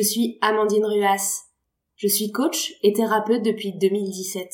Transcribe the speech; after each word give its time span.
Je 0.00 0.04
suis 0.06 0.38
Amandine 0.40 0.86
Ruas. 0.86 1.42
Je 1.96 2.08
suis 2.08 2.32
coach 2.32 2.72
et 2.82 2.94
thérapeute 2.94 3.42
depuis 3.42 3.74
2017. 3.74 4.50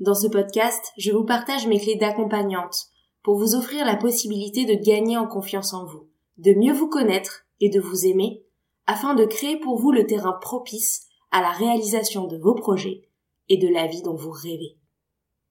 Dans 0.00 0.14
ce 0.14 0.26
podcast, 0.26 0.84
je 0.98 1.12
vous 1.12 1.24
partage 1.24 1.66
mes 1.66 1.80
clés 1.80 1.96
d'accompagnante 1.96 2.88
pour 3.22 3.38
vous 3.38 3.54
offrir 3.54 3.86
la 3.86 3.96
possibilité 3.96 4.66
de 4.66 4.74
gagner 4.74 5.16
en 5.16 5.26
confiance 5.26 5.72
en 5.72 5.86
vous, 5.86 6.10
de 6.36 6.52
mieux 6.52 6.74
vous 6.74 6.90
connaître 6.90 7.46
et 7.60 7.70
de 7.70 7.80
vous 7.80 8.04
aimer, 8.04 8.44
afin 8.86 9.14
de 9.14 9.24
créer 9.24 9.56
pour 9.56 9.78
vous 9.78 9.92
le 9.92 10.06
terrain 10.06 10.34
propice 10.42 11.06
à 11.30 11.40
la 11.40 11.52
réalisation 11.52 12.26
de 12.26 12.36
vos 12.36 12.54
projets 12.54 13.08
et 13.48 13.56
de 13.56 13.68
la 13.68 13.86
vie 13.86 14.02
dont 14.02 14.14
vous 14.14 14.30
rêvez. 14.30 14.76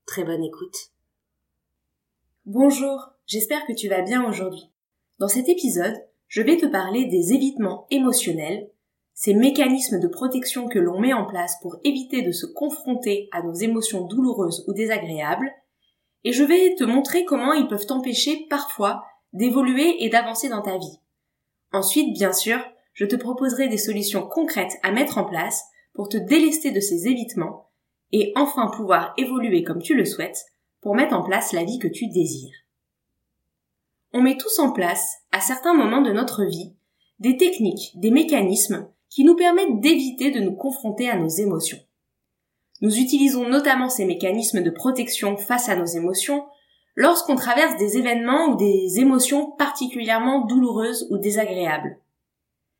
Très 0.05 0.23
bonne 0.23 0.43
écoute. 0.43 0.91
Bonjour, 2.45 3.09
j'espère 3.25 3.65
que 3.65 3.73
tu 3.73 3.89
vas 3.89 4.03
bien 4.03 4.29
aujourd'hui. 4.29 4.69
Dans 5.17 5.27
cet 5.27 5.49
épisode, 5.49 5.97
je 6.27 6.43
vais 6.43 6.57
te 6.57 6.67
parler 6.67 7.05
des 7.05 7.33
évitements 7.33 7.87
émotionnels, 7.89 8.69
ces 9.21 9.33
mécanismes 9.33 9.99
de 9.99 10.07
protection 10.07 10.69
que 10.69 10.79
l'on 10.79 10.97
met 10.97 11.11
en 11.11 11.25
place 11.25 11.57
pour 11.61 11.75
éviter 11.83 12.21
de 12.21 12.31
se 12.31 12.45
confronter 12.45 13.27
à 13.33 13.41
nos 13.41 13.53
émotions 13.53 14.05
douloureuses 14.05 14.63
ou 14.65 14.71
désagréables, 14.71 15.51
et 16.23 16.31
je 16.31 16.45
vais 16.45 16.73
te 16.75 16.85
montrer 16.85 17.25
comment 17.25 17.51
ils 17.51 17.67
peuvent 17.67 17.85
t'empêcher 17.85 18.47
parfois 18.49 19.03
d'évoluer 19.33 20.05
et 20.05 20.07
d'avancer 20.07 20.47
dans 20.47 20.61
ta 20.61 20.77
vie. 20.77 21.01
Ensuite, 21.73 22.13
bien 22.13 22.31
sûr, 22.31 22.59
je 22.93 23.05
te 23.05 23.17
proposerai 23.17 23.67
des 23.67 23.77
solutions 23.77 24.25
concrètes 24.25 24.77
à 24.83 24.91
mettre 24.93 25.17
en 25.17 25.25
place 25.25 25.65
pour 25.93 26.07
te 26.07 26.15
délester 26.15 26.71
de 26.71 26.79
ces 26.79 27.09
évitements 27.09 27.67
et 28.13 28.31
enfin 28.37 28.67
pouvoir 28.67 29.13
évoluer 29.17 29.65
comme 29.65 29.81
tu 29.81 29.95
le 29.95 30.05
souhaites 30.05 30.45
pour 30.79 30.95
mettre 30.95 31.13
en 31.13 31.23
place 31.23 31.51
la 31.51 31.65
vie 31.65 31.79
que 31.79 31.89
tu 31.89 32.07
désires. 32.07 32.55
On 34.13 34.21
met 34.21 34.37
tous 34.37 34.59
en 34.59 34.71
place, 34.71 35.17
à 35.33 35.41
certains 35.41 35.73
moments 35.73 36.01
de 36.01 36.13
notre 36.13 36.45
vie, 36.45 36.73
des 37.19 37.35
techniques, 37.35 37.91
des 37.95 38.11
mécanismes 38.11 38.89
qui 39.09 39.23
nous 39.23 39.35
permettent 39.35 39.79
d'éviter 39.79 40.31
de 40.31 40.39
nous 40.39 40.55
confronter 40.55 41.09
à 41.09 41.17
nos 41.17 41.27
émotions. 41.27 41.79
Nous 42.81 42.97
utilisons 42.97 43.47
notamment 43.47 43.89
ces 43.89 44.05
mécanismes 44.05 44.61
de 44.61 44.69
protection 44.69 45.35
face 45.35 45.67
à 45.67 45.75
nos 45.75 45.85
émotions 45.85 46.45
lorsqu'on 46.95 47.35
traverse 47.35 47.77
des 47.77 47.97
événements 47.97 48.49
ou 48.49 48.55
des 48.55 48.99
émotions 48.99 49.51
particulièrement 49.51 50.45
douloureuses 50.45 51.07
ou 51.09 51.17
désagréables. 51.17 51.97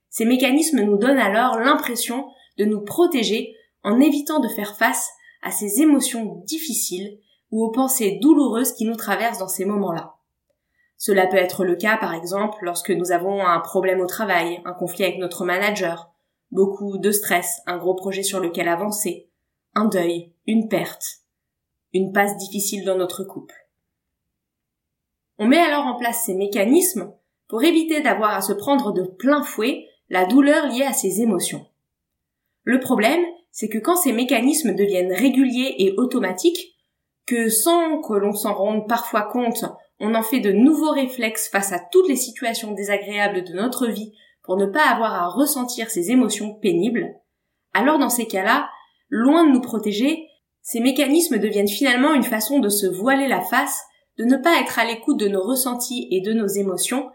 Ces 0.10 0.26
mécanismes 0.26 0.82
nous 0.82 0.98
donnent 0.98 1.20
alors 1.20 1.60
l'impression 1.60 2.28
de 2.58 2.66
nous 2.66 2.82
protéger 2.82 3.56
en 3.84 4.00
évitant 4.00 4.40
de 4.40 4.48
faire 4.48 4.76
face 4.76 5.10
à 5.42 5.52
ces 5.52 5.82
émotions 5.82 6.44
difficiles 6.46 7.20
ou 7.52 7.64
aux 7.64 7.72
pensées 7.72 8.20
douloureuses 8.22 8.74
qui 8.74 8.86
nous 8.86 8.96
traversent 8.96 9.40
dans 9.40 9.48
ces 9.48 9.66
moments-là. 9.66 10.16
Cela 10.98 11.28
peut 11.28 11.38
être 11.38 11.64
le 11.64 11.76
cas, 11.76 11.98
par 11.98 12.14
exemple, 12.14 12.58
lorsque 12.62 12.92
nous 12.92 13.12
avons 13.12 13.42
un 13.42 13.60
problème 13.60 14.02
au 14.02 14.06
travail, 14.06 14.62
un 14.66 14.74
conflit 14.74 15.06
avec 15.06 15.18
notre 15.18 15.46
manager, 15.46 16.12
beaucoup 16.52 16.98
de 16.98 17.12
stress, 17.12 17.62
un 17.66 17.78
gros 17.78 17.96
projet 17.96 18.24
sur 18.24 18.40
lequel 18.40 18.68
avancer, 18.68 19.30
un 19.76 19.86
deuil, 19.86 20.32
une 20.48 20.68
perte, 20.68 21.20
une 21.94 22.12
passe 22.12 22.38
difficile 22.38 22.86
dans 22.86 22.98
notre 22.98 23.24
couple. 23.24 23.56
On 25.38 25.48
met 25.48 25.60
alors 25.60 25.86
en 25.86 25.98
place 25.98 26.24
ces 26.26 26.36
mécanismes 26.36 27.14
pour 27.48 27.64
éviter 27.64 28.02
d'avoir 28.02 28.36
à 28.36 28.42
se 28.42 28.54
prendre 28.54 28.92
de 28.92 29.04
plein 29.04 29.44
fouet 29.44 29.88
la 30.10 30.26
douleur 30.26 30.68
liée 30.68 30.84
à 30.84 30.94
ces 30.94 31.22
émotions. 31.22 31.66
Le 32.64 32.80
problème, 32.80 33.24
c'est 33.52 33.70
que 33.70 33.78
quand 33.78 33.96
ces 33.96 34.12
mécanismes 34.12 34.76
deviennent 34.76 35.14
réguliers 35.14 35.76
et 35.80 35.94
automatiques, 35.98 36.76
que 37.26 37.50
sans 37.50 38.02
que 38.02 38.14
l'on 38.14 38.34
s'en 38.34 38.54
rende 38.54 38.88
parfois 38.88 39.24
compte, 39.24 39.66
on 40.00 40.16
en 40.16 40.24
fait 40.24 40.40
de 40.40 40.52
nouveaux 40.52 40.92
réflexes 40.92 41.50
face 41.50 41.72
à 41.72 41.80
toutes 41.92 42.08
les 42.08 42.16
situations 42.16 42.74
désagréables 42.74 43.44
de 43.44 43.54
notre 43.54 43.88
vie 43.88 44.14
pour 44.50 44.58
ne 44.58 44.66
pas 44.66 44.90
avoir 44.90 45.14
à 45.14 45.28
ressentir 45.28 45.92
ces 45.92 46.10
émotions 46.10 46.56
pénibles, 46.56 47.14
alors 47.76 48.00
dans 48.00 48.10
ces 48.10 48.26
cas-là, 48.26 48.68
loin 49.08 49.46
de 49.46 49.52
nous 49.52 49.62
protéger, 49.62 50.26
ces 50.64 50.80
mécanismes 50.80 51.38
deviennent 51.38 51.68
finalement 51.68 52.16
une 52.16 52.24
façon 52.24 52.58
de 52.58 52.68
se 52.68 52.88
voiler 52.88 53.28
la 53.28 53.42
face, 53.42 53.80
de 54.18 54.24
ne 54.24 54.38
pas 54.38 54.60
être 54.60 54.80
à 54.80 54.86
l'écoute 54.86 55.20
de 55.20 55.28
nos 55.28 55.44
ressentis 55.44 56.08
et 56.10 56.22
de 56.22 56.34
nos 56.34 56.48
émotions, 56.48 57.12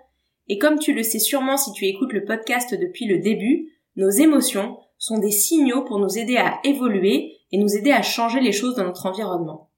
et 0.46 0.58
comme 0.58 0.78
tu 0.78 0.94
le 0.94 1.02
sais 1.02 1.18
sûrement 1.18 1.56
si 1.56 1.72
tu 1.72 1.86
écoutes 1.86 2.12
le 2.12 2.24
podcast 2.24 2.72
depuis 2.72 3.06
le 3.06 3.18
début, 3.18 3.72
nos 3.96 4.10
émotions 4.10 4.78
sont 4.96 5.18
des 5.18 5.32
signaux 5.32 5.82
pour 5.82 5.98
nous 5.98 6.16
aider 6.16 6.36
à 6.36 6.60
évoluer 6.62 7.38
et 7.50 7.58
nous 7.58 7.74
aider 7.74 7.90
à 7.90 8.02
changer 8.02 8.38
les 8.38 8.52
choses 8.52 8.76
dans 8.76 8.84
notre 8.84 9.06
environnement. 9.06 9.72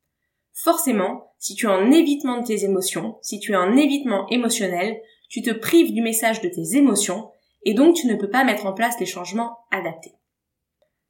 Forcément, 0.53 1.33
si 1.39 1.55
tu 1.55 1.65
es 1.65 1.71
en 1.71 1.91
évitement 1.91 2.39
de 2.39 2.47
tes 2.47 2.65
émotions, 2.65 3.17
si 3.23 3.41
tu 3.41 3.53
es 3.53 3.57
en 3.57 3.79
évitement 3.79 4.27
émotionnel, 4.29 5.01
tu 5.31 5.41
te 5.41 5.53
prives 5.53 5.95
du 5.95 6.03
message 6.03 6.43
de 6.43 6.51
tes 6.51 6.77
émotions 6.77 7.31
et 7.67 7.75
donc 7.75 7.97
tu 7.97 8.07
ne 8.07 8.15
peux 8.15 8.31
pas 8.31 8.45
mettre 8.45 8.65
en 8.65 8.73
place 8.73 8.99
les 8.99 9.07
changements 9.07 9.59
adaptés. 9.71 10.15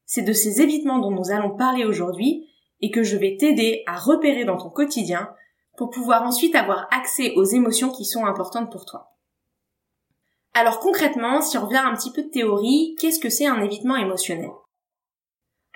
C'est 0.07 0.23
de 0.23 0.33
ces 0.33 0.63
évitements 0.63 0.99
dont 0.99 1.13
nous 1.13 1.31
allons 1.31 1.55
parler 1.55 1.85
aujourd'hui 1.85 2.49
et 2.81 2.91
que 2.91 3.05
je 3.05 3.17
vais 3.17 3.37
t'aider 3.39 3.83
à 3.87 3.97
repérer 3.97 4.45
dans 4.45 4.57
ton 4.57 4.71
quotidien 4.71 5.31
pour 5.77 5.91
pouvoir 5.91 6.23
ensuite 6.23 6.55
avoir 6.55 6.89
accès 6.91 7.35
aux 7.37 7.45
émotions 7.45 7.91
qui 7.91 8.05
sont 8.05 8.25
importantes 8.25 8.73
pour 8.73 8.87
toi. 8.87 9.13
Alors 10.55 10.81
concrètement, 10.81 11.43
si 11.43 11.59
on 11.59 11.67
revient 11.67 11.77
un 11.77 11.95
petit 11.95 12.11
peu 12.11 12.23
de 12.23 12.31
théorie, 12.31 12.97
qu'est-ce 12.99 13.21
que 13.21 13.29
c'est 13.29 13.47
un 13.47 13.63
évitement 13.63 13.97
émotionnel? 13.97 14.51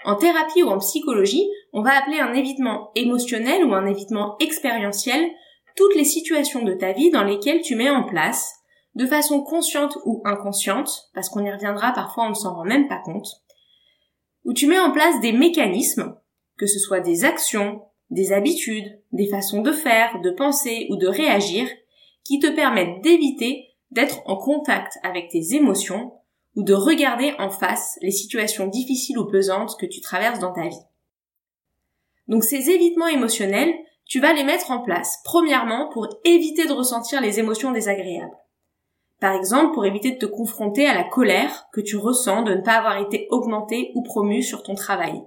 En 0.05 0.17
thérapie 0.17 0.63
ou 0.63 0.69
en 0.69 0.79
psychologie, 0.79 1.47
on 1.75 1.83
va 1.83 1.91
appeler 1.99 2.21
un 2.21 2.33
évitement 2.33 2.91
émotionnel 2.95 3.67
ou 3.67 3.75
un 3.75 3.85
évitement 3.85 4.37
expérientiel 4.39 5.31
toutes 5.77 5.95
les 5.95 6.05
situations 6.05 6.63
de 6.63 6.73
ta 6.73 6.93
vie 6.93 7.11
dans 7.11 7.25
lesquelles 7.25 7.61
tu 7.61 7.75
mets 7.75 7.91
en 7.91 8.05
place, 8.05 8.60
de 8.95 9.07
façon 9.07 9.43
consciente 9.43 9.97
ou 10.05 10.23
inconsciente, 10.25 11.11
parce 11.15 11.29
qu'on 11.29 11.45
y 11.45 11.51
reviendra 11.51 11.93
parfois 11.93 12.27
on 12.27 12.31
ne 12.31 12.35
s'en 12.35 12.55
rend 12.55 12.65
même 12.65 12.89
pas 12.89 13.01
compte, 13.05 13.29
où 14.45 14.53
tu 14.53 14.67
mets 14.67 14.81
en 14.81 14.91
place 14.91 15.21
des 15.21 15.33
mécanismes, 15.33 16.17
que 16.57 16.67
ce 16.67 16.79
soit 16.79 17.01
des 17.01 17.25
actions, 17.25 17.83
des 18.11 18.33
habitudes, 18.33 19.01
des 19.13 19.29
façons 19.29 19.63
de 19.63 19.73
faire, 19.73 20.21
de 20.21 20.31
penser 20.31 20.87
ou 20.91 20.97
de 20.97 21.07
réagir, 21.07 21.69
qui 22.25 22.39
te 22.39 22.49
permettent 22.49 23.03
d'éviter 23.03 23.69
d'être 23.91 24.21
en 24.27 24.37
contact 24.37 24.99
avec 25.03 25.31
tes 25.31 25.55
émotions 25.55 26.13
ou 26.57 26.63
de 26.63 26.75
regarder 26.75 27.35
en 27.39 27.51
face 27.51 27.99
les 28.03 28.11
situations 28.11 28.67
difficiles 28.67 29.19
ou 29.19 29.27
pesantes 29.27 29.77
que 29.79 29.87
tu 29.87 30.01
traverses 30.01 30.41
dans 30.41 30.53
ta 30.53 30.67
vie. 30.69 30.83
Donc 32.29 32.45
ces 32.45 32.71
évitements 32.71 33.09
émotionnels, 33.09 33.75
tu 34.05 34.21
vas 34.21 34.33
les 34.33 34.45
mettre 34.45 34.71
en 34.71 34.81
place, 34.81 35.19
premièrement, 35.25 35.89
pour 35.93 36.09
éviter 36.25 36.67
de 36.67 36.73
ressentir 36.73 37.21
les 37.21 37.39
émotions 37.39 37.73
désagréables. 37.73 38.37
Par 39.21 39.35
exemple, 39.35 39.75
pour 39.75 39.85
éviter 39.85 40.13
de 40.13 40.19
te 40.19 40.27
confronter 40.27 40.87
à 40.87 40.95
la 40.95 41.05
colère 41.05 41.67
que 41.73 41.83
tu 41.83 41.97
ressens 41.97 42.43
de 42.43 42.55
ne 42.55 42.63
pas 42.63 42.79
avoir 42.79 42.99
été 42.99 43.29
augmenté 43.31 43.93
ou 43.95 44.03
promu 44.03 44.43
sur 44.43 44.63
ton 44.63 44.75
travail. 44.75 45.23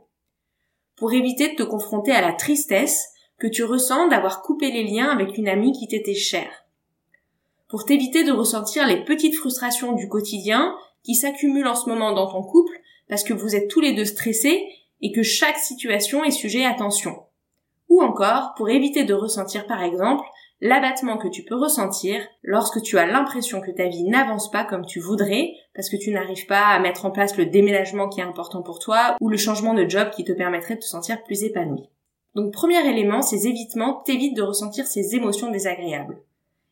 Pour 0.96 1.14
éviter 1.14 1.50
de 1.50 1.56
te 1.56 1.64
confronter 1.64 2.12
à 2.12 2.22
la 2.22 2.34
tristesse 2.34 3.10
que 3.38 3.48
tu 3.48 3.64
ressens 3.64 4.08
d'avoir 4.08 4.42
coupé 4.42 4.72
les 4.72 4.84
liens 4.84 5.10
avec 5.10 5.38
une 5.38 5.48
amie 5.48 5.74
qui 5.74 5.88
t'était 5.88 6.16
chère. 6.16 6.66
Pour 7.70 7.86
t'éviter 7.86 8.24
de 8.24 8.32
ressentir 8.32 8.88
les 8.88 9.04
petites 9.04 9.36
frustrations 9.36 9.94
du 9.94 10.10
quotidien 10.10 10.76
qui 11.04 11.14
s'accumulent 11.14 11.68
en 11.68 11.76
ce 11.76 11.90
moment 11.90 12.14
dans 12.14 12.32
ton 12.32 12.42
couple 12.42 12.74
parce 13.10 13.24
que 13.24 13.34
vous 13.34 13.56
êtes 13.56 13.70
tous 13.70 13.82
les 13.82 13.94
deux 13.94 14.06
stressés 14.06 14.64
et 15.02 15.12
que 15.12 15.22
chaque 15.22 15.58
situation 15.58 16.24
est 16.24 16.32
sujet 16.32 16.66
à 16.66 16.74
tension. 16.74 17.16
Ou 17.90 18.02
encore 18.02 18.54
pour 18.56 18.70
éviter 18.70 19.04
de 19.04 19.14
ressentir 19.14 19.68
par 19.68 19.84
exemple 19.84 20.24
l'abattement 20.64 21.18
que 21.18 21.28
tu 21.28 21.44
peux 21.44 21.58
ressentir 21.58 22.26
lorsque 22.42 22.82
tu 22.82 22.98
as 22.98 23.06
l'impression 23.06 23.60
que 23.60 23.70
ta 23.70 23.90
vie 23.90 24.06
n'avance 24.06 24.50
pas 24.50 24.64
comme 24.64 24.86
tu 24.86 25.02
voudrais 25.02 25.52
parce 25.76 25.90
que 25.90 25.98
tu 25.98 26.10
n'arrives 26.10 26.46
pas 26.46 26.68
à 26.68 26.80
mettre 26.80 27.06
en 27.06 27.12
place 27.12 27.36
le 27.36 27.46
déménagement 27.46 28.08
qui 28.08 28.22
est 28.22 28.24
important 28.24 28.62
pour 28.62 28.80
toi 28.80 29.18
ou 29.20 29.28
le 29.28 29.36
changement 29.36 29.74
de 29.74 29.88
job 29.90 30.10
qui 30.12 30.24
te 30.24 30.32
permettrait 30.32 30.76
de 30.76 30.80
te 30.80 30.86
sentir 30.86 31.22
plus 31.26 31.44
épanoui. 31.44 31.90
Donc 32.34 32.54
premier 32.54 32.80
élément, 32.90 33.22
ces 33.22 33.46
évitements 33.46 34.04
t'évitent 34.06 34.38
de 34.38 34.42
ressentir 34.42 34.88
ces 34.88 35.16
émotions 35.16 35.52
désagréables. 35.52 36.22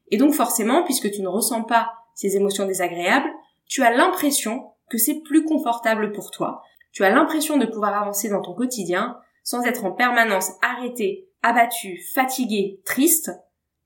Et 0.10 0.16
donc 0.16 0.34
forcément, 0.34 0.84
puisque 0.84 1.12
tu 1.12 1.22
ne 1.22 1.28
ressens 1.28 1.64
pas 1.64 1.92
ces 2.16 2.38
émotions 2.38 2.66
désagréables, 2.66 3.30
tu 3.68 3.84
as 3.84 3.92
l'impression 3.92 4.72
que 4.90 4.98
c'est 4.98 5.20
plus 5.20 5.44
confortable 5.44 6.14
pour 6.14 6.32
toi. 6.32 6.64
Tu 6.94 7.04
as 7.04 7.10
l'impression 7.10 7.58
de 7.58 7.66
pouvoir 7.66 8.02
avancer 8.02 8.30
dans 8.30 8.42
ton 8.42 8.54
quotidien 8.54 9.18
sans 9.44 9.66
être 9.66 9.84
en 9.84 9.92
permanence 9.92 10.52
arrêté, 10.62 11.28
abattu, 11.44 12.02
fatigué, 12.14 12.80
triste 12.86 13.32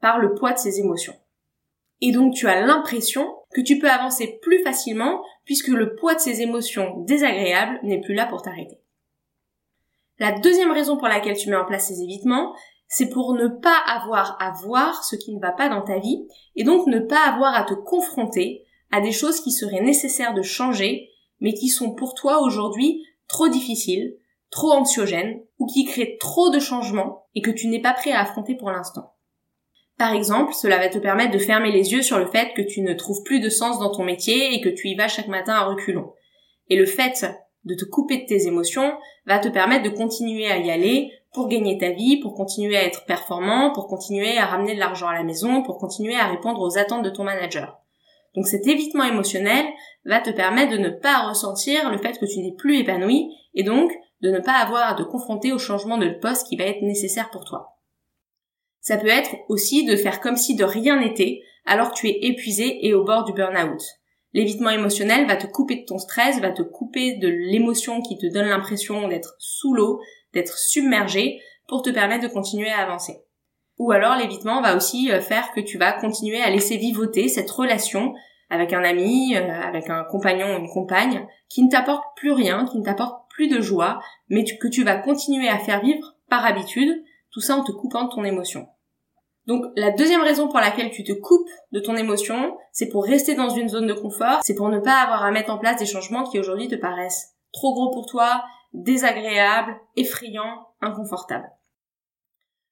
par 0.01 0.19
le 0.19 0.33
poids 0.33 0.53
de 0.53 0.57
ces 0.57 0.79
émotions. 0.79 1.15
Et 2.01 2.11
donc 2.11 2.33
tu 2.33 2.47
as 2.47 2.65
l'impression 2.65 3.35
que 3.53 3.61
tu 3.61 3.79
peux 3.79 3.89
avancer 3.89 4.39
plus 4.41 4.61
facilement 4.63 5.23
puisque 5.45 5.69
le 5.69 5.95
poids 5.95 6.15
de 6.15 6.19
ces 6.19 6.41
émotions 6.41 6.99
désagréables 7.01 7.79
n'est 7.83 8.01
plus 8.01 8.13
là 8.13 8.25
pour 8.25 8.41
t'arrêter. 8.41 8.79
La 10.19 10.31
deuxième 10.31 10.71
raison 10.71 10.97
pour 10.97 11.07
laquelle 11.07 11.37
tu 11.37 11.49
mets 11.49 11.55
en 11.55 11.65
place 11.65 11.87
ces 11.87 12.01
évitements, 12.01 12.55
c'est 12.87 13.09
pour 13.09 13.33
ne 13.33 13.47
pas 13.47 13.77
avoir 13.87 14.37
à 14.41 14.51
voir 14.51 15.03
ce 15.03 15.15
qui 15.15 15.33
ne 15.33 15.41
va 15.41 15.51
pas 15.51 15.69
dans 15.69 15.81
ta 15.81 15.99
vie 15.99 16.27
et 16.55 16.63
donc 16.63 16.87
ne 16.87 16.99
pas 16.99 17.25
avoir 17.25 17.55
à 17.55 17.63
te 17.63 17.73
confronter 17.73 18.65
à 18.91 19.01
des 19.01 19.11
choses 19.11 19.41
qui 19.41 19.51
seraient 19.51 19.81
nécessaires 19.81 20.33
de 20.33 20.41
changer, 20.41 21.09
mais 21.39 21.53
qui 21.53 21.67
sont 21.69 21.93
pour 21.93 22.13
toi 22.13 22.41
aujourd'hui 22.41 23.03
trop 23.27 23.47
difficiles, 23.49 24.15
trop 24.51 24.71
anxiogènes, 24.71 25.41
ou 25.59 25.65
qui 25.65 25.85
créent 25.85 26.17
trop 26.19 26.49
de 26.49 26.59
changements 26.59 27.25
et 27.33 27.41
que 27.41 27.51
tu 27.51 27.67
n'es 27.67 27.81
pas 27.81 27.93
prêt 27.93 28.11
à 28.11 28.21
affronter 28.21 28.55
pour 28.55 28.71
l'instant. 28.71 29.14
Par 29.97 30.13
exemple, 30.13 30.53
cela 30.53 30.77
va 30.77 30.89
te 30.89 30.97
permettre 30.97 31.31
de 31.31 31.37
fermer 31.37 31.71
les 31.71 31.93
yeux 31.93 32.01
sur 32.01 32.19
le 32.19 32.27
fait 32.27 32.53
que 32.53 32.61
tu 32.61 32.81
ne 32.81 32.93
trouves 32.93 33.23
plus 33.23 33.39
de 33.39 33.49
sens 33.49 33.79
dans 33.79 33.91
ton 33.91 34.03
métier 34.03 34.53
et 34.53 34.61
que 34.61 34.69
tu 34.69 34.89
y 34.89 34.95
vas 34.95 35.07
chaque 35.07 35.29
matin 35.29 35.53
à 35.53 35.65
reculons. 35.65 36.11
Et 36.69 36.75
le 36.75 36.85
fait 36.85 37.25
de 37.63 37.75
te 37.75 37.85
couper 37.85 38.17
de 38.17 38.25
tes 38.25 38.47
émotions 38.47 38.93
va 39.25 39.39
te 39.39 39.47
permettre 39.47 39.83
de 39.83 39.95
continuer 39.95 40.47
à 40.47 40.57
y 40.57 40.69
aller 40.69 41.11
pour 41.33 41.47
gagner 41.47 41.77
ta 41.77 41.91
vie, 41.91 42.17
pour 42.17 42.33
continuer 42.33 42.77
à 42.77 42.83
être 42.83 43.05
performant, 43.05 43.71
pour 43.73 43.87
continuer 43.87 44.37
à 44.37 44.45
ramener 44.45 44.75
de 44.75 44.79
l'argent 44.79 45.07
à 45.07 45.13
la 45.13 45.23
maison, 45.23 45.63
pour 45.63 45.77
continuer 45.77 46.15
à 46.15 46.27
répondre 46.27 46.61
aux 46.61 46.77
attentes 46.77 47.03
de 47.03 47.09
ton 47.09 47.23
manager. 47.23 47.79
Donc 48.35 48.47
cet 48.47 48.67
évitement 48.67 49.03
émotionnel 49.05 49.65
va 50.03 50.19
te 50.19 50.29
permettre 50.29 50.73
de 50.73 50.77
ne 50.77 50.89
pas 50.89 51.27
ressentir 51.27 51.89
le 51.89 51.97
fait 51.97 52.19
que 52.19 52.25
tu 52.25 52.39
n'es 52.39 52.53
plus 52.53 52.79
épanoui 52.79 53.29
et 53.53 53.63
donc 53.63 53.91
de 54.21 54.29
ne 54.29 54.39
pas 54.39 54.53
avoir 54.53 54.89
à 54.89 54.93
te 54.93 55.03
confronter 55.03 55.53
au 55.53 55.57
changement 55.57 55.97
de 55.97 56.09
poste 56.09 56.47
qui 56.47 56.57
va 56.57 56.65
être 56.65 56.81
nécessaire 56.81 57.29
pour 57.29 57.45
toi. 57.45 57.74
Ça 58.85 58.97
peut 58.97 59.07
être 59.07 59.31
aussi 59.49 59.83
de 59.83 59.95
faire 59.95 60.21
comme 60.21 60.37
si 60.37 60.55
de 60.55 60.63
rien 60.63 60.99
n'était 60.99 61.41
alors 61.65 61.89
que 61.89 61.95
tu 61.95 62.07
es 62.07 62.19
épuisé 62.21 62.85
et 62.85 62.93
au 62.93 63.03
bord 63.03 63.23
du 63.23 63.33
burn-out. 63.33 63.81
L'évitement 64.31 64.69
émotionnel 64.69 65.25
va 65.25 65.37
te 65.37 65.47
couper 65.47 65.77
de 65.77 65.85
ton 65.85 65.97
stress, 65.97 66.39
va 66.39 66.51
te 66.51 66.61
couper 66.61 67.17
de 67.17 67.27
l'émotion 67.27 68.03
qui 68.03 68.15
te 68.15 68.31
donne 68.31 68.45
l'impression 68.45 69.07
d'être 69.07 69.33
sous 69.39 69.73
l'eau, 69.73 70.01
d'être 70.33 70.59
submergé 70.59 71.41
pour 71.67 71.81
te 71.81 71.89
permettre 71.89 72.27
de 72.27 72.31
continuer 72.31 72.69
à 72.69 72.77
avancer. 72.77 73.23
Ou 73.79 73.91
alors 73.91 74.17
l'évitement 74.17 74.61
va 74.61 74.75
aussi 74.75 75.11
euh, 75.11 75.19
faire 75.19 75.51
que 75.53 75.61
tu 75.61 75.79
vas 75.79 75.91
continuer 75.91 76.43
à 76.43 76.51
laisser 76.51 76.77
vivoter 76.77 77.27
cette 77.27 77.49
relation 77.49 78.13
avec 78.51 78.71
un 78.71 78.83
ami, 78.83 79.35
euh, 79.35 79.61
avec 79.63 79.89
un 79.89 80.03
compagnon 80.03 80.53
ou 80.53 80.59
une 80.59 80.69
compagne 80.69 81.25
qui 81.49 81.63
ne 81.63 81.71
t'apporte 81.71 82.05
plus 82.17 82.33
rien, 82.33 82.67
qui 82.71 82.77
ne 82.77 82.83
t'apporte 82.83 83.27
plus 83.31 83.47
de 83.47 83.61
joie, 83.61 83.99
mais 84.29 84.43
que 84.43 84.67
tu 84.67 84.83
vas 84.83 84.97
continuer 84.97 85.49
à 85.49 85.57
faire 85.57 85.81
vivre 85.81 86.17
par 86.29 86.45
habitude, 86.45 87.03
tout 87.31 87.41
ça 87.41 87.55
en 87.57 87.63
te 87.63 87.71
coupant 87.71 88.03
de 88.03 88.13
ton 88.13 88.23
émotion. 88.23 88.67
Donc 89.47 89.65
la 89.75 89.91
deuxième 89.91 90.21
raison 90.21 90.47
pour 90.47 90.59
laquelle 90.59 90.89
tu 90.89 91.03
te 91.03 91.13
coupes 91.13 91.49
de 91.71 91.79
ton 91.79 91.95
émotion, 91.95 92.57
c'est 92.71 92.89
pour 92.89 93.03
rester 93.03 93.35
dans 93.35 93.49
une 93.49 93.69
zone 93.69 93.87
de 93.87 93.93
confort, 93.93 94.39
c'est 94.43 94.55
pour 94.55 94.69
ne 94.69 94.79
pas 94.79 95.01
avoir 95.01 95.23
à 95.23 95.31
mettre 95.31 95.51
en 95.51 95.59
place 95.59 95.77
des 95.77 95.85
changements 95.85 96.23
qui 96.23 96.39
aujourd'hui 96.39 96.67
te 96.67 96.75
paraissent 96.75 97.35
trop 97.53 97.73
gros 97.73 97.91
pour 97.91 98.05
toi, 98.05 98.43
désagréables, 98.73 99.75
effrayants, 99.95 100.67
inconfortables. 100.81 101.49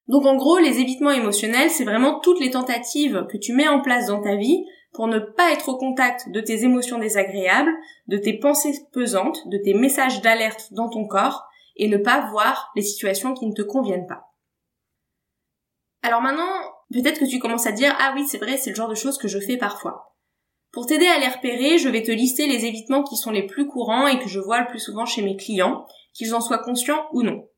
Donc 0.08 0.26
en 0.26 0.36
gros, 0.36 0.58
les 0.58 0.80
évitements 0.80 1.10
émotionnels, 1.10 1.70
c'est 1.70 1.84
vraiment 1.84 2.20
toutes 2.20 2.40
les 2.40 2.50
tentatives 2.50 3.26
que 3.30 3.38
tu 3.38 3.54
mets 3.54 3.68
en 3.68 3.80
place 3.80 4.08
dans 4.08 4.20
ta 4.20 4.36
vie 4.36 4.64
pour 4.92 5.08
ne 5.08 5.18
pas 5.18 5.52
être 5.52 5.70
au 5.70 5.76
contact 5.76 6.30
de 6.30 6.40
tes 6.40 6.64
émotions 6.64 6.98
désagréables, 6.98 7.72
de 8.06 8.18
tes 8.18 8.38
pensées 8.38 8.74
pesantes, 8.92 9.48
de 9.48 9.58
tes 9.58 9.74
messages 9.74 10.20
d'alerte 10.20 10.72
dans 10.72 10.88
ton 10.88 11.06
corps, 11.06 11.44
et 11.76 11.88
ne 11.88 11.96
pas 11.96 12.28
voir 12.30 12.70
les 12.76 12.82
situations 12.82 13.34
qui 13.34 13.46
ne 13.46 13.54
te 13.54 13.62
conviennent 13.62 14.06
pas. 14.06 14.33
Alors 16.04 16.20
maintenant, 16.20 16.52
peut-être 16.92 17.18
que 17.18 17.24
tu 17.24 17.38
commences 17.38 17.66
à 17.66 17.72
dire 17.72 17.96
ah 17.98 18.12
oui 18.14 18.26
c'est 18.28 18.36
vrai 18.36 18.58
c'est 18.58 18.68
le 18.68 18.76
genre 18.76 18.90
de 18.90 18.94
choses 18.94 19.16
que 19.16 19.26
je 19.26 19.38
fais 19.38 19.56
parfois. 19.56 20.14
Pour 20.70 20.84
t'aider 20.84 21.06
à 21.06 21.18
les 21.18 21.28
repérer, 21.28 21.78
je 21.78 21.88
vais 21.88 22.02
te 22.02 22.10
lister 22.10 22.46
les 22.46 22.66
évitements 22.66 23.02
qui 23.02 23.16
sont 23.16 23.30
les 23.30 23.46
plus 23.46 23.66
courants 23.66 24.06
et 24.06 24.18
que 24.18 24.28
je 24.28 24.38
vois 24.38 24.60
le 24.60 24.66
plus 24.66 24.80
souvent 24.80 25.06
chez 25.06 25.22
mes 25.22 25.36
clients, 25.36 25.86
qu'ils 26.12 26.34
en 26.34 26.42
soient 26.42 26.58
conscients 26.58 27.06
ou 27.14 27.22
non. 27.22 27.48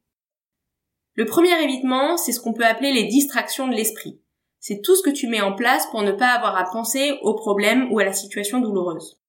Le 1.15 1.25
premier 1.25 1.61
évitement, 1.61 2.17
c'est 2.17 2.31
ce 2.31 2.39
qu'on 2.39 2.53
peut 2.53 2.65
appeler 2.65 2.93
les 2.93 3.07
distractions 3.09 3.67
de 3.67 3.75
l'esprit. 3.75 4.21
C'est 4.61 4.81
tout 4.81 4.95
ce 4.95 5.03
que 5.03 5.11
tu 5.11 5.27
mets 5.27 5.41
en 5.41 5.55
place 5.55 5.89
pour 5.91 6.03
ne 6.03 6.13
pas 6.13 6.29
avoir 6.29 6.57
à 6.57 6.71
penser 6.71 7.19
au 7.23 7.35
problème 7.35 7.91
ou 7.91 7.99
à 7.99 8.05
la 8.05 8.13
situation 8.13 8.61
douloureuse. 8.61 9.21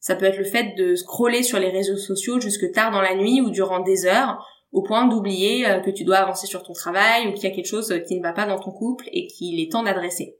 Ça 0.00 0.16
peut 0.16 0.24
être 0.24 0.38
le 0.38 0.44
fait 0.44 0.74
de 0.76 0.96
scroller 0.96 1.44
sur 1.44 1.60
les 1.60 1.70
réseaux 1.70 1.96
sociaux 1.96 2.40
jusque 2.40 2.72
tard 2.72 2.90
dans 2.90 3.02
la 3.02 3.14
nuit 3.14 3.40
ou 3.40 3.50
durant 3.50 3.80
des 3.80 4.04
heures, 4.04 4.44
au 4.74 4.82
point 4.82 5.06
d'oublier 5.06 5.66
euh, 5.66 5.78
que 5.78 5.90
tu 5.90 6.04
dois 6.04 6.16
avancer 6.16 6.46
sur 6.46 6.62
ton 6.62 6.74
travail 6.74 7.28
ou 7.28 7.32
qu'il 7.32 7.44
y 7.44 7.52
a 7.52 7.54
quelque 7.54 7.68
chose 7.68 7.94
qui 8.06 8.16
ne 8.16 8.22
va 8.22 8.32
pas 8.32 8.44
dans 8.44 8.58
ton 8.58 8.72
couple 8.72 9.08
et 9.12 9.26
qu'il 9.28 9.60
est 9.60 9.70
temps 9.70 9.84
d'adresser. 9.84 10.36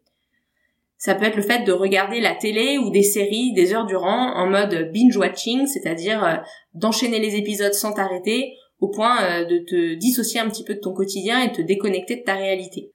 Ça 0.98 1.14
peut 1.14 1.25
être 1.25 1.36
le 1.36 1.42
fait 1.42 1.64
de 1.64 1.72
regarder 1.72 2.20
la 2.20 2.34
télé 2.34 2.78
ou 2.78 2.90
des 2.90 3.02
séries 3.02 3.52
des 3.52 3.72
heures 3.72 3.86
durant 3.86 4.34
en 4.34 4.46
mode 4.48 4.90
binge 4.92 5.16
watching, 5.16 5.66
c'est-à-dire 5.66 6.25
euh, 6.25 6.36
d'enchaîner 6.75 7.20
les 7.20 7.36
épisodes 7.36 7.72
sans 7.75 7.92
t'arrêter 7.92 8.54
au 8.81 8.88
point 8.88 9.22
euh, 9.22 9.44
de 9.44 9.58
te 9.58 9.94
dissocier 9.94 10.40
un 10.40 10.48
petit 10.50 10.64
peu 10.64 10.75
de 10.75 10.81
ton 10.81 10.92
quotidien 10.92 11.40
et 11.40 11.52
te 11.52 11.62
déconnecter 11.62 12.16
de 12.16 12.22
ta 12.22 12.34
réalité. 12.34 12.90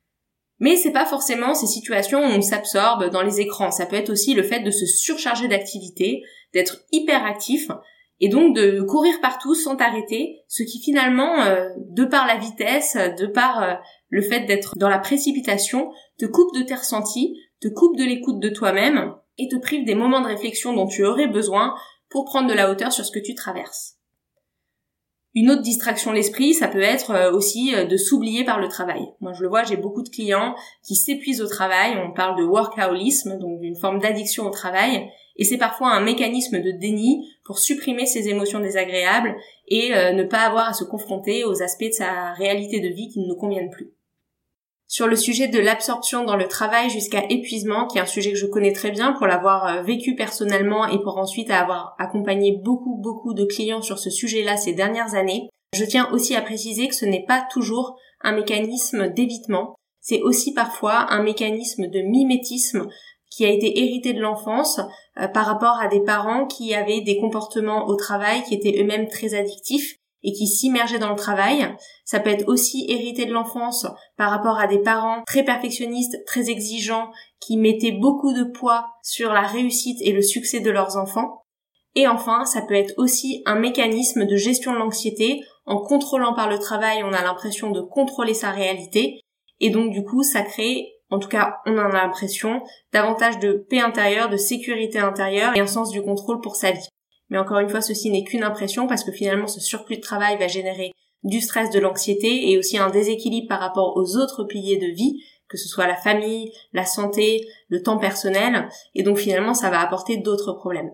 Mais 0.59 0.75
c'est 0.75 0.91
pas 0.91 1.05
forcément 1.05 1.53
ces 1.53 1.67
situations 1.67 2.19
où 2.19 2.31
on 2.31 2.41
s'absorbe 2.41 3.09
dans 3.11 3.21
les 3.21 3.39
écrans. 3.39 3.71
Ça 3.71 3.85
peut 3.85 3.95
être 3.95 4.09
aussi 4.09 4.33
le 4.33 4.43
fait 4.43 4.59
de 4.59 4.71
se 4.71 4.85
surcharger 4.85 5.47
d'activités, 5.47 6.21
d'être 6.53 6.81
hyper 6.91 7.23
actif 7.23 7.69
et 8.21 8.27
donc 8.27 8.55
de 8.55 8.81
courir 8.81 9.19
partout 9.21 9.55
sans 9.55 9.75
t'arrêter, 9.75 10.43
ce 10.47 10.63
qui 10.63 10.81
finalement, 10.81 11.41
euh, 11.41 11.69
de 11.89 12.05
par 12.05 12.27
la 12.27 12.37
vitesse, 12.37 12.97
de 13.17 13.27
par 13.27 13.63
euh, 13.63 13.73
le 14.09 14.21
fait 14.21 14.41
d'être 14.41 14.73
dans 14.77 14.89
la 14.89 14.99
précipitation, 14.99 15.89
te 16.17 16.25
coupe 16.25 16.53
de 16.55 16.63
tes 16.63 16.75
ressentis, 16.75 17.35
te 17.61 17.69
coupe 17.69 17.97
de 17.97 18.03
l'écoute 18.03 18.39
de 18.39 18.49
toi-même 18.49 19.13
et 19.37 19.47
te 19.47 19.55
prive 19.55 19.85
des 19.85 19.95
moments 19.95 20.21
de 20.21 20.27
réflexion 20.27 20.73
dont 20.73 20.87
tu 20.87 21.05
aurais 21.05 21.27
besoin 21.27 21.73
pour 22.09 22.25
prendre 22.25 22.49
de 22.49 22.53
la 22.53 22.69
hauteur 22.69 22.91
sur 22.91 23.05
ce 23.05 23.11
que 23.11 23.23
tu 23.23 23.35
traverses. 23.35 23.95
Une 25.35 25.51
autre 25.51 25.61
distraction 25.61 26.09
de 26.09 26.15
l'esprit, 26.15 26.55
ça 26.55 26.67
peut 26.67 26.81
être 26.81 27.11
euh, 27.11 27.31
aussi 27.31 27.71
de 27.71 27.97
s'oublier 27.97 28.43
par 28.43 28.59
le 28.59 28.67
travail. 28.67 29.05
Moi, 29.21 29.31
je 29.31 29.43
le 29.43 29.47
vois, 29.47 29.63
j'ai 29.63 29.77
beaucoup 29.77 30.01
de 30.01 30.09
clients 30.09 30.55
qui 30.85 30.95
s'épuisent 30.95 31.41
au 31.41 31.47
travail. 31.47 31.97
On 32.03 32.11
parle 32.11 32.37
de 32.37 32.43
workaholisme, 32.43 33.37
donc 33.37 33.61
d'une 33.61 33.77
forme 33.77 33.99
d'addiction 33.99 34.45
au 34.45 34.49
travail, 34.49 35.07
et 35.39 35.45
c'est 35.45 35.57
parfois 35.57 35.91
un 35.91 36.01
mécanisme 36.01 36.61
de 36.61 36.71
déni 36.71 37.25
pour 37.45 37.59
supprimer 37.59 38.05
ses 38.05 38.27
émotions 38.27 38.59
désagréables 38.59 39.35
et 39.69 39.95
euh, 39.95 40.11
ne 40.11 40.23
pas 40.23 40.41
avoir 40.41 40.67
à 40.67 40.73
se 40.73 40.83
confronter 40.83 41.45
aux 41.45 41.63
aspects 41.63 41.85
de 41.85 41.93
sa 41.93 42.33
réalité 42.33 42.81
de 42.81 42.89
vie 42.89 43.07
qui 43.07 43.21
ne 43.21 43.27
nous 43.27 43.37
conviennent 43.37 43.69
plus. 43.69 43.93
Sur 44.85 45.07
le 45.07 45.15
sujet 45.15 45.47
de 45.47 45.59
l'absorption 45.59 46.25
dans 46.25 46.35
le 46.35 46.47
travail 46.47 46.89
jusqu'à 46.89 47.23
épuisement, 47.29 47.87
qui 47.87 47.99
est 47.99 48.01
un 48.01 48.05
sujet 48.05 48.31
que 48.31 48.37
je 48.37 48.47
connais 48.47 48.73
très 48.73 48.91
bien 48.91 49.13
pour 49.13 49.27
l'avoir 49.27 49.65
euh, 49.65 49.81
vécu 49.81 50.13
personnellement 50.15 50.85
et 50.87 51.01
pour 51.01 51.17
ensuite 51.17 51.51
avoir 51.51 51.95
accompagné 51.99 52.59
beaucoup 52.61 52.97
beaucoup 52.97 53.33
de 53.33 53.45
clients 53.45 53.81
sur 53.81 53.97
ce 53.97 54.09
sujet-là 54.09 54.57
ces 54.57 54.73
dernières 54.73 55.15
années, 55.15 55.47
je 55.73 55.85
tiens 55.85 56.11
aussi 56.11 56.35
à 56.35 56.41
préciser 56.41 56.89
que 56.89 56.95
ce 56.95 57.05
n'est 57.05 57.25
pas 57.25 57.47
toujours 57.49 57.95
un 58.21 58.33
mécanisme 58.33 59.07
d'évitement, 59.07 59.75
c'est 60.01 60.21
aussi 60.21 60.53
parfois 60.53 61.11
un 61.11 61.21
mécanisme 61.21 61.87
de 61.87 62.01
mimétisme 62.01 62.87
qui 63.29 63.45
a 63.45 63.49
été 63.49 63.79
hérité 63.79 64.13
de 64.13 64.21
l'enfance 64.21 64.79
euh, 65.19 65.27
par 65.27 65.45
rapport 65.45 65.79
à 65.79 65.87
des 65.87 66.01
parents 66.01 66.45
qui 66.45 66.73
avaient 66.73 67.01
des 67.01 67.17
comportements 67.17 67.87
au 67.87 67.95
travail 67.95 68.43
qui 68.43 68.55
étaient 68.55 68.81
eux-mêmes 68.81 69.07
très 69.07 69.33
addictifs 69.33 69.95
et 70.23 70.33
qui 70.33 70.47
s'immergeaient 70.47 70.99
dans 70.99 71.11
le 71.11 71.15
travail. 71.15 71.75
Ça 72.03 72.19
peut 72.19 72.29
être 72.29 72.47
aussi 72.47 72.85
hérité 72.89 73.25
de 73.25 73.31
l'enfance 73.31 73.87
par 74.17 74.31
rapport 74.31 74.59
à 74.59 74.67
des 74.67 74.79
parents 74.79 75.23
très 75.25 75.43
perfectionnistes, 75.43 76.17
très 76.25 76.49
exigeants, 76.49 77.11
qui 77.39 77.57
mettaient 77.57 77.93
beaucoup 77.93 78.33
de 78.33 78.43
poids 78.43 78.87
sur 79.01 79.31
la 79.31 79.41
réussite 79.41 79.99
et 80.01 80.11
le 80.11 80.21
succès 80.21 80.59
de 80.59 80.71
leurs 80.71 80.97
enfants. 80.97 81.43
Et 81.95 82.07
enfin, 82.07 82.45
ça 82.45 82.61
peut 82.61 82.75
être 82.75 82.93
aussi 82.97 83.41
un 83.45 83.59
mécanisme 83.59 84.25
de 84.25 84.35
gestion 84.35 84.73
de 84.73 84.77
l'anxiété. 84.77 85.41
En 85.65 85.79
contrôlant 85.79 86.33
par 86.33 86.49
le 86.49 86.59
travail, 86.59 87.03
on 87.03 87.13
a 87.13 87.23
l'impression 87.23 87.71
de 87.71 87.81
contrôler 87.81 88.33
sa 88.33 88.51
réalité. 88.51 89.21
Et 89.59 89.69
donc, 89.69 89.91
du 89.91 90.03
coup, 90.03 90.23
ça 90.23 90.41
crée 90.41 90.98
en 91.09 91.19
tout 91.19 91.27
cas, 91.27 91.57
on 91.65 91.77
en 91.77 91.89
a 91.89 92.03
l'impression, 92.03 92.61
davantage 92.93 93.39
de 93.39 93.53
paix 93.69 93.79
intérieure, 93.79 94.29
de 94.29 94.37
sécurité 94.37 94.99
intérieure 94.99 95.55
et 95.55 95.59
un 95.59 95.67
sens 95.67 95.89
du 95.89 96.01
contrôle 96.01 96.39
pour 96.41 96.55
sa 96.55 96.71
vie. 96.71 96.87
Mais 97.29 97.37
encore 97.37 97.59
une 97.59 97.69
fois, 97.69 97.81
ceci 97.81 98.11
n'est 98.11 98.23
qu'une 98.23 98.43
impression 98.43 98.87
parce 98.87 99.03
que 99.03 99.11
finalement, 99.11 99.47
ce 99.47 99.59
surplus 99.59 99.97
de 99.97 100.01
travail 100.01 100.37
va 100.37 100.47
générer 100.47 100.91
du 101.23 101.41
stress, 101.41 101.69
de 101.71 101.79
l'anxiété 101.79 102.49
et 102.49 102.57
aussi 102.57 102.77
un 102.77 102.89
déséquilibre 102.89 103.47
par 103.47 103.59
rapport 103.59 103.97
aux 103.97 104.17
autres 104.17 104.43
piliers 104.43 104.77
de 104.77 104.87
vie, 104.87 105.21
que 105.47 105.57
ce 105.57 105.67
soit 105.67 105.87
la 105.87 105.95
famille, 105.95 106.51
la 106.73 106.85
santé, 106.85 107.45
le 107.67 107.81
temps 107.81 107.97
personnel, 107.97 108.69
et 108.95 109.03
donc 109.03 109.17
finalement, 109.17 109.53
ça 109.53 109.69
va 109.69 109.81
apporter 109.81 110.17
d'autres 110.17 110.53
problèmes. 110.53 110.91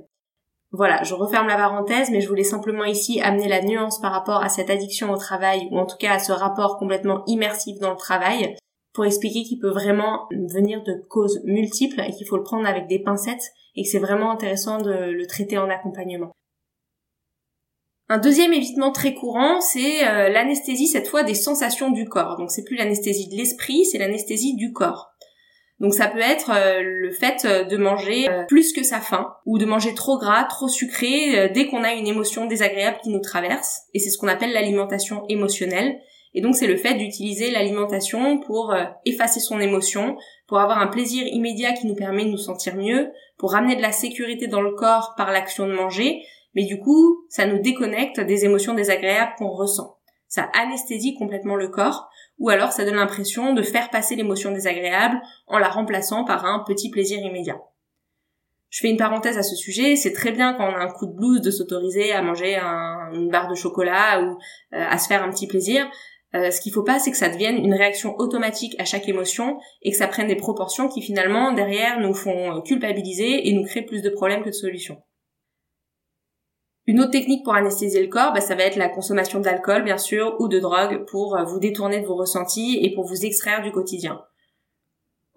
Voilà, 0.71 1.03
je 1.03 1.13
referme 1.13 1.47
la 1.47 1.57
parenthèse, 1.57 2.09
mais 2.09 2.21
je 2.21 2.27
voulais 2.27 2.43
simplement 2.43 2.83
ici 2.83 3.21
amener 3.21 3.47
la 3.47 3.61
nuance 3.61 3.99
par 4.01 4.11
rapport 4.11 4.43
à 4.43 4.49
cette 4.49 4.69
addiction 4.69 5.11
au 5.11 5.17
travail, 5.17 5.67
ou 5.71 5.79
en 5.79 5.85
tout 5.85 5.97
cas 5.97 6.13
à 6.13 6.19
ce 6.19 6.31
rapport 6.31 6.77
complètement 6.77 7.23
immersif 7.27 7.79
dans 7.79 7.91
le 7.91 7.97
travail, 7.97 8.55
pour 8.95 9.05
expliquer 9.05 9.43
qu'il 9.43 9.59
peut 9.59 9.69
vraiment 9.69 10.27
venir 10.31 10.81
de 10.83 10.93
causes 11.09 11.41
multiples 11.43 12.01
et 12.01 12.11
qu'il 12.11 12.25
faut 12.25 12.37
le 12.37 12.43
prendre 12.43 12.67
avec 12.67 12.87
des 12.87 12.99
pincettes 12.99 13.51
et 13.75 13.83
que 13.83 13.89
c'est 13.89 13.99
vraiment 13.99 14.31
intéressant 14.31 14.79
de 14.79 14.91
le 14.91 15.27
traiter 15.27 15.57
en 15.57 15.69
accompagnement. 15.69 16.31
Un 18.07 18.19
deuxième 18.19 18.53
évitement 18.53 18.91
très 18.91 19.13
courant, 19.13 19.59
c'est 19.61 20.07
euh, 20.07 20.29
l'anesthésie 20.29 20.87
cette 20.87 21.07
fois 21.07 21.23
des 21.23 21.33
sensations 21.33 21.89
du 21.89 22.07
corps. 22.07 22.37
Donc 22.37 22.51
c'est 22.51 22.63
plus 22.63 22.77
l'anesthésie 22.77 23.27
de 23.27 23.35
l'esprit, 23.35 23.83
c'est 23.83 23.97
l'anesthésie 23.97 24.55
du 24.55 24.71
corps. 24.71 25.09
Donc 25.79 25.93
ça 25.93 26.07
peut 26.07 26.21
être 26.21 26.51
euh, 26.51 26.81
le 26.81 27.11
fait 27.11 27.43
euh, 27.45 27.63
de 27.65 27.77
manger 27.77 28.27
plus 28.47 28.73
que 28.73 28.83
sa 28.83 29.01
faim 29.01 29.33
ou 29.45 29.57
de 29.57 29.65
manger 29.65 29.93
trop 29.93 30.19
gras, 30.19 30.43
trop 30.45 30.69
sucré 30.69 31.49
dès 31.53 31.67
qu'on 31.67 31.83
a 31.83 31.93
une 31.93 32.07
émotion 32.07 32.45
désagréable 32.45 32.99
qui 33.03 33.09
nous 33.09 33.21
traverse 33.21 33.81
et 33.93 33.99
c'est 33.99 34.11
ce 34.11 34.19
qu'on 34.19 34.27
appelle 34.27 34.53
l'alimentation 34.53 35.25
émotionnelle 35.27 35.99
et 36.35 36.41
donc 36.41 36.55
c'est 36.55 36.67
le 36.67 36.75
fait 36.75 36.95
d'utiliser 36.95 37.49
l'alimentation 37.49 38.39
pour 38.39 38.73
euh, 38.73 38.83
effacer 39.05 39.39
son 39.39 39.59
émotion, 39.61 40.17
pour 40.47 40.59
avoir 40.59 40.79
un 40.79 40.87
plaisir 40.87 41.25
immédiat 41.25 41.71
qui 41.71 41.87
nous 41.87 41.95
permet 41.95 42.25
de 42.25 42.29
nous 42.29 42.37
sentir 42.37 42.75
mieux, 42.75 43.09
pour 43.37 43.53
ramener 43.53 43.77
de 43.77 43.81
la 43.81 43.93
sécurité 43.93 44.47
dans 44.47 44.61
le 44.61 44.73
corps 44.73 45.13
par 45.15 45.31
l'action 45.31 45.65
de 45.65 45.73
manger, 45.73 46.21
mais 46.53 46.65
du 46.65 46.77
coup, 46.77 47.25
ça 47.29 47.47
nous 47.47 47.59
déconnecte 47.61 48.19
des 48.19 48.43
émotions 48.43 48.73
désagréables 48.73 49.33
qu'on 49.37 49.49
ressent. 49.49 49.97
Ça 50.27 50.49
anesthésie 50.53 51.15
complètement 51.15 51.55
le 51.55 51.69
corps, 51.69 52.09
ou 52.37 52.49
alors 52.49 52.73
ça 52.73 52.83
donne 52.83 52.95
l'impression 52.95 53.53
de 53.53 53.61
faire 53.61 53.89
passer 53.89 54.17
l'émotion 54.17 54.51
désagréable 54.51 55.21
en 55.47 55.57
la 55.57 55.69
remplaçant 55.69 56.25
par 56.25 56.45
un 56.45 56.63
petit 56.67 56.89
plaisir 56.89 57.19
immédiat. 57.19 57.61
Je 58.69 58.81
fais 58.81 58.89
une 58.89 58.97
parenthèse 58.97 59.37
à 59.37 59.43
ce 59.43 59.55
sujet, 59.55 59.95
c'est 59.95 60.11
très 60.11 60.33
bien 60.33 60.53
quand 60.53 60.67
on 60.67 60.75
a 60.75 60.83
un 60.83 60.91
coup 60.91 61.05
de 61.05 61.13
blues 61.13 61.39
de 61.39 61.49
s'autoriser 61.49 62.11
à 62.11 62.21
manger 62.21 62.57
une 63.13 63.29
barre 63.29 63.47
de 63.47 63.55
chocolat 63.55 64.21
ou 64.21 64.37
à 64.73 64.97
se 64.97 65.07
faire 65.07 65.23
un 65.23 65.29
petit 65.29 65.47
plaisir. 65.47 65.89
Euh, 66.35 66.51
ce 66.51 66.59
qu'il 66.59 66.73
faut 66.73 66.83
pas, 66.83 66.99
c'est 66.99 67.11
que 67.11 67.17
ça 67.17 67.29
devienne 67.29 67.63
une 67.63 67.73
réaction 67.73 68.15
automatique 68.17 68.75
à 68.77 68.85
chaque 68.85 69.07
émotion 69.07 69.57
et 69.81 69.91
que 69.91 69.97
ça 69.97 70.07
prenne 70.07 70.27
des 70.27 70.35
proportions 70.35 70.89
qui 70.89 71.01
finalement 71.01 71.53
derrière 71.53 71.99
nous 71.99 72.13
font 72.13 72.61
culpabiliser 72.61 73.47
et 73.47 73.53
nous 73.53 73.63
créent 73.63 73.85
plus 73.85 74.01
de 74.01 74.09
problèmes 74.09 74.43
que 74.43 74.49
de 74.49 74.53
solutions. 74.53 75.01
Une 76.87 76.99
autre 76.99 77.11
technique 77.11 77.43
pour 77.43 77.55
anesthésier 77.55 78.01
le 78.01 78.09
corps, 78.09 78.31
bah, 78.31 78.41
ça 78.41 78.53
va 78.53 78.63
être 78.63 78.75
la 78.75 78.89
consommation 78.89 79.39
d'alcool, 79.39 79.83
bien 79.83 79.97
sûr, 79.97 80.35
ou 80.39 80.47
de 80.47 80.59
drogue 80.59 81.05
pour 81.05 81.35
euh, 81.35 81.43
vous 81.43 81.59
détourner 81.59 81.99
de 81.99 82.05
vos 82.05 82.15
ressentis 82.15 82.79
et 82.81 82.93
pour 82.93 83.05
vous 83.05 83.25
extraire 83.25 83.63
du 83.63 83.71
quotidien. 83.71 84.21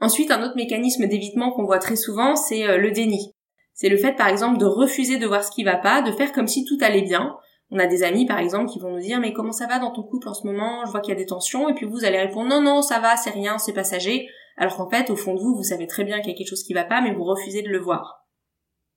Ensuite, 0.00 0.31
un 0.31 0.43
autre 0.45 0.57
mécanisme 0.57 1.07
d'évitement 1.07 1.52
qu'on 1.52 1.64
voit 1.64 1.78
très 1.78 1.97
souvent, 1.97 2.37
c'est 2.37 2.69
euh, 2.69 2.76
le 2.76 2.90
déni. 2.90 3.35
C'est 3.73 3.88
le 3.88 3.97
fait, 3.97 4.12
par 4.12 4.28
exemple, 4.28 4.59
de 4.59 4.67
refuser 4.67 5.17
de 5.17 5.26
voir 5.26 5.43
ce 5.43 5.50
qui 5.50 5.64
va 5.64 5.76
pas, 5.76 6.02
de 6.02 6.12
faire 6.12 6.33
comme 6.33 6.49
si 6.49 6.64
tout 6.64 6.78
allait 6.83 7.02
bien, 7.02 7.35
on 7.71 7.79
a 7.79 7.87
des 7.87 8.03
amis, 8.03 8.27
par 8.27 8.39
exemple, 8.39 8.71
qui 8.71 8.79
vont 8.79 8.91
nous 8.91 9.01
dire, 9.01 9.21
mais 9.21 9.33
comment 9.33 9.53
ça 9.53 9.67
va 9.67 9.79
dans 9.79 9.91
ton 9.91 10.03
couple 10.03 10.29
en 10.29 10.35
ce 10.35 10.47
moment? 10.47 10.85
Je 10.87 10.91
vois 10.91 11.01
qu'il 11.01 11.13
y 11.13 11.17
a 11.17 11.21
des 11.21 11.27
tensions. 11.27 11.69
Et 11.69 11.75
puis 11.75 11.87
vous 11.87 12.05
allez 12.05 12.19
répondre, 12.19 12.49
non, 12.49 12.63
non, 12.63 12.83
ça 12.83 12.99
va, 12.99 13.17
c'est 13.17 13.31
rien, 13.31 13.59
c'est 13.59 13.75
passager. 13.75 14.29
Alors 14.57 14.77
qu'en 14.77 14.89
fait, 14.89 15.11
au 15.11 15.17
fond 15.17 15.35
de 15.35 15.41
vous, 15.41 15.55
vous 15.55 15.63
savez 15.63 15.87
très 15.87 16.05
bien 16.05 16.21
qu'il 16.21 16.31
y 16.31 16.35
a 16.35 16.37
quelque 16.37 16.49
chose 16.49 16.63
qui 16.63 16.73
va 16.73 16.85
pas, 16.85 17.01
mais 17.01 17.13
vous 17.13 17.25
refusez 17.25 17.63
de 17.63 17.69
le 17.69 17.79
voir. 17.79 18.27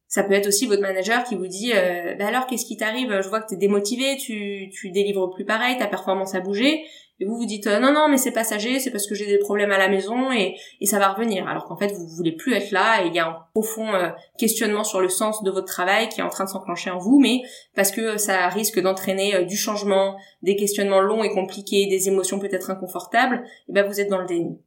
Ça 0.08 0.24
peut 0.24 0.34
être 0.34 0.48
aussi 0.48 0.66
votre 0.66 0.82
manager 0.82 1.24
qui 1.24 1.36
vous 1.36 1.48
dit 1.48 1.72
euh, 1.74 2.16
bah 2.16 2.28
alors 2.28 2.46
qu'est-ce 2.46 2.66
qui 2.66 2.76
t'arrive? 2.76 3.22
Je 3.22 3.30
vois 3.30 3.40
que 3.40 3.48
t'es 3.48 3.56
démotivé, 3.56 4.18
tu 4.18 4.70
tu 4.70 4.92
délivres 4.92 5.30
plus 5.30 5.46
pareil, 5.46 5.78
ta 5.78 5.88
performance 5.88 6.36
a 6.36 6.42
bougé 6.42 6.84
et 7.22 7.26
vous 7.26 7.38
vous 7.38 7.46
dites 7.46 7.68
euh, 7.68 7.80
non 7.80 7.94
non 7.94 8.08
mais 8.10 8.18
c'est 8.18 8.32
passager, 8.32 8.80
c'est 8.80 8.92
parce 8.92 9.08
que 9.08 9.16
j'ai 9.16 9.26
des 9.26 9.38
problèmes 9.38 9.72
à 9.72 9.78
la 9.78 9.88
maison 9.88 10.32
et 10.32 10.56
et 10.82 10.86
ça 10.86 11.00
va 11.00 11.14
revenir. 11.14 11.48
Alors 11.48 11.66
qu'en 11.66 11.78
fait 11.78 11.94
vous 11.94 12.08
voulez 12.08 12.34
plus 12.34 12.54
être 12.54 12.72
là 12.72 13.04
et 13.04 13.08
il 13.08 13.14
y 13.14 13.20
a 13.20 13.28
un 13.28 13.38
profond 13.54 13.94
euh, 13.94 14.10
questionnement 14.38 14.84
sur 14.84 15.00
le 15.00 15.10
sens 15.10 15.44
de 15.44 15.52
votre 15.52 15.68
travail 15.68 16.10
qui 16.10 16.20
est 16.20 16.24
en 16.24 16.30
train 16.30 16.44
de 16.44 16.50
s'enclencher 16.50 16.90
en 16.90 16.98
vous, 16.98 17.20
mais 17.20 17.42
parce 17.76 17.92
que 17.92 18.18
ça 18.18 18.48
risque 18.50 18.82
d'entraîner 18.82 19.46
du 19.46 19.56
changement, 19.56 20.18
des 20.42 20.56
questionnements 20.56 21.02
longs 21.02 21.24
et 21.24 21.30
compliqués, 21.30 21.88
des 21.88 22.10
émotions 22.10 22.40
peut-être 22.40 22.70
inconfortables, 22.72 23.44
et 23.70 23.72
ben 23.72 23.88
vous 23.88 24.02
êtes 24.02 24.10
dans 24.10 24.20
le 24.20 24.26
déni. 24.26 24.60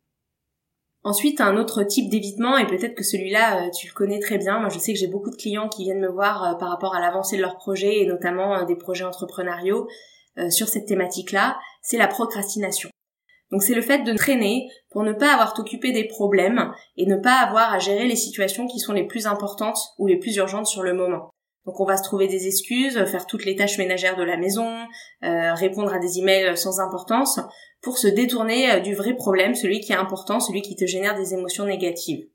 Ensuite, 1.07 1.43
un 1.43 1.59
autre 1.59 1.83
type 1.83 2.09
d'évitement, 2.09 2.57
et 2.57 2.67
peut-être 2.67 2.95
que 2.95 3.05
celui-là, 3.05 3.67
euh, 3.67 3.71
tu 3.71 3.89
le 3.89 3.93
connais 3.93 4.21
très 4.21 4.39
bien. 4.39 4.59
Moi, 4.59 4.71
je 4.71 4.79
sais 4.79 4.95
que 4.95 4.99
j'ai 4.99 5.07
beaucoup 5.07 5.29
de 5.29 5.37
clients 5.37 5.69
qui 5.69 5.85
viennent 5.85 6.01
me 6.01 6.09
voir 6.09 6.43
euh, 6.43 6.55
par 6.55 6.71
rapport 6.71 6.95
à 6.95 7.01
l'avancée 7.01 7.37
de 7.37 7.43
leurs 7.43 7.59
projets, 7.59 8.01
et 8.01 8.07
notamment 8.07 8.57
euh, 8.57 8.65
des 8.65 8.75
projets 8.75 9.05
entrepreneuriaux 9.05 9.87
sur 10.51 10.67
cette 10.67 10.87
thématique-là, 10.87 11.57
c'est 11.85 11.99
la 11.99 12.09
procrastination. 12.09 12.91
Donc 13.53 13.63
c'est 13.63 13.75
le 13.75 13.83
fait 13.83 14.03
de 14.03 14.13
traîner 14.15 14.69
pour 14.91 15.05
ne 15.05 15.13
pas 15.13 15.33
avoir 15.33 15.55
t'occuper 15.55 15.93
des 15.93 16.09
problèmes 16.09 16.73
et 16.97 17.07
ne 17.07 17.15
pas 17.15 17.37
avoir 17.37 17.73
à 17.73 17.79
gérer 17.79 18.09
les 18.09 18.17
situations 18.17 18.67
qui 18.67 18.81
sont 18.81 18.93
les 18.93 19.07
plus 19.07 19.29
importantes 19.29 19.79
ou 19.99 20.09
les 20.09 20.19
plus 20.19 20.35
urgentes 20.35 20.67
sur 20.67 20.83
le 20.83 20.95
moment. 20.95 21.31
Donc 21.65 21.79
on 21.79 21.85
va 21.85 21.97
se 21.97 22.03
trouver 22.03 22.27
des 22.27 22.49
excuses, 22.49 23.03
faire 23.07 23.27
toutes 23.27 23.45
les 23.45 23.55
tâches 23.55 23.79
ménagères 23.79 24.17
de 24.17 24.25
la 24.25 24.37
maison, 24.37 24.69
répondre 25.23 25.95
à 25.95 25.99
des 25.99 26.19
emails 26.19 26.59
sans 26.59 26.81
importance, 26.81 27.39
pour 27.85 27.99
se 27.99 28.09
détourner 28.09 28.73
euh, 28.73 28.81
du 28.81 28.95
vrai 28.95 29.15
problème, 29.15 29.55
celui 29.55 29.81
qui 29.81 29.93
est 29.93 29.97
important, 29.97 30.41
celui 30.41 30.63
qui 30.63 30.75
te 30.75 30.87
génère 30.87 31.15
des 31.15 31.35
émotions 31.35 31.67
négatives. 31.67 32.27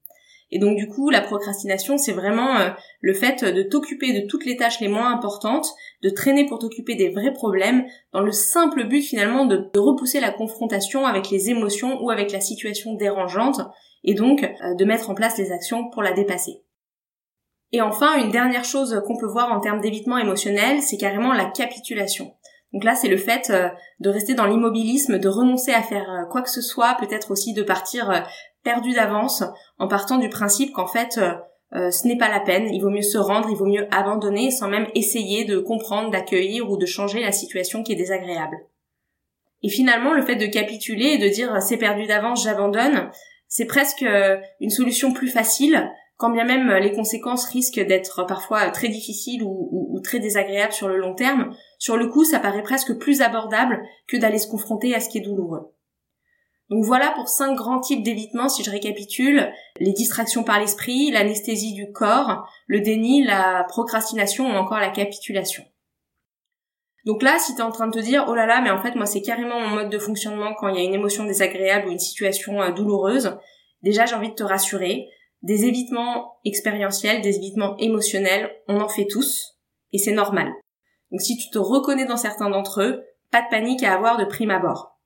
Et 0.51 0.59
donc 0.59 0.77
du 0.77 0.87
coup, 0.87 1.09
la 1.09 1.21
procrastination, 1.21 1.97
c'est 1.97 2.11
vraiment 2.11 2.57
euh, 2.57 2.69
le 3.01 3.13
fait 3.13 3.43
de 3.43 3.61
t'occuper 3.61 4.19
de 4.19 4.27
toutes 4.27 4.45
les 4.45 4.57
tâches 4.57 4.79
les 4.79 4.87
moins 4.87 5.13
importantes, 5.13 5.67
de 6.01 6.09
traîner 6.09 6.45
pour 6.45 6.59
t'occuper 6.59 6.95
des 6.95 7.09
vrais 7.09 7.33
problèmes, 7.33 7.85
dans 8.13 8.21
le 8.21 8.31
simple 8.31 8.87
but 8.87 9.01
finalement 9.01 9.45
de, 9.45 9.69
repousser 9.77 10.19
la 10.19 10.31
confrontation 10.31 11.05
avec 11.05 11.29
les 11.29 11.49
émotions 11.49 12.01
ou 12.01 12.09
avec 12.09 12.31
la 12.31 12.41
situation 12.41 12.95
dérangeante, 12.95 13.61
et 14.03 14.15
donc 14.15 14.43
euh, 14.43 14.75
de 14.75 14.85
mettre 14.85 15.09
en 15.09 15.15
place 15.15 15.37
les 15.37 15.51
actions 15.51 15.89
pour 15.91 16.01
la 16.01 16.13
dépasser. 16.13 16.63
Et 17.71 17.81
enfin, 17.81 18.17
une 18.17 18.31
dernière 18.31 18.65
chose 18.65 18.99
qu'on 19.05 19.17
peut 19.17 19.27
voir 19.27 19.51
en 19.51 19.59
termes 19.59 19.81
d'évitement 19.81 20.17
émotionnel, 20.17 20.81
c'est 20.81 20.97
carrément 20.97 21.33
la 21.33 21.45
capitulation. 21.45 22.33
Donc 22.73 22.83
là, 22.83 22.95
c'est 22.95 23.07
le 23.07 23.17
fait 23.17 23.51
euh, 23.51 23.69
de 23.99 24.09
rester 24.09 24.33
dans 24.33 24.47
l'immobilisme, 24.47 25.19
de 25.19 25.27
renoncer 25.27 25.73
à 25.73 25.83
faire 25.83 26.25
quoi 26.31 26.41
que 26.41 26.49
ce 26.49 26.61
soit, 26.61 26.97
peut-être 26.99 27.29
aussi 27.29 27.53
de 27.53 27.61
partir 27.61 28.23
perdu 28.63 28.93
d'avance, 28.93 29.43
en 29.77 29.87
partant 29.87 30.17
du 30.17 30.29
principe 30.29 30.73
qu'en 30.73 30.87
fait, 30.87 31.19
ce 31.71 32.07
n'est 32.07 32.17
pas 32.17 32.29
la 32.29 32.39
peine, 32.39 32.73
il 32.73 32.81
vaut 32.81 32.89
mieux 32.89 33.01
se 33.01 33.17
rendre, 33.17 33.49
il 33.49 33.55
vaut 33.55 33.65
mieux 33.65 33.87
abandonner 33.91 34.51
sans 34.51 34.67
même 34.67 34.87
essayer 34.95 35.45
de 35.45 35.59
comprendre, 35.59 36.11
d'accueillir 36.11 36.69
ou 36.69 36.77
de 36.77 36.85
changer 36.85 37.21
la 37.21 37.31
situation 37.31 37.83
qui 37.83 37.93
est 37.93 37.95
désagréable. 37.95 38.57
Et 39.63 39.69
finalement, 39.69 40.13
le 40.13 40.25
fait 40.25 40.35
de 40.35 40.45
capituler 40.45 41.13
et 41.13 41.17
de 41.17 41.27
dire 41.27 41.61
c'est 41.61 41.77
perdu 41.77 42.05
d'avance, 42.05 42.43
j'abandonne, 42.43 43.09
c'est 43.47 43.65
presque 43.65 44.05
une 44.59 44.69
solution 44.69 45.13
plus 45.13 45.29
facile 45.29 45.89
quand 46.19 46.29
bien 46.31 46.43
même 46.43 46.69
les 46.73 46.91
conséquences 46.91 47.45
risquent 47.45 47.79
d'être 47.79 48.25
parfois 48.25 48.69
très 48.71 48.89
difficiles 48.89 49.41
ou, 49.41 50.01
très 50.03 50.19
désagréables 50.19 50.73
sur 50.73 50.89
le 50.89 50.97
long 50.97 51.15
terme, 51.15 51.55
sur 51.77 51.95
le 51.95 52.07
coup, 52.07 52.25
ça 52.25 52.39
paraît 52.39 52.61
presque 52.61 52.97
plus 52.97 53.21
abordable 53.21 53.81
que 54.07 54.17
d'aller 54.17 54.37
se 54.37 54.47
confronter 54.47 54.93
à 54.93 54.99
ce 54.99 55.07
qui 55.07 55.19
est 55.19 55.21
douloureux. 55.21 55.73
Donc 56.69 56.85
voilà 56.85 57.11
pour 57.15 57.27
cinq 57.27 57.55
grands 57.55 57.79
types 57.79 58.03
d'évitement, 58.03 58.47
si 58.47 58.63
je 58.63 58.69
récapitule, 58.69 59.51
les 59.79 59.91
distractions 59.91 60.43
par 60.43 60.59
l'esprit, 60.59 61.09
l'anesthésie 61.09 61.73
du 61.73 61.91
corps, 61.91 62.47
le 62.67 62.81
déni, 62.81 63.23
la 63.23 63.65
procrastination 63.67 64.45
ou 64.45 64.53
encore 64.53 64.79
la 64.79 64.89
capitulation. 64.89 65.63
Donc 67.05 67.23
là, 67.23 67.39
si 67.39 67.55
tu 67.55 67.59
es 67.59 67.63
en 67.63 67.71
train 67.71 67.87
de 67.87 67.99
te 67.99 68.03
dire, 68.03 68.25
oh 68.27 68.35
là 68.35 68.45
là, 68.45 68.61
mais 68.61 68.69
en 68.69 68.81
fait, 68.81 68.93
moi, 68.93 69.07
c'est 69.07 69.21
carrément 69.21 69.59
mon 69.59 69.69
mode 69.69 69.89
de 69.89 69.97
fonctionnement 69.97 70.53
quand 70.53 70.67
il 70.67 70.75
y 70.75 70.79
a 70.79 70.83
une 70.83 70.93
émotion 70.93 71.23
désagréable 71.23 71.87
ou 71.87 71.91
une 71.91 71.99
situation 71.99 72.61
euh, 72.61 72.71
douloureuse, 72.71 73.37
déjà, 73.81 74.05
j'ai 74.05 74.15
envie 74.15 74.29
de 74.29 74.35
te 74.35 74.43
rassurer, 74.43 75.07
des 75.41 75.65
évitements 75.65 76.39
expérientiels, 76.45 77.21
des 77.21 77.37
évitements 77.37 77.77
émotionnels, 77.77 78.51
on 78.67 78.81
en 78.81 78.89
fait 78.89 79.07
tous, 79.07 79.57
et 79.91 79.97
c'est 79.97 80.11
normal. 80.11 80.51
Donc 81.11 81.21
si 81.21 81.37
tu 81.37 81.49
te 81.49 81.57
reconnais 81.57 82.05
dans 82.05 82.17
certains 82.17 82.49
d'entre 82.49 82.81
eux, 82.81 83.03
pas 83.31 83.41
de 83.41 83.49
panique 83.49 83.83
à 83.83 83.93
avoir 83.93 84.17
de 84.17 84.25
prime 84.25 84.51
abord. 84.51 84.98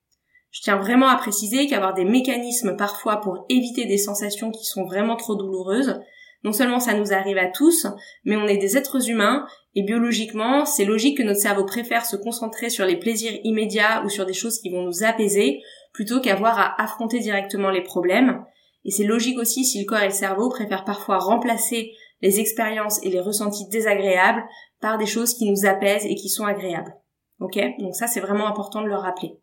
Je 0.53 0.61
tiens 0.61 0.77
vraiment 0.77 1.07
à 1.07 1.15
préciser 1.15 1.65
qu'avoir 1.65 1.95
des 1.95 2.05
mécanismes 2.05 2.77
parfois 2.77 3.19
pour 3.21 3.43
éviter 3.49 3.85
des 3.85 3.97
sensations 3.97 4.51
qui 4.51 4.65
sont 4.65 4.85
vraiment 4.85 5.15
trop 5.15 5.35
douloureuses, 5.35 5.99
non 6.43 6.51
seulement 6.51 6.79
ça 6.79 6.93
nous 6.93 7.11
arrive 7.11 7.39
à 7.39 7.47
tous, 7.47 7.87
mais 8.23 8.35
on 8.35 8.45
est 8.45 8.57
des 8.57 8.77
êtres 8.77 9.09
humains 9.09 9.47
et 9.73 9.81
biologiquement, 9.81 10.65
c'est 10.65 10.85
logique 10.85 11.17
que 11.17 11.23
notre 11.23 11.39
cerveau 11.39 11.65
préfère 11.65 12.05
se 12.05 12.15
concentrer 12.15 12.69
sur 12.69 12.85
les 12.85 12.97
plaisirs 12.97 13.39
immédiats 13.43 14.03
ou 14.05 14.09
sur 14.09 14.27
des 14.27 14.33
choses 14.33 14.59
qui 14.59 14.69
vont 14.69 14.83
nous 14.83 15.03
apaiser 15.03 15.59
plutôt 15.91 16.21
qu'avoir 16.21 16.59
à 16.59 16.79
affronter 16.79 17.19
directement 17.19 17.71
les 17.71 17.81
problèmes. 17.81 18.45
Et 18.85 18.91
c'est 18.91 19.05
logique 19.05 19.39
aussi 19.39 19.65
si 19.65 19.79
le 19.79 19.87
corps 19.87 20.03
et 20.03 20.09
le 20.09 20.13
cerveau 20.13 20.49
préfèrent 20.49 20.85
parfois 20.85 21.17
remplacer 21.17 21.93
les 22.21 22.39
expériences 22.39 23.03
et 23.03 23.09
les 23.09 23.21
ressentis 23.21 23.67
désagréables 23.69 24.43
par 24.81 24.99
des 24.99 25.07
choses 25.07 25.33
qui 25.33 25.49
nous 25.49 25.65
apaisent 25.65 26.05
et 26.05 26.13
qui 26.13 26.29
sont 26.29 26.45
agréables. 26.45 26.93
Ok? 27.39 27.59
Donc 27.79 27.95
ça, 27.95 28.05
c'est 28.05 28.19
vraiment 28.19 28.45
important 28.45 28.83
de 28.83 28.87
le 28.87 28.95
rappeler. 28.95 29.39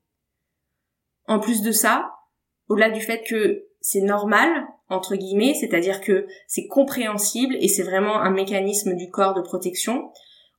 En 1.26 1.38
plus 1.38 1.62
de 1.62 1.72
ça, 1.72 2.10
au-delà 2.68 2.90
du 2.90 3.00
fait 3.00 3.22
que 3.22 3.66
c'est 3.80 4.00
normal, 4.00 4.48
entre 4.88 5.16
guillemets, 5.16 5.54
c'est-à-dire 5.54 6.00
que 6.00 6.26
c'est 6.46 6.66
compréhensible 6.66 7.56
et 7.60 7.68
c'est 7.68 7.82
vraiment 7.82 8.20
un 8.20 8.30
mécanisme 8.30 8.94
du 8.94 9.10
corps 9.10 9.34
de 9.34 9.40
protection, 9.40 10.10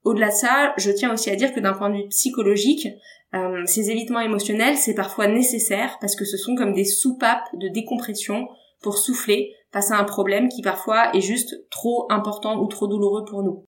au-delà 0.03 0.29
de 0.29 0.33
ça, 0.33 0.73
je 0.77 0.91
tiens 0.91 1.13
aussi 1.13 1.29
à 1.29 1.35
dire 1.35 1.53
que 1.53 1.59
d'un 1.59 1.73
point 1.73 1.89
de 1.89 1.97
vue 1.97 2.07
psychologique, 2.09 2.87
euh, 3.33 3.65
ces 3.65 3.91
évitements 3.91 4.19
émotionnels, 4.19 4.77
c'est 4.77 4.95
parfois 4.95 5.27
nécessaire 5.27 5.97
parce 6.01 6.15
que 6.15 6.25
ce 6.25 6.37
sont 6.37 6.55
comme 6.55 6.73
des 6.73 6.85
soupapes 6.85 7.47
de 7.53 7.67
décompression 7.67 8.47
pour 8.81 8.97
souffler 8.97 9.53
face 9.71 9.91
à 9.91 9.97
un 9.97 10.03
problème 10.03 10.49
qui 10.49 10.61
parfois 10.61 11.15
est 11.15 11.21
juste 11.21 11.55
trop 11.69 12.07
important 12.09 12.59
ou 12.61 12.67
trop 12.67 12.87
douloureux 12.87 13.23
pour 13.25 13.43
nous. 13.43 13.65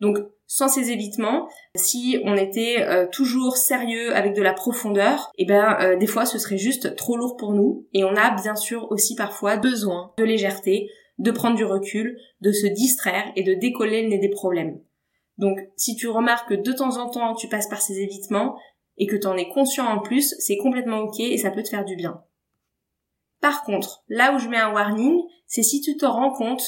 Donc 0.00 0.18
sans 0.46 0.68
ces 0.68 0.90
évitements, 0.90 1.48
si 1.74 2.18
on 2.24 2.36
était 2.36 2.82
euh, 2.82 3.06
toujours 3.10 3.56
sérieux 3.56 4.14
avec 4.14 4.34
de 4.34 4.42
la 4.42 4.52
profondeur, 4.52 5.30
eh 5.38 5.46
ben 5.46 5.76
euh, 5.80 5.96
des 5.96 6.06
fois 6.06 6.26
ce 6.26 6.38
serait 6.38 6.58
juste 6.58 6.96
trop 6.96 7.16
lourd 7.16 7.36
pour 7.36 7.52
nous 7.52 7.86
et 7.92 8.04
on 8.04 8.14
a 8.14 8.30
bien 8.30 8.54
sûr 8.54 8.90
aussi 8.90 9.14
parfois 9.14 9.56
besoin 9.56 10.12
de 10.18 10.24
légèreté, 10.24 10.90
de 11.18 11.30
prendre 11.30 11.56
du 11.56 11.64
recul, 11.64 12.18
de 12.40 12.52
se 12.52 12.66
distraire 12.66 13.32
et 13.36 13.42
de 13.42 13.54
décoller 13.54 14.02
le 14.02 14.08
nez 14.08 14.18
des 14.18 14.30
problèmes. 14.30 14.80
Donc 15.38 15.58
si 15.76 15.96
tu 15.96 16.08
remarques 16.08 16.50
que 16.50 16.54
de 16.54 16.72
temps 16.72 16.98
en 16.98 17.08
temps 17.08 17.34
tu 17.34 17.48
passes 17.48 17.68
par 17.68 17.80
ces 17.80 17.98
évitements 17.98 18.56
et 18.98 19.06
que 19.06 19.16
tu 19.16 19.26
en 19.26 19.36
es 19.36 19.48
conscient 19.48 19.86
en 19.86 20.00
plus, 20.00 20.34
c'est 20.38 20.58
complètement 20.58 20.98
ok 20.98 21.18
et 21.20 21.38
ça 21.38 21.50
peut 21.50 21.62
te 21.62 21.70
faire 21.70 21.84
du 21.84 21.96
bien. 21.96 22.22
Par 23.40 23.64
contre, 23.64 24.04
là 24.08 24.34
où 24.34 24.38
je 24.38 24.48
mets 24.48 24.58
un 24.58 24.72
warning, 24.72 25.20
c'est 25.46 25.62
si 25.62 25.80
tu 25.80 25.96
te 25.96 26.06
rends 26.06 26.32
compte 26.32 26.64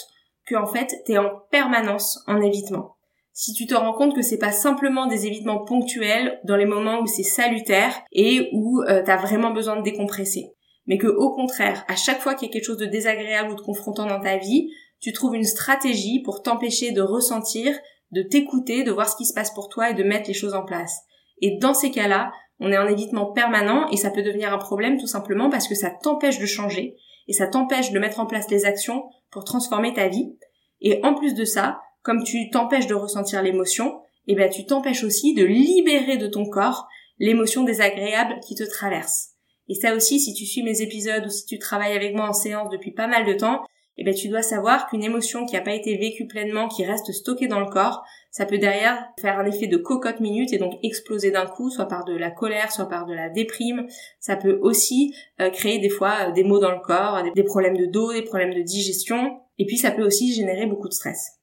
que 0.46 0.54
en 0.54 0.66
fait 0.66 1.02
t'es 1.04 1.18
en 1.18 1.30
permanence 1.50 2.22
en 2.26 2.40
évitement. 2.40 2.95
Si 3.38 3.52
tu 3.52 3.66
te 3.66 3.74
rends 3.74 3.92
compte 3.92 4.14
que 4.14 4.22
c'est 4.22 4.38
pas 4.38 4.50
simplement 4.50 5.04
des 5.04 5.26
évitements 5.26 5.62
ponctuels 5.62 6.40
dans 6.44 6.56
les 6.56 6.64
moments 6.64 7.00
où 7.02 7.06
c'est 7.06 7.22
salutaire 7.22 8.02
et 8.10 8.48
où 8.54 8.82
tu 8.82 8.90
euh, 8.90 9.02
t'as 9.04 9.18
vraiment 9.18 9.50
besoin 9.50 9.76
de 9.76 9.82
décompresser, 9.82 10.54
mais 10.86 10.96
que 10.96 11.06
au 11.06 11.34
contraire, 11.34 11.84
à 11.86 11.96
chaque 11.96 12.22
fois 12.22 12.34
qu'il 12.34 12.48
y 12.48 12.50
a 12.50 12.52
quelque 12.54 12.64
chose 12.64 12.78
de 12.78 12.86
désagréable 12.86 13.50
ou 13.50 13.54
de 13.54 13.60
confrontant 13.60 14.06
dans 14.06 14.20
ta 14.20 14.38
vie, 14.38 14.70
tu 15.00 15.12
trouves 15.12 15.34
une 15.34 15.44
stratégie 15.44 16.22
pour 16.22 16.40
t'empêcher 16.40 16.92
de 16.92 17.02
ressentir, 17.02 17.78
de 18.10 18.22
t'écouter, 18.22 18.84
de 18.84 18.90
voir 18.90 19.06
ce 19.06 19.16
qui 19.16 19.26
se 19.26 19.34
passe 19.34 19.52
pour 19.52 19.68
toi 19.68 19.90
et 19.90 19.94
de 19.94 20.02
mettre 20.02 20.28
les 20.28 20.34
choses 20.34 20.54
en 20.54 20.64
place. 20.64 21.02
Et 21.42 21.58
dans 21.58 21.74
ces 21.74 21.90
cas-là, 21.90 22.32
on 22.58 22.72
est 22.72 22.78
en 22.78 22.88
évitement 22.88 23.32
permanent 23.32 23.86
et 23.90 23.98
ça 23.98 24.08
peut 24.08 24.22
devenir 24.22 24.50
un 24.54 24.58
problème 24.58 24.98
tout 24.98 25.06
simplement 25.06 25.50
parce 25.50 25.68
que 25.68 25.74
ça 25.74 25.90
t'empêche 25.90 26.38
de 26.38 26.46
changer 26.46 26.96
et 27.28 27.34
ça 27.34 27.48
t'empêche 27.48 27.92
de 27.92 27.98
mettre 27.98 28.18
en 28.18 28.24
place 28.24 28.50
les 28.50 28.64
actions 28.64 29.04
pour 29.30 29.44
transformer 29.44 29.92
ta 29.92 30.08
vie. 30.08 30.38
Et 30.80 31.00
en 31.04 31.12
plus 31.12 31.34
de 31.34 31.44
ça, 31.44 31.80
comme 32.06 32.22
tu 32.22 32.50
t'empêches 32.50 32.86
de 32.86 32.94
ressentir 32.94 33.42
l'émotion, 33.42 34.00
eh 34.28 34.36
ben 34.36 34.48
tu 34.48 34.64
t'empêches 34.64 35.02
aussi 35.02 35.34
de 35.34 35.44
libérer 35.44 36.16
de 36.18 36.28
ton 36.28 36.48
corps 36.48 36.86
l'émotion 37.18 37.64
désagréable 37.64 38.38
qui 38.46 38.54
te 38.54 38.62
traverse. 38.62 39.30
Et 39.68 39.74
ça 39.74 39.92
aussi, 39.92 40.20
si 40.20 40.32
tu 40.32 40.46
suis 40.46 40.62
mes 40.62 40.82
épisodes 40.82 41.26
ou 41.26 41.30
si 41.30 41.46
tu 41.46 41.58
travailles 41.58 41.96
avec 41.96 42.14
moi 42.14 42.28
en 42.28 42.32
séance 42.32 42.70
depuis 42.70 42.92
pas 42.92 43.08
mal 43.08 43.26
de 43.26 43.32
temps, 43.32 43.64
eh 43.98 44.04
ben 44.04 44.14
tu 44.14 44.28
dois 44.28 44.42
savoir 44.42 44.86
qu'une 44.88 45.02
émotion 45.02 45.46
qui 45.46 45.56
n'a 45.56 45.62
pas 45.62 45.74
été 45.74 45.96
vécue 45.96 46.28
pleinement, 46.28 46.68
qui 46.68 46.84
reste 46.84 47.10
stockée 47.10 47.48
dans 47.48 47.58
le 47.58 47.66
corps, 47.66 48.04
ça 48.30 48.46
peut 48.46 48.58
derrière 48.58 49.04
faire 49.20 49.40
un 49.40 49.46
effet 49.46 49.66
de 49.66 49.76
cocotte 49.76 50.20
minute 50.20 50.52
et 50.52 50.58
donc 50.58 50.74
exploser 50.84 51.32
d'un 51.32 51.46
coup, 51.46 51.70
soit 51.70 51.88
par 51.88 52.04
de 52.04 52.14
la 52.14 52.30
colère, 52.30 52.70
soit 52.70 52.88
par 52.88 53.06
de 53.06 53.14
la 53.14 53.30
déprime. 53.30 53.84
Ça 54.20 54.36
peut 54.36 54.60
aussi 54.62 55.12
euh, 55.40 55.50
créer 55.50 55.80
des 55.80 55.88
fois 55.88 56.28
euh, 56.28 56.32
des 56.32 56.44
maux 56.44 56.60
dans 56.60 56.70
le 56.70 56.80
corps, 56.80 57.20
des 57.34 57.42
problèmes 57.42 57.76
de 57.76 57.86
dos, 57.86 58.12
des 58.12 58.22
problèmes 58.22 58.54
de 58.54 58.62
digestion, 58.62 59.40
et 59.58 59.66
puis 59.66 59.76
ça 59.76 59.90
peut 59.90 60.06
aussi 60.06 60.32
générer 60.32 60.66
beaucoup 60.66 60.86
de 60.86 60.94
stress. 60.94 61.36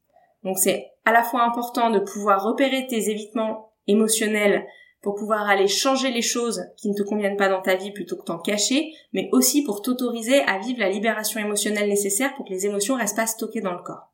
Donc 0.43 0.57
c'est 0.57 0.91
à 1.05 1.11
la 1.11 1.23
fois 1.23 1.43
important 1.43 1.89
de 1.89 1.99
pouvoir 1.99 2.43
repérer 2.43 2.87
tes 2.87 3.09
évitements 3.09 3.73
émotionnels 3.87 4.65
pour 5.01 5.15
pouvoir 5.15 5.49
aller 5.49 5.67
changer 5.67 6.11
les 6.11 6.21
choses 6.21 6.63
qui 6.77 6.89
ne 6.89 6.95
te 6.95 7.03
conviennent 7.03 7.37
pas 7.37 7.49
dans 7.49 7.61
ta 7.61 7.75
vie 7.75 7.91
plutôt 7.91 8.15
que 8.15 8.23
t'en 8.23 8.39
cacher, 8.39 8.93
mais 9.11 9.27
aussi 9.33 9.63
pour 9.63 9.81
t'autoriser 9.81 10.41
à 10.43 10.59
vivre 10.59 10.79
la 10.79 10.89
libération 10.89 11.41
émotionnelle 11.41 11.89
nécessaire 11.89 12.33
pour 12.35 12.45
que 12.45 12.51
les 12.51 12.65
émotions 12.65 12.95
restent 12.95 13.17
pas 13.17 13.27
stockées 13.27 13.59
dans 13.59 13.73
le 13.73 13.83
corps. 13.83 14.13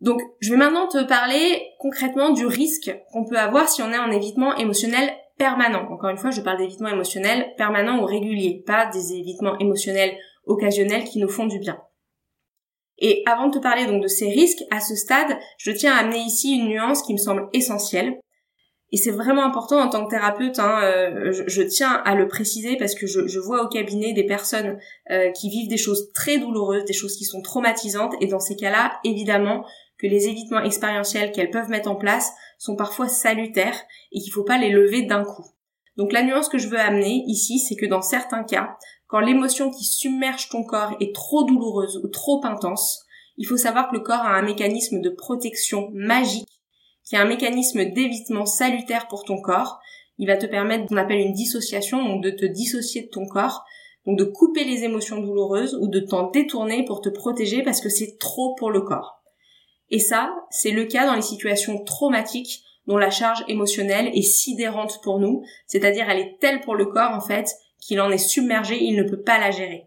Donc, 0.00 0.20
je 0.40 0.50
vais 0.50 0.56
maintenant 0.56 0.88
te 0.88 1.04
parler 1.04 1.62
concrètement 1.78 2.30
du 2.30 2.46
risque 2.46 2.92
qu'on 3.12 3.24
peut 3.24 3.38
avoir 3.38 3.68
si 3.68 3.82
on 3.82 3.92
est 3.92 3.98
en 3.98 4.10
évitement 4.10 4.56
émotionnel 4.56 5.12
permanent. 5.38 5.88
Encore 5.90 6.10
une 6.10 6.18
fois, 6.18 6.30
je 6.30 6.40
parle 6.40 6.58
d'évitement 6.58 6.88
émotionnel 6.88 7.54
permanent 7.56 8.00
ou 8.00 8.04
régulier, 8.04 8.62
pas 8.66 8.86
des 8.86 9.14
évitements 9.14 9.58
émotionnels 9.58 10.16
occasionnels 10.46 11.04
qui 11.04 11.18
nous 11.20 11.28
font 11.28 11.46
du 11.46 11.58
bien. 11.58 11.80
Et 12.98 13.22
avant 13.26 13.48
de 13.48 13.58
te 13.58 13.62
parler 13.62 13.86
donc 13.86 14.02
de 14.02 14.08
ces 14.08 14.28
risques, 14.28 14.64
à 14.70 14.80
ce 14.80 14.96
stade, 14.96 15.38
je 15.56 15.70
tiens 15.70 15.94
à 15.94 16.00
amener 16.00 16.20
ici 16.20 16.56
une 16.56 16.68
nuance 16.68 17.02
qui 17.02 17.12
me 17.12 17.18
semble 17.18 17.48
essentielle. 17.52 18.18
Et 18.90 18.96
c'est 18.96 19.10
vraiment 19.10 19.44
important 19.44 19.78
en 19.78 19.88
tant 19.88 20.06
que 20.06 20.10
thérapeute, 20.10 20.58
hein, 20.58 20.80
euh, 20.82 21.30
je, 21.46 21.62
tiens 21.62 21.92
à 22.06 22.14
le 22.14 22.26
préciser 22.26 22.76
parce 22.78 22.94
que 22.94 23.06
je, 23.06 23.38
vois 23.38 23.62
au 23.62 23.68
cabinet 23.68 24.14
des 24.14 24.24
personnes 24.24 24.78
euh, 25.10 25.30
qui 25.32 25.50
vivent 25.50 25.68
des 25.68 25.76
choses 25.76 26.10
très 26.14 26.38
douloureuses, 26.38 26.86
des 26.86 26.94
choses 26.94 27.14
qui 27.16 27.24
sont 27.24 27.42
traumatisantes, 27.42 28.14
et 28.22 28.26
dans 28.26 28.40
ces 28.40 28.56
cas-là, 28.56 28.98
évidemment, 29.04 29.62
que 29.98 30.06
les 30.06 30.28
évitements 30.28 30.62
expérientiels 30.62 31.32
qu'elles 31.32 31.50
peuvent 31.50 31.68
mettre 31.68 31.90
en 31.90 31.96
place 31.96 32.32
sont 32.56 32.76
parfois 32.76 33.08
salutaires 33.08 33.78
et 34.10 34.20
qu'il 34.20 34.30
ne 34.30 34.34
faut 34.34 34.44
pas 34.44 34.58
les 34.58 34.70
lever 34.70 35.02
d'un 35.02 35.22
coup. 35.22 35.44
Donc 35.98 36.12
la 36.12 36.22
nuance 36.22 36.48
que 36.48 36.58
je 36.58 36.68
veux 36.68 36.78
amener 36.78 37.24
ici, 37.26 37.58
c'est 37.58 37.74
que 37.74 37.86
dans 37.86 38.02
certains 38.02 38.44
cas, 38.44 38.78
quand 39.08 39.20
l'émotion 39.20 39.70
qui 39.70 39.84
submerge 39.84 40.50
ton 40.50 40.62
corps 40.62 40.94
est 41.00 41.14
trop 41.14 41.44
douloureuse 41.44 42.00
ou 42.04 42.08
trop 42.08 42.40
intense, 42.44 43.04
il 43.38 43.46
faut 43.46 43.56
savoir 43.56 43.88
que 43.88 43.96
le 43.96 44.02
corps 44.02 44.20
a 44.20 44.36
un 44.36 44.42
mécanisme 44.42 45.00
de 45.00 45.10
protection 45.10 45.90
magique 45.92 46.48
qui 47.04 47.14
est 47.14 47.18
un 47.18 47.24
mécanisme 47.24 47.86
d'évitement 47.86 48.44
salutaire 48.44 49.08
pour 49.08 49.24
ton 49.24 49.40
corps. 49.40 49.80
Il 50.18 50.26
va 50.26 50.36
te 50.36 50.44
permettre 50.44 50.86
qu'on 50.86 50.98
appelle 50.98 51.20
une 51.20 51.32
dissociation, 51.32 52.04
donc 52.04 52.22
de 52.22 52.30
te 52.30 52.44
dissocier 52.44 53.04
de 53.04 53.08
ton 53.08 53.26
corps, 53.26 53.64
donc 54.06 54.18
de 54.18 54.24
couper 54.24 54.64
les 54.64 54.84
émotions 54.84 55.18
douloureuses 55.18 55.78
ou 55.80 55.88
de 55.88 56.00
t'en 56.00 56.30
détourner 56.30 56.84
pour 56.84 57.00
te 57.00 57.08
protéger 57.08 57.62
parce 57.62 57.80
que 57.80 57.88
c'est 57.88 58.18
trop 58.18 58.54
pour 58.56 58.70
le 58.70 58.82
corps. 58.82 59.22
Et 59.90 60.00
ça, 60.00 60.34
c'est 60.50 60.70
le 60.70 60.84
cas 60.84 61.06
dans 61.06 61.14
les 61.14 61.22
situations 61.22 61.82
traumatiques 61.82 62.62
dont 62.86 62.98
la 62.98 63.10
charge 63.10 63.42
émotionnelle 63.48 64.10
est 64.14 64.22
sidérante 64.22 65.00
pour 65.02 65.18
nous, 65.18 65.42
c'est-à-dire 65.66 66.10
elle 66.10 66.20
est 66.20 66.36
telle 66.40 66.60
pour 66.60 66.74
le 66.74 66.86
corps 66.86 67.12
en 67.12 67.20
fait 67.20 67.54
qu'il 67.80 68.00
en 68.00 68.10
est 68.10 68.18
submergé, 68.18 68.82
il 68.82 68.96
ne 68.96 69.02
peut 69.02 69.22
pas 69.22 69.38
la 69.38 69.50
gérer. 69.50 69.86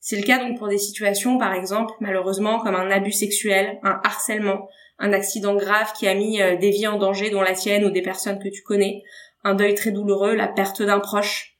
C'est 0.00 0.16
le 0.16 0.24
cas 0.24 0.38
donc 0.38 0.58
pour 0.58 0.68
des 0.68 0.78
situations 0.78 1.38
par 1.38 1.52
exemple 1.52 1.94
malheureusement 2.00 2.58
comme 2.58 2.74
un 2.74 2.90
abus 2.90 3.12
sexuel, 3.12 3.78
un 3.82 4.00
harcèlement, 4.02 4.68
un 4.98 5.12
accident 5.12 5.54
grave 5.54 5.92
qui 5.98 6.08
a 6.08 6.14
mis 6.14 6.40
euh, 6.40 6.56
des 6.56 6.70
vies 6.70 6.86
en 6.86 6.98
danger, 6.98 7.30
dont 7.30 7.42
la 7.42 7.54
tienne 7.54 7.84
ou 7.84 7.90
des 7.90 8.02
personnes 8.02 8.38
que 8.38 8.48
tu 8.48 8.62
connais, 8.62 9.02
un 9.44 9.54
deuil 9.54 9.74
très 9.74 9.90
douloureux, 9.90 10.34
la 10.34 10.48
perte 10.48 10.82
d'un 10.82 11.00
proche. 11.00 11.56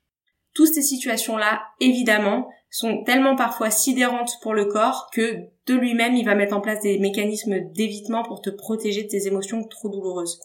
Toutes 0.55 0.73
ces 0.73 0.83
situations-là, 0.83 1.63
évidemment, 1.81 2.49
sont 2.71 3.03
tellement 3.05 3.37
parfois 3.37 3.71
sidérantes 3.71 4.39
pour 4.43 4.55
le 4.55 4.67
corps 4.67 5.11
que 5.13 5.49
de 5.67 5.75
lui-même, 5.75 6.15
il 6.15 6.25
va 6.25 6.35
mettre 6.35 6.57
en 6.57 6.61
place 6.61 6.81
des 6.81 6.99
mécanismes 6.99 7.61
d'évitement 7.73 8.23
pour 8.23 8.41
te 8.41 8.51
protéger 8.51 9.03
de 9.03 9.09
tes 9.09 9.27
émotions 9.27 9.65
trop 9.65 9.89
douloureuses. 9.89 10.41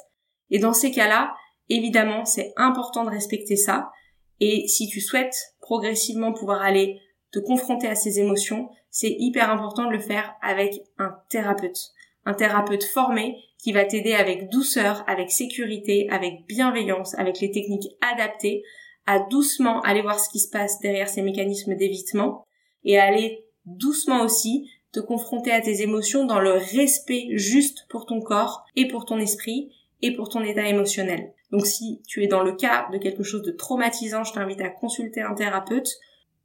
Et 0.50 0.60
dans 0.60 0.74
ces 0.74 0.92
cas-là, 0.92 1.36
évidemment, 1.70 2.26
c'est 2.26 2.54
important 2.58 3.04
de 3.04 3.10
respecter 3.10 3.56
ça. 3.56 3.92
Et 4.40 4.68
si 4.68 4.88
tu 4.88 5.02
souhaites 5.02 5.56
progressivement 5.60 6.34
pouvoir 6.34 6.62
aller 6.62 7.00
te 7.32 7.40
confronter 7.40 7.88
à 7.88 7.96
ces 7.96 8.20
émotions, 8.20 8.70
c'est 8.90 9.16
hyper 9.20 9.50
important 9.52 9.86
de 9.86 9.92
le 9.92 10.00
faire 10.00 10.36
avec 10.42 10.82
un 10.98 11.16
thérapeute 11.30 11.94
un 12.28 12.34
thérapeute 12.34 12.84
formé 12.84 13.38
qui 13.58 13.72
va 13.72 13.86
t'aider 13.86 14.14
avec 14.14 14.50
douceur, 14.50 15.04
avec 15.08 15.32
sécurité, 15.32 16.10
avec 16.10 16.46
bienveillance, 16.46 17.16
avec 17.18 17.40
les 17.40 17.52
techniques 17.52 17.88
adaptées 18.02 18.64
à 19.06 19.20
doucement 19.20 19.80
aller 19.82 20.02
voir 20.02 20.20
ce 20.20 20.30
qui 20.30 20.40
se 20.40 20.50
passe 20.50 20.80
derrière 20.82 21.08
ces 21.08 21.22
mécanismes 21.22 21.76
d'évitement 21.76 22.46
et 22.84 23.00
à 23.00 23.06
aller 23.06 23.46
doucement 23.66 24.24
aussi 24.24 24.70
te 24.92 25.00
confronter 25.00 25.52
à 25.52 25.62
tes 25.62 25.82
émotions 25.82 26.26
dans 26.26 26.42
le 26.42 26.52
respect 26.52 27.28
juste 27.32 27.86
pour 27.90 28.06
ton 28.06 28.20
corps 28.20 28.66
et 28.76 28.90
pour 28.90 29.06
ton 29.06 29.20
esprit 29.20 29.72
et 30.02 30.14
pour 30.14 30.28
ton 30.28 30.44
état 30.44 30.68
émotionnel. 30.68 31.34
Donc 31.52 31.66
si 31.66 32.02
tu 32.08 32.24
es 32.24 32.28
dans 32.28 32.44
le 32.44 32.54
cas 32.54 32.88
de 32.92 32.98
quelque 32.98 33.24
chose 33.24 33.42
de 33.42 33.52
traumatisant, 33.52 34.24
je 34.24 34.34
t'invite 34.34 34.62
à 34.62 34.70
consulter 34.70 35.22
un 35.22 35.34
thérapeute 35.34 35.90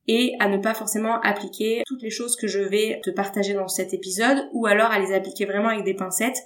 et 0.09 0.35
à 0.41 0.49
ne 0.49 0.59
pas 0.59 0.75
forcément 0.75 1.21
appliquer 1.21 1.83
toutes 1.87 2.03
les 2.03 2.11
choses 2.11 2.37
que 2.37 2.47
je 2.47 2.61
vais 2.61 3.01
te 3.05 3.11
partager 3.11 3.55
dans 3.55 3.69
cet 3.69 3.95
épisode 3.95 4.49
ou 4.53 4.67
alors 4.67 4.91
à 4.91 4.99
les 4.99 5.13
appliquer 5.13 5.45
vraiment 5.45 5.69
avec 5.69 5.85
des 5.85 5.95
pincettes 5.95 6.39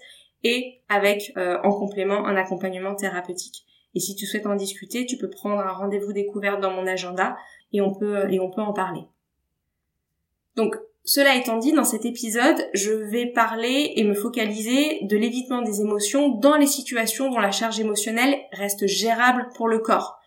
et 0.44 0.80
avec 0.88 1.32
euh, 1.36 1.58
en 1.64 1.72
complément 1.72 2.26
un 2.26 2.36
accompagnement 2.36 2.94
thérapeutique. 2.94 3.64
Et 3.94 4.00
si 4.00 4.14
tu 4.14 4.26
souhaites 4.26 4.46
en 4.46 4.56
discuter, 4.56 5.06
tu 5.06 5.16
peux 5.16 5.30
prendre 5.30 5.60
un 5.60 5.72
rendez-vous 5.72 6.12
découverte 6.12 6.60
dans 6.60 6.70
mon 6.70 6.86
agenda 6.86 7.36
et 7.72 7.80
on 7.80 7.94
peut 7.94 8.30
et 8.30 8.40
on 8.40 8.50
peut 8.50 8.60
en 8.60 8.74
parler. 8.74 9.02
Donc 10.54 10.76
cela 11.06 11.34
étant 11.36 11.56
dit, 11.56 11.72
dans 11.72 11.84
cet 11.84 12.04
épisode, 12.04 12.68
je 12.74 12.92
vais 12.92 13.26
parler 13.26 13.94
et 13.96 14.04
me 14.04 14.14
focaliser 14.14 14.98
de 15.02 15.16
l'évitement 15.16 15.62
des 15.62 15.80
émotions 15.80 16.28
dans 16.28 16.56
les 16.56 16.66
situations 16.66 17.30
dont 17.30 17.38
la 17.38 17.52
charge 17.52 17.80
émotionnelle 17.80 18.36
reste 18.52 18.86
gérable 18.86 19.48
pour 19.54 19.68
le 19.68 19.78
corps 19.78 20.20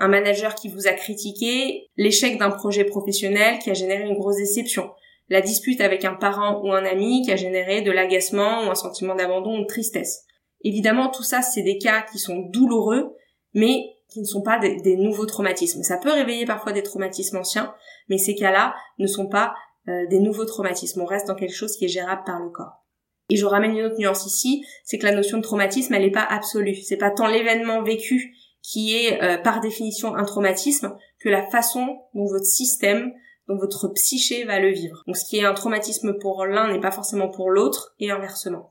un 0.00 0.08
manager 0.08 0.54
qui 0.54 0.68
vous 0.68 0.88
a 0.88 0.92
critiqué, 0.92 1.90
l'échec 1.96 2.38
d'un 2.38 2.50
projet 2.50 2.84
professionnel 2.84 3.58
qui 3.58 3.70
a 3.70 3.74
généré 3.74 4.02
une 4.02 4.18
grosse 4.18 4.38
déception, 4.38 4.90
la 5.28 5.42
dispute 5.42 5.80
avec 5.82 6.04
un 6.06 6.14
parent 6.14 6.62
ou 6.64 6.72
un 6.72 6.84
ami 6.86 7.22
qui 7.22 7.30
a 7.30 7.36
généré 7.36 7.82
de 7.82 7.92
l'agacement 7.92 8.64
ou 8.64 8.70
un 8.70 8.74
sentiment 8.74 9.14
d'abandon 9.14 9.58
ou 9.58 9.62
de 9.62 9.66
tristesse. 9.66 10.24
Évidemment, 10.64 11.10
tout 11.10 11.22
ça, 11.22 11.42
c'est 11.42 11.62
des 11.62 11.78
cas 11.78 12.02
qui 12.10 12.18
sont 12.18 12.38
douloureux, 12.38 13.14
mais 13.54 13.84
qui 14.08 14.20
ne 14.20 14.24
sont 14.24 14.42
pas 14.42 14.58
des, 14.58 14.96
nouveaux 14.96 15.26
traumatismes. 15.26 15.82
Ça 15.82 15.98
peut 15.98 16.10
réveiller 16.10 16.46
parfois 16.46 16.72
des 16.72 16.82
traumatismes 16.82 17.36
anciens, 17.36 17.74
mais 18.08 18.18
ces 18.18 18.34
cas-là 18.34 18.74
ne 18.98 19.06
sont 19.06 19.28
pas 19.28 19.54
euh, 19.88 20.06
des 20.08 20.20
nouveaux 20.20 20.44
traumatismes. 20.44 21.00
On 21.00 21.06
reste 21.06 21.26
dans 21.26 21.34
quelque 21.34 21.54
chose 21.54 21.76
qui 21.76 21.86
est 21.86 21.88
gérable 21.88 22.22
par 22.24 22.40
le 22.40 22.50
corps. 22.50 22.84
Et 23.30 23.36
je 23.36 23.46
ramène 23.46 23.76
une 23.76 23.84
autre 23.84 23.98
nuance 23.98 24.26
ici, 24.26 24.64
c'est 24.84 24.98
que 24.98 25.06
la 25.06 25.14
notion 25.14 25.38
de 25.38 25.42
traumatisme, 25.42 25.94
elle 25.94 26.02
n'est 26.02 26.10
pas 26.10 26.26
absolue. 26.28 26.74
C'est 26.74 26.96
pas 26.96 27.10
tant 27.10 27.28
l'événement 27.28 27.82
vécu 27.82 28.34
qui 28.62 28.94
est 28.94 29.22
euh, 29.22 29.38
par 29.38 29.60
définition 29.60 30.14
un 30.14 30.24
traumatisme, 30.24 30.96
que 31.18 31.28
la 31.28 31.48
façon 31.48 31.98
dont 32.14 32.26
votre 32.26 32.44
système, 32.44 33.12
dont 33.48 33.56
votre 33.56 33.88
psyché 33.88 34.44
va 34.44 34.60
le 34.60 34.70
vivre. 34.70 35.02
Donc 35.06 35.16
ce 35.16 35.24
qui 35.24 35.38
est 35.38 35.44
un 35.44 35.54
traumatisme 35.54 36.18
pour 36.18 36.44
l'un 36.44 36.72
n'est 36.72 36.80
pas 36.80 36.90
forcément 36.90 37.28
pour 37.28 37.50
l'autre, 37.50 37.94
et 38.00 38.10
inversement. 38.10 38.68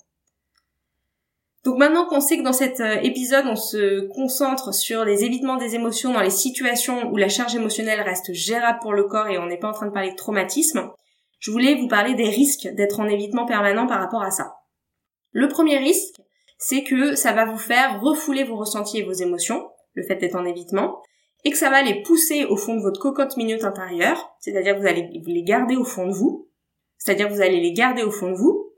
Donc 1.70 1.78
maintenant 1.78 2.08
qu'on 2.08 2.20
sait 2.20 2.40
que 2.40 2.42
dans 2.42 2.52
cet 2.52 2.80
euh, 2.80 2.96
épisode 3.04 3.46
on 3.46 3.56
se 3.56 4.08
concentre 4.08 4.74
sur 4.74 5.06
les 5.06 5.24
évitements 5.24 5.56
des 5.56 5.76
émotions 5.76 6.12
dans 6.12 6.24
les 6.24 6.32
situations 6.32 7.12
où 7.12 7.16
la 7.16 7.30
charge 7.30 7.56
émotionnelle 7.56 8.02
reste 8.02 8.34
gérable 8.34 8.80
pour 8.82 8.92
le 8.92 9.04
corps 9.04 9.28
et 9.28 9.38
on 9.38 9.46
n'est 9.46 9.60
pas 9.60 9.68
en 9.68 9.74
train 9.74 9.86
de 9.86 9.92
parler 9.92 10.10
de 10.10 10.16
traumatisme, 10.16 10.90
je 11.38 11.52
voulais 11.52 11.76
vous 11.76 11.88
parler 11.88 12.16
des 12.16 12.28
risques 12.28 12.68
d'être 12.70 13.00
en 13.00 13.08
évitement 13.08 13.46
permanent 13.46 13.86
par 13.86 14.00
rapport 14.00 14.24
à 14.24 14.32
ça. 14.32 14.56
Le 15.32 15.48
premier 15.48 15.78
risque, 15.78 16.16
c'est 16.58 16.84
que 16.84 17.14
ça 17.14 17.34
va 17.34 17.46
vous 17.46 17.60
faire 17.60 18.02
refouler 18.02 18.46
vos 18.46 18.56
ressentis 18.56 18.98
et 18.98 19.04
vos 19.04 19.14
émotions, 19.14 19.70
le 19.94 20.02
fait 20.02 20.16
d'être 20.16 20.38
en 20.38 20.46
évitement, 20.46 21.04
et 21.46 21.52
que 21.52 21.58
ça 21.58 21.70
va 21.70 21.84
les 21.84 22.02
pousser 22.02 22.46
au 22.46 22.58
fond 22.58 22.78
de 22.78 22.82
votre 22.82 23.00
cocotte 23.00 23.38
minute 23.38 23.64
intérieure, 23.64 24.32
c'est-à-dire 24.40 24.74
que 24.74 24.80
vous 24.80 24.88
allez 24.88 25.08
les 25.24 25.44
garder 25.44 25.76
au 25.76 25.86
fond 25.86 26.08
de 26.08 26.14
vous, 26.14 26.50
c'est-à-dire 26.98 27.28
que 27.28 27.34
vous 27.34 27.42
allez 27.42 27.62
les 27.62 27.74
garder 27.74 28.02
au 28.02 28.10
fond 28.10 28.32
de 28.32 28.38
vous, 28.38 28.69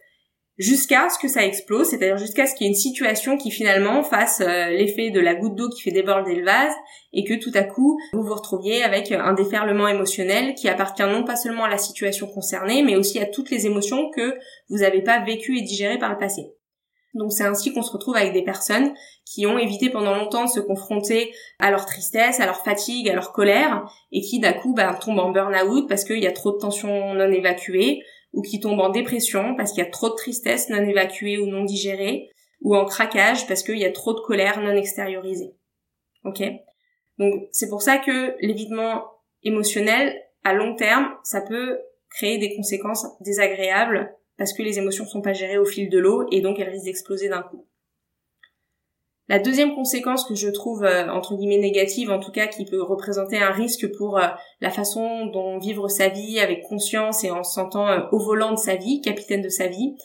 jusqu'à 0.62 1.10
ce 1.10 1.18
que 1.18 1.28
ça 1.28 1.44
explose, 1.44 1.88
c'est-à-dire 1.88 2.18
jusqu'à 2.18 2.46
ce 2.46 2.54
qu'il 2.54 2.68
y 2.68 2.70
ait 2.70 2.74
une 2.74 2.78
situation 2.78 3.36
qui 3.36 3.50
finalement 3.50 4.04
fasse 4.04 4.42
euh, 4.42 4.70
l'effet 4.70 5.10
de 5.10 5.20
la 5.20 5.34
goutte 5.34 5.56
d'eau 5.56 5.70
qui 5.70 5.82
fait 5.82 5.92
déborder 5.92 6.36
le 6.36 6.46
vase, 6.46 6.74
et 7.14 7.24
que 7.24 7.34
tout 7.34 7.52
à 7.56 7.64
coup, 7.64 8.00
vous 8.14 8.22
vous 8.22 8.36
retrouviez 8.36 8.84
avec 8.84 9.12
un 9.12 9.34
déferlement 9.34 9.88
émotionnel 9.88 10.54
qui 10.54 10.70
appartient 10.70 11.02
non 11.02 11.24
pas 11.24 11.36
seulement 11.36 11.64
à 11.64 11.70
la 11.70 11.80
situation 11.80 12.28
concernée, 12.28 12.84
mais 12.84 12.96
aussi 12.96 13.20
à 13.20 13.26
toutes 13.26 13.50
les 13.50 13.66
émotions 13.66 14.12
que 14.12 14.36
vous 14.70 14.78
n'avez 14.78 15.02
pas 15.02 15.20
vécues 15.20 15.58
et 15.58 15.62
digérées 15.62 15.98
par 15.98 16.12
le 16.12 16.18
passé. 16.20 16.54
Donc 17.14 17.34
c'est 17.34 17.44
ainsi 17.44 17.74
qu'on 17.74 17.82
se 17.82 17.92
retrouve 17.92 18.16
avec 18.16 18.32
des 18.32 18.44
personnes 18.44 18.94
qui 19.26 19.46
ont 19.46 19.58
évité 19.58 19.90
pendant 19.90 20.16
longtemps 20.16 20.46
de 20.46 20.50
se 20.50 20.60
confronter 20.60 21.34
à 21.60 21.72
leur 21.72 21.86
tristesse, 21.86 22.40
à 22.40 22.46
leur 22.46 22.64
fatigue, 22.64 23.10
à 23.10 23.14
leur 23.14 23.34
colère, 23.34 23.84
et 24.12 24.22
qui 24.22 24.40
d'un 24.40 24.54
coup 24.54 24.74
bah, 24.74 24.94
tombent 24.94 25.20
en 25.20 25.32
burn-out 25.32 25.90
parce 25.90 26.06
qu'il 26.06 26.20
y 26.20 26.28
a 26.28 26.32
trop 26.32 26.52
de 26.52 26.58
tensions 26.58 27.14
non 27.14 27.32
évacuées, 27.32 28.02
ou 28.34 28.42
qui 28.42 28.60
tombent 28.60 28.80
en 28.80 28.90
dépression 28.90 29.56
parce 29.56 29.72
qu'il 29.72 29.84
y 29.84 29.88
a 29.88 29.90
trop 29.90 30.10
de 30.10 30.16
tristesse 30.16 30.70
non 30.70 30.88
évacuée 30.88 31.38
ou 31.38 31.48
non 31.48 31.64
digérée, 31.64 32.30
ou 32.62 32.76
en 32.76 32.86
craquage 32.86 33.48
parce 33.48 33.64
qu'il 33.64 33.78
y 33.78 33.86
a 33.86 33.92
trop 33.92 34.14
de 34.14 34.20
colère 34.22 34.62
non 34.62 34.76
extériorisée. 34.76 35.54
Ok? 36.24 36.44
Donc 37.18 37.48
c'est 37.52 37.70
pour 37.70 37.82
ça 37.82 37.98
que 37.98 38.36
l'évitement 38.40 39.04
émotionnel, 39.44 40.16
à 40.44 40.54
long 40.54 40.76
terme, 40.76 41.08
ça 41.24 41.42
peut 41.42 41.80
créer 42.10 42.38
des 42.38 42.56
conséquences 42.56 43.06
désagréables 43.22 44.16
parce 44.38 44.54
que 44.54 44.64
les 44.64 44.80
émotions 44.80 45.06
sont 45.06 45.22
pas 45.22 45.34
gérées 45.34 45.58
au 45.58 45.66
fil 45.66 45.90
de 45.90 46.00
l'eau 46.00 46.26
et 46.32 46.42
donc 46.42 46.60
elles 46.60 46.70
risquent 46.70 46.86
d'exploser 46.86 47.30
d'un 47.30 47.42
coup. 47.42 47.68
La 49.32 49.40
deuxième 49.40 49.76
conséquence 49.76 50.26
que 50.26 50.36
je 50.36 50.50
trouve 50.50 50.84
euh, 50.84 51.08
entre 51.08 51.38
guillemets 51.38 51.58
négative, 51.58 52.12
en 52.12 52.20
tout 52.20 52.34
cas 52.34 52.48
qui 52.48 52.66
peut 52.66 52.84
représenter 52.84 53.38
un 53.38 53.52
risque 53.52 53.88
pour 53.96 54.18
euh, 54.18 54.28
la 54.60 54.70
façon 54.70 55.28
dont 55.28 55.58
vivre 55.58 55.88
sa 55.88 56.10
vie 56.10 56.38
avec 56.42 56.64
conscience 56.64 57.24
et 57.24 57.32
en 57.32 57.42
se 57.42 57.54
sentant 57.54 57.88
euh, 57.88 58.02
au 58.12 58.20
volant 58.20 58.52
de 58.52 58.58
sa 58.58 58.76
vie, 58.76 59.00
capitaine 59.00 59.42
de 59.42 59.48
sa 59.48 59.68
vie, 59.68 59.96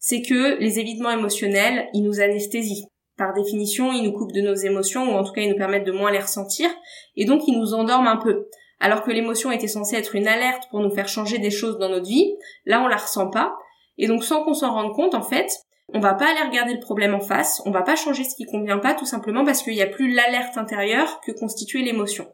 c'est 0.00 0.20
que 0.20 0.58
les 0.58 0.80
évitements 0.80 1.12
émotionnels, 1.12 1.90
ils 1.94 2.02
nous 2.02 2.18
anesthésient. 2.18 2.88
Par 3.16 3.32
définition, 3.34 3.92
ils 3.92 4.02
nous 4.02 4.10
coupent 4.10 4.32
de 4.32 4.40
nos 4.40 4.56
émotions 4.56 5.12
ou 5.12 5.16
en 5.16 5.22
tout 5.22 5.32
cas 5.32 5.42
ils 5.42 5.50
nous 5.50 5.56
permettent 5.56 5.86
de 5.86 5.92
moins 5.92 6.10
les 6.10 6.18
ressentir 6.18 6.68
et 7.14 7.24
donc 7.24 7.42
ils 7.46 7.56
nous 7.56 7.74
endorment 7.74 8.08
un 8.08 8.16
peu. 8.16 8.48
Alors 8.80 9.04
que 9.04 9.12
l'émotion 9.12 9.52
était 9.52 9.68
censée 9.68 9.94
être 9.94 10.16
une 10.16 10.26
alerte 10.26 10.64
pour 10.72 10.80
nous 10.80 10.90
faire 10.90 11.06
changer 11.06 11.38
des 11.38 11.52
choses 11.52 11.78
dans 11.78 11.88
notre 11.88 12.08
vie, 12.08 12.34
là 12.66 12.82
on 12.82 12.88
la 12.88 12.96
ressent 12.96 13.30
pas 13.30 13.54
et 13.96 14.08
donc 14.08 14.24
sans 14.24 14.42
qu'on 14.42 14.54
s'en 14.54 14.72
rende 14.74 14.92
compte 14.92 15.14
en 15.14 15.22
fait, 15.22 15.52
on 15.94 16.00
va 16.00 16.14
pas 16.14 16.30
aller 16.30 16.48
regarder 16.48 16.74
le 16.74 16.80
problème 16.80 17.14
en 17.14 17.20
face, 17.20 17.62
on 17.66 17.70
va 17.70 17.82
pas 17.82 17.96
changer 17.96 18.24
ce 18.24 18.34
qui 18.34 18.44
convient 18.44 18.78
pas 18.78 18.94
tout 18.94 19.06
simplement 19.06 19.44
parce 19.44 19.62
qu'il 19.62 19.74
n'y 19.74 19.82
a 19.82 19.86
plus 19.86 20.12
l'alerte 20.12 20.56
intérieure 20.56 21.20
que 21.20 21.32
constituait 21.32 21.82
l'émotion. 21.82 22.26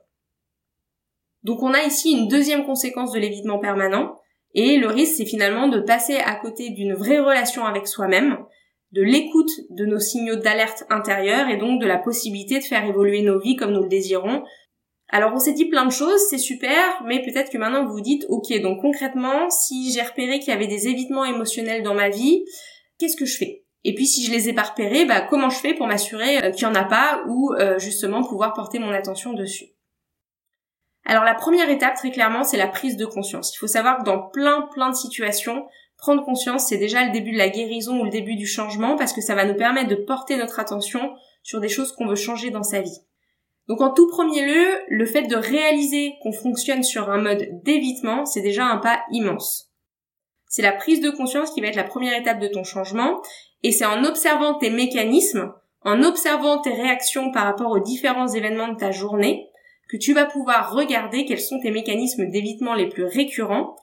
Donc 1.42 1.62
on 1.62 1.72
a 1.72 1.82
ici 1.82 2.12
une 2.12 2.28
deuxième 2.28 2.64
conséquence 2.64 3.12
de 3.12 3.18
l'évitement 3.18 3.58
permanent, 3.58 4.18
et 4.54 4.78
le 4.78 4.88
risque, 4.88 5.14
c'est 5.16 5.26
finalement 5.26 5.68
de 5.68 5.80
passer 5.80 6.16
à 6.16 6.34
côté 6.34 6.70
d'une 6.70 6.94
vraie 6.94 7.18
relation 7.18 7.64
avec 7.64 7.86
soi-même, 7.86 8.38
de 8.92 9.02
l'écoute 9.02 9.50
de 9.70 9.84
nos 9.84 9.98
signaux 9.98 10.36
d'alerte 10.36 10.84
intérieure 10.88 11.48
et 11.48 11.58
donc 11.58 11.80
de 11.80 11.86
la 11.86 11.98
possibilité 11.98 12.58
de 12.58 12.64
faire 12.64 12.84
évoluer 12.84 13.22
nos 13.22 13.38
vies 13.38 13.56
comme 13.56 13.72
nous 13.72 13.82
le 13.82 13.88
désirons. 13.88 14.42
Alors 15.10 15.32
on 15.34 15.38
s'est 15.38 15.52
dit 15.52 15.66
plein 15.66 15.84
de 15.84 15.92
choses, 15.92 16.20
c'est 16.30 16.38
super, 16.38 17.02
mais 17.06 17.22
peut-être 17.22 17.50
que 17.50 17.58
maintenant 17.58 17.84
vous 17.84 17.92
vous 17.92 18.00
dites, 18.00 18.24
ok, 18.28 18.60
donc 18.62 18.80
concrètement, 18.80 19.50
si 19.50 19.92
j'ai 19.92 20.02
repéré 20.02 20.38
qu'il 20.38 20.52
y 20.52 20.56
avait 20.56 20.66
des 20.66 20.88
évitements 20.88 21.24
émotionnels 21.24 21.82
dans 21.82 21.94
ma 21.94 22.08
vie, 22.08 22.44
qu'est-ce 22.98 23.16
que 23.16 23.26
je 23.26 23.36
fais? 23.36 23.64
Et 23.84 23.94
puis 23.94 24.06
si 24.06 24.24
je 24.24 24.32
les 24.32 24.48
ai 24.48 24.52
pas 24.52 24.62
repérés, 24.62 25.04
bah, 25.04 25.20
comment 25.20 25.50
je 25.50 25.58
fais 25.58 25.74
pour 25.74 25.86
m'assurer 25.86 26.42
euh, 26.42 26.50
qu'il 26.50 26.62
y 26.62 26.66
en 26.66 26.74
a 26.74 26.84
pas 26.84 27.22
ou 27.28 27.52
euh, 27.54 27.78
justement 27.78 28.22
pouvoir 28.22 28.52
porter 28.52 28.78
mon 28.78 28.90
attention 28.90 29.32
dessus? 29.32 29.66
Alors 31.04 31.24
la 31.24 31.34
première 31.34 31.70
étape 31.70 31.94
très 31.94 32.10
clairement 32.10 32.44
c'est 32.44 32.56
la 32.56 32.66
prise 32.66 32.96
de 32.96 33.06
conscience. 33.06 33.54
Il 33.54 33.58
faut 33.58 33.66
savoir 33.66 33.98
que 33.98 34.04
dans 34.04 34.20
plein 34.28 34.62
plein 34.72 34.90
de 34.90 34.96
situations, 34.96 35.66
prendre 35.96 36.24
conscience 36.24 36.66
c'est 36.68 36.76
déjà 36.76 37.04
le 37.04 37.12
début 37.12 37.32
de 37.32 37.38
la 37.38 37.48
guérison 37.48 38.00
ou 38.00 38.04
le 38.04 38.10
début 38.10 38.36
du 38.36 38.46
changement 38.46 38.96
parce 38.96 39.12
que 39.12 39.20
ça 39.20 39.34
va 39.34 39.44
nous 39.44 39.56
permettre 39.56 39.88
de 39.88 39.94
porter 39.94 40.36
notre 40.36 40.58
attention 40.58 41.14
sur 41.42 41.60
des 41.60 41.68
choses 41.68 41.92
qu'on 41.92 42.08
veut 42.08 42.16
changer 42.16 42.50
dans 42.50 42.64
sa 42.64 42.82
vie. 42.82 43.00
Donc 43.68 43.80
en 43.80 43.92
tout 43.92 44.08
premier 44.08 44.44
lieu, 44.46 44.66
le 44.88 45.06
fait 45.06 45.22
de 45.22 45.36
réaliser 45.36 46.14
qu'on 46.22 46.32
fonctionne 46.32 46.82
sur 46.82 47.10
un 47.10 47.20
mode 47.20 47.46
d'évitement, 47.62 48.24
c'est 48.24 48.40
déjà 48.40 48.64
un 48.64 48.78
pas 48.78 49.02
immense. 49.12 49.67
C'est 50.48 50.62
la 50.62 50.72
prise 50.72 51.00
de 51.00 51.10
conscience 51.10 51.50
qui 51.52 51.60
va 51.60 51.68
être 51.68 51.76
la 51.76 51.84
première 51.84 52.18
étape 52.18 52.40
de 52.40 52.48
ton 52.48 52.64
changement. 52.64 53.20
Et 53.62 53.72
c'est 53.72 53.86
en 53.86 54.04
observant 54.04 54.54
tes 54.54 54.70
mécanismes, 54.70 55.52
en 55.82 56.02
observant 56.02 56.60
tes 56.60 56.72
réactions 56.72 57.30
par 57.30 57.44
rapport 57.44 57.70
aux 57.70 57.80
différents 57.80 58.28
événements 58.28 58.68
de 58.68 58.78
ta 58.78 58.90
journée, 58.90 59.48
que 59.88 59.96
tu 59.96 60.12
vas 60.12 60.26
pouvoir 60.26 60.74
regarder 60.74 61.24
quels 61.24 61.40
sont 61.40 61.60
tes 61.60 61.70
mécanismes 61.70 62.30
d'évitement 62.30 62.74
les 62.74 62.88
plus 62.88 63.04
récurrents 63.04 63.76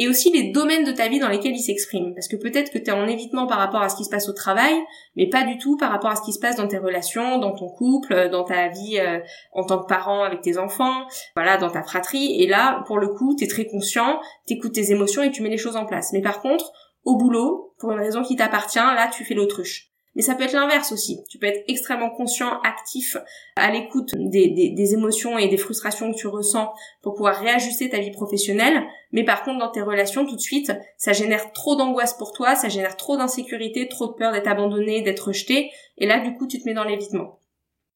et 0.00 0.08
aussi 0.08 0.32
les 0.32 0.50
domaines 0.50 0.84
de 0.84 0.92
ta 0.92 1.08
vie 1.08 1.18
dans 1.18 1.28
lesquels 1.28 1.54
il 1.54 1.60
s'exprime. 1.60 2.14
Parce 2.14 2.26
que 2.26 2.36
peut-être 2.36 2.72
que 2.72 2.78
tu 2.78 2.86
es 2.86 2.90
en 2.90 3.06
évitement 3.06 3.46
par 3.46 3.58
rapport 3.58 3.82
à 3.82 3.90
ce 3.90 3.96
qui 3.96 4.04
se 4.04 4.08
passe 4.08 4.30
au 4.30 4.32
travail, 4.32 4.72
mais 5.14 5.28
pas 5.28 5.44
du 5.44 5.58
tout 5.58 5.76
par 5.76 5.90
rapport 5.90 6.10
à 6.10 6.16
ce 6.16 6.22
qui 6.22 6.32
se 6.32 6.38
passe 6.38 6.56
dans 6.56 6.66
tes 6.66 6.78
relations, 6.78 7.36
dans 7.36 7.52
ton 7.52 7.68
couple, 7.68 8.30
dans 8.30 8.42
ta 8.42 8.68
vie 8.68 8.98
euh, 8.98 9.20
en 9.52 9.62
tant 9.62 9.78
que 9.78 9.86
parent 9.86 10.22
avec 10.22 10.40
tes 10.40 10.56
enfants, 10.56 11.06
voilà, 11.36 11.58
dans 11.58 11.68
ta 11.68 11.82
fratrie. 11.82 12.42
Et 12.42 12.46
là, 12.46 12.82
pour 12.86 12.98
le 12.98 13.08
coup, 13.08 13.36
tu 13.36 13.44
es 13.44 13.46
très 13.46 13.66
conscient, 13.66 14.20
t'écoutes 14.46 14.72
tes 14.72 14.90
émotions 14.90 15.22
et 15.22 15.30
tu 15.30 15.42
mets 15.42 15.50
les 15.50 15.58
choses 15.58 15.76
en 15.76 15.84
place. 15.84 16.14
Mais 16.14 16.22
par 16.22 16.40
contre, 16.40 16.72
au 17.04 17.16
boulot, 17.16 17.74
pour 17.78 17.92
une 17.92 17.98
raison 17.98 18.22
qui 18.22 18.36
t'appartient, 18.36 18.78
là, 18.78 19.10
tu 19.12 19.26
fais 19.26 19.34
l'autruche. 19.34 19.89
Mais 20.16 20.22
ça 20.22 20.34
peut 20.34 20.42
être 20.42 20.54
l'inverse 20.54 20.90
aussi. 20.90 21.20
Tu 21.28 21.38
peux 21.38 21.46
être 21.46 21.62
extrêmement 21.68 22.10
conscient, 22.10 22.60
actif, 22.62 23.16
à 23.54 23.70
l'écoute 23.70 24.10
des, 24.16 24.94
émotions 24.94 25.38
et 25.38 25.48
des 25.48 25.56
frustrations 25.56 26.12
que 26.12 26.16
tu 26.16 26.26
ressens 26.26 26.72
pour 27.02 27.14
pouvoir 27.14 27.36
réajuster 27.36 27.88
ta 27.88 27.98
vie 27.98 28.10
professionnelle. 28.10 28.82
Mais 29.12 29.24
par 29.24 29.44
contre, 29.44 29.60
dans 29.60 29.70
tes 29.70 29.82
relations, 29.82 30.26
tout 30.26 30.34
de 30.34 30.40
suite, 30.40 30.72
ça 30.96 31.12
génère 31.12 31.52
trop 31.52 31.76
d'angoisse 31.76 32.14
pour 32.14 32.32
toi, 32.32 32.56
ça 32.56 32.68
génère 32.68 32.96
trop 32.96 33.16
d'insécurité, 33.16 33.88
trop 33.88 34.08
de 34.08 34.12
peur 34.14 34.32
d'être 34.32 34.48
abandonné, 34.48 35.02
d'être 35.02 35.28
rejeté. 35.28 35.70
Et 35.96 36.06
là, 36.06 36.18
du 36.18 36.34
coup, 36.34 36.48
tu 36.48 36.60
te 36.60 36.68
mets 36.68 36.74
dans 36.74 36.84
l'évitement. 36.84 37.38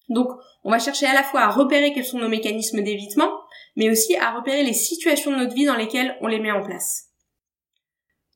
Donc, 0.08 0.28
on 0.62 0.70
va 0.70 0.78
chercher 0.78 1.06
à 1.06 1.14
la 1.14 1.22
fois 1.22 1.40
à 1.40 1.48
repérer 1.48 1.92
quels 1.92 2.04
sont 2.04 2.18
nos 2.18 2.28
mécanismes 2.28 2.82
d'évitement, 2.82 3.30
mais 3.74 3.90
aussi 3.90 4.14
à 4.16 4.36
repérer 4.36 4.62
les 4.62 4.74
situations 4.74 5.32
de 5.32 5.36
notre 5.36 5.54
vie 5.54 5.64
dans 5.64 5.76
lesquelles 5.76 6.16
on 6.20 6.28
les 6.28 6.38
met 6.38 6.52
en 6.52 6.62
place. 6.62 7.08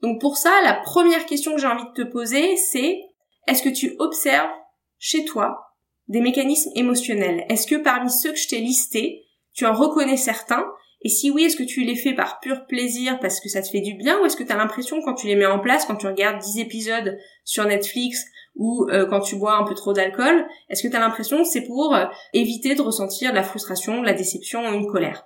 Donc 0.03 0.21
pour 0.21 0.37
ça, 0.37 0.53
la 0.63 0.75
première 0.75 1.27
question 1.27 1.55
que 1.55 1.61
j'ai 1.61 1.67
envie 1.67 1.85
de 1.85 2.05
te 2.05 2.09
poser, 2.09 2.57
c'est 2.57 3.08
est-ce 3.49 3.63
que 3.63 3.69
tu 3.69 3.97
observes 3.99 4.51
chez 4.99 5.25
toi 5.25 5.59
des 6.07 6.21
mécanismes 6.21 6.71
émotionnels? 6.75 7.45
Est-ce 7.49 7.67
que 7.67 7.77
parmi 7.77 8.11
ceux 8.11 8.33
que 8.33 8.39
je 8.39 8.49
t'ai 8.49 8.61
listés, 8.61 9.25
tu 9.55 9.67
en 9.67 9.73
reconnais 9.73 10.17
certains? 10.17 10.65
Et 11.03 11.09
si 11.09 11.31
oui, 11.31 11.45
est-ce 11.45 11.57
que 11.57 11.63
tu 11.63 11.83
les 11.83 11.97
fais 11.97 12.13
par 12.13 12.41
pur 12.41 12.67
plaisir 12.67 13.19
parce 13.21 13.41
que 13.41 13.49
ça 13.49 13.63
te 13.63 13.69
fait 13.69 13.81
du 13.81 13.95
bien 13.95 14.21
ou 14.21 14.27
est-ce 14.27 14.37
que 14.37 14.43
tu 14.43 14.53
as 14.53 14.57
l'impression 14.57 15.01
quand 15.03 15.15
tu 15.15 15.27
les 15.29 15.37
mets 15.37 15.47
en 15.47 15.61
place, 15.61 15.85
quand 15.87 15.97
tu 15.97 16.07
regardes 16.07 16.41
10 16.41 16.59
épisodes 16.59 17.19
sur 17.45 17.65
Netflix 17.65 18.25
ou 18.57 18.87
euh, 18.91 19.07
quand 19.07 19.21
tu 19.21 19.37
bois 19.37 19.57
un 19.57 19.65
peu 19.65 19.75
trop 19.75 19.93
d'alcool, 19.93 20.47
est-ce 20.69 20.83
que 20.83 20.89
tu 20.89 20.97
as 20.97 21.01
l'impression 21.01 21.39
que 21.39 21.49
c'est 21.49 21.65
pour 21.65 21.95
euh, 21.95 22.07
éviter 22.33 22.75
de 22.75 22.83
ressentir 22.83 23.31
de 23.31 23.37
la 23.37 23.45
frustration, 23.45 24.01
de 24.01 24.07
la 24.07 24.15
déception 24.15 24.69
ou 24.69 24.75
une 24.75 24.91
colère? 24.91 25.25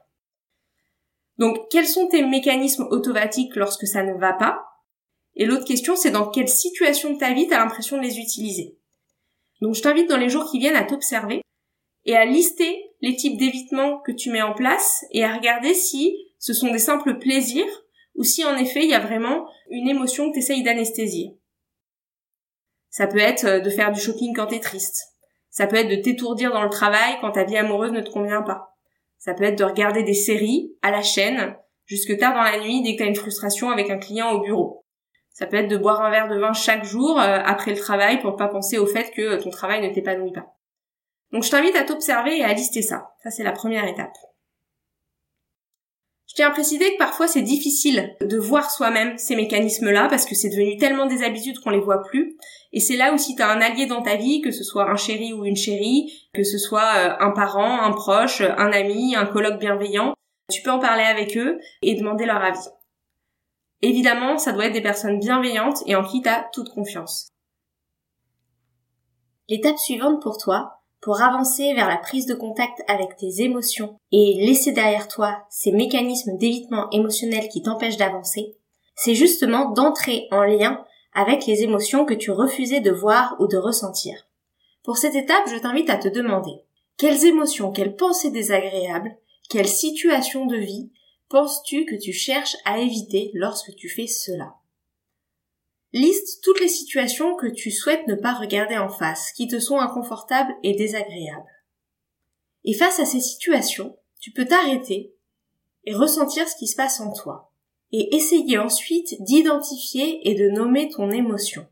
Donc, 1.39 1.57
quels 1.71 1.89
sont 1.89 2.09
tes 2.09 2.23
mécanismes 2.23 2.87
automatiques 2.91 3.57
lorsque 3.57 3.87
ça 3.87 4.03
ne 4.03 4.13
va 4.13 4.35
pas? 4.35 4.63
Et 5.35 5.47
l'autre 5.47 5.65
question, 5.65 5.97
c'est 5.97 6.11
dans 6.11 6.31
quelle 6.31 6.49
situation 6.49 7.13
de 7.13 7.19
ta 7.19 7.33
vie 7.33 7.47
tu 7.47 7.55
as 7.55 7.59
l'impression 7.59 7.97
de 7.97 8.03
les 8.03 8.19
utiliser? 8.19 8.77
Donc 9.61 9.75
je 9.75 9.83
t'invite 9.83 10.09
dans 10.09 10.19
les 10.19 10.29
jours 10.29 10.51
qui 10.51 10.59
viennent 10.59 10.77
à 10.77 10.85
t'observer 10.85 11.41
et 12.05 12.17
à 12.17 12.25
lister 12.25 12.91
les 13.01 13.17
types 13.17 13.39
d'évitements 13.39 14.01
que 14.01 14.13
tu 14.13 14.31
mets 14.31 14.43
en 14.43 14.55
place 14.55 15.05
et 15.11 15.25
à 15.25 15.35
regarder 15.35 15.75
si 15.75 16.17
ce 16.39 16.53
sont 16.53 16.73
des 16.73 16.79
simples 16.79 17.19
plaisirs 17.19 17.83
ou 18.15 18.25
si 18.25 18.45
en 18.45 18.57
effet 18.57 18.83
il 18.83 18.91
y 18.91 18.95
a 18.95 19.01
vraiment 19.01 19.47
une 19.71 19.89
émotion 19.89 20.29
que 20.29 20.35
tu 20.35 20.41
essayes 20.41 20.63
d'anesthésier. 20.63 21.39
Ça 22.91 23.07
peut 23.07 23.19
être 23.19 23.45
euh, 23.47 23.61
de 23.61 23.71
faire 23.71 23.91
du 23.91 24.01
shopping 24.01 24.35
quand 24.35 24.49
t'es 24.49 24.61
triste. 24.61 25.15
Ça 25.49 25.67
peut 25.67 25.77
être 25.77 25.89
de 25.89 25.97
t'étourdir 25.97 26.53
dans 26.53 26.63
le 26.63 26.71
travail 26.71 27.17
quand 27.21 27.33
ta 27.33 27.45
vie 27.45 27.57
amoureuse 27.57 27.93
ne 27.93 28.01
te 28.01 28.11
convient 28.11 28.43
pas. 28.43 28.77
Ça 29.19 29.35
peut 29.35 29.45
être 29.45 29.59
de 29.59 29.65
regarder 29.65 30.03
des 30.03 30.15
séries 30.15 30.75
à 30.83 30.91
la 30.91 31.03
chaîne 31.03 31.57
jusque 31.87 32.17
tard 32.19 32.35
dans 32.35 32.43
la 32.43 32.59
nuit 32.59 32.83
dès 32.83 32.95
que 32.95 33.03
t'as 33.03 33.09
une 33.09 33.15
frustration 33.15 33.71
avec 33.71 33.89
un 33.91 33.99
client 33.99 34.33
au 34.33 34.41
bureau. 34.41 34.85
Ça 35.33 35.47
peut 35.47 35.57
être 35.57 35.69
de 35.69 35.77
boire 35.77 36.03
un 36.03 36.11
verre 36.11 36.29
de 36.29 36.39
vin 36.39 36.53
chaque 36.53 36.85
jour 36.85 37.19
euh, 37.19 37.39
après 37.45 37.73
le 37.73 37.79
travail 37.79 38.21
pour 38.21 38.37
pas 38.37 38.49
penser 38.49 38.79
au 38.79 38.87
fait 38.87 39.11
que 39.13 39.43
ton 39.43 39.51
travail 39.51 39.87
ne 39.87 39.93
t'épanouit 39.93 40.33
pas. 40.33 40.55
Donc 41.33 41.45
je 41.45 41.51
t'invite 41.51 41.77
à 41.77 41.85
t'observer 41.85 42.39
et 42.39 42.45
à 42.45 42.53
lister 42.53 42.83
ça. 42.83 43.13
Ça 43.23 43.31
c'est 43.31 43.43
la 43.43 43.53
première 43.53 43.87
étape. 43.87 44.13
Je 46.29 46.37
tiens 46.37 46.49
à 46.49 46.51
préciser 46.51 46.93
que 46.93 46.99
parfois 46.99 47.29
c'est 47.29 47.43
difficile 47.43 48.15
de 48.23 48.39
voir 48.39 48.71
soi-même 48.71 49.19
ces 49.19 49.37
mécanismes-là 49.37 50.09
parce 50.09 50.25
que 50.25 50.35
c'est 50.35 50.49
devenu 50.49 50.79
tellement 50.79 51.07
des 51.07 51.23
habitudes 51.23 51.59
qu'on 51.61 51.71
les 51.71 51.81
voit 51.81 52.03
plus. 52.03 52.37
Et 52.73 52.81
c'est 52.81 52.97
là 52.97 53.13
où 53.13 53.19
si 53.19 53.35
tu 53.35 53.43
as 53.43 53.51
un 53.51 53.61
allié 53.61 53.85
dans 53.85 54.01
ta 54.01 54.17
vie, 54.17 54.41
que 54.41 54.51
ce 54.51 54.65
soit 54.65 54.91
un 54.91 54.97
chéri 54.97 55.35
ou 55.35 55.45
une 55.45 55.57
chérie, 55.57 56.11
que 56.33 56.43
ce 56.43 56.57
soit 56.57 56.95
euh, 56.97 57.17
un 57.21 57.33
parent, 57.33 57.83
un 57.83 57.93
proche, 57.93 58.41
un 58.41 58.73
ami, 58.73 59.15
un 59.15 59.27
colloque 59.27 59.59
bienveillant, 59.59 60.15
tu 60.51 60.63
peux 60.63 60.71
en 60.71 60.79
parler 60.79 61.05
avec 61.05 61.37
eux 61.37 61.59
et 61.83 61.95
demander 61.97 62.25
leur 62.25 62.43
avis. 62.43 62.67
Évidemment, 63.83 64.39
ça 64.39 64.53
doit 64.53 64.67
être 64.67 64.73
des 64.73 64.81
personnes 64.81 65.19
bienveillantes 65.19 65.83
et 65.87 65.97
en 65.97 66.05
qui 66.05 66.23
tu 66.23 66.29
as 66.29 66.49
toute 66.53 66.71
confiance. 66.71 67.29
L'étape 69.49 69.79
suivante 69.79 70.23
pour 70.23 70.39
toi, 70.39 70.79
pour 71.01 71.21
avancer 71.21 71.75
vers 71.75 71.89
la 71.89 71.97
prise 71.97 72.27
de 72.27 72.35
contact 72.35 72.81
avec 72.87 73.17
tes 73.17 73.43
émotions 73.43 73.97
et 74.13 74.35
laisser 74.47 74.71
derrière 74.71 75.09
toi 75.09 75.45
ces 75.51 75.73
mécanismes 75.73 76.39
d'évitement 76.39 76.89
émotionnel 76.91 77.49
qui 77.49 77.61
t'empêchent 77.61 77.97
d'avancer, 77.97 78.57
c'est 78.95 79.17
justement 79.17 79.71
d'entrer 79.71 80.29
en 80.31 80.45
lien 80.45 80.85
avec 81.13 81.45
les 81.47 81.63
émotions 81.63 82.05
que 82.05 82.15
tu 82.15 82.31
refusais 82.31 82.81
de 82.81 82.93
voir 82.93 83.35
ou 83.41 83.49
de 83.49 83.57
ressentir. 83.57 84.29
Pour 84.85 84.97
cette 84.97 85.17
étape, 85.17 85.49
je 85.49 85.59
t'invite 85.59 85.91
à 85.91 85.97
te 85.97 86.09
demander 86.09 86.63
quelles 86.97 87.27
émotions, 87.27 87.73
quelles 87.73 87.97
pensées 87.97 88.31
désagréables, 88.31 89.17
quelles 89.51 89.69
situations 89.69 90.47
de 90.47 90.57
vie 90.57 90.91
penses-tu 91.33 91.87
que 91.87 91.97
tu 91.97 92.13
cherches 92.13 92.57
à 92.67 92.79
éviter 92.79 93.31
lorsque 93.35 93.75
tu 93.75 93.89
fais 93.89 94.07
cela? 94.07 94.55
Liste 95.95 96.43
toutes 96.45 96.61
les 96.61 96.69
situations 96.69 97.35
que 97.37 97.47
tu 97.47 97.71
souhaites 97.71 98.07
ne 98.07 98.15
pas 98.15 98.35
regarder 98.35 98.77
en 98.77 98.91
face, 98.91 99.33
qui 99.33 99.49
te 99.49 99.59
sont 99.59 99.79
inconfortables 99.79 100.55
et 100.63 100.75
désagréables. 100.75 101.51
Et 102.65 102.75
face 102.75 103.01
à 103.01 103.07
ces 103.07 103.21
situations, 103.21 103.99
tu 104.21 104.31
peux 104.31 104.45
t'arrêter 104.45 105.15
et 105.85 105.95
ressentir 105.95 106.47
ce 106.49 106.57
qui 106.57 106.69
se 106.69 106.77
passe 106.77 107.01
en 107.01 107.13
toi. 107.13 107.49
et 107.93 108.17
essayer 108.17 108.59
ensuite 108.59 109.23
d'identifier 109.23 110.27
et 110.29 110.35
de 110.35 110.49
nommer 110.49 110.89
ton 110.89 111.11
émotion. 111.11 111.67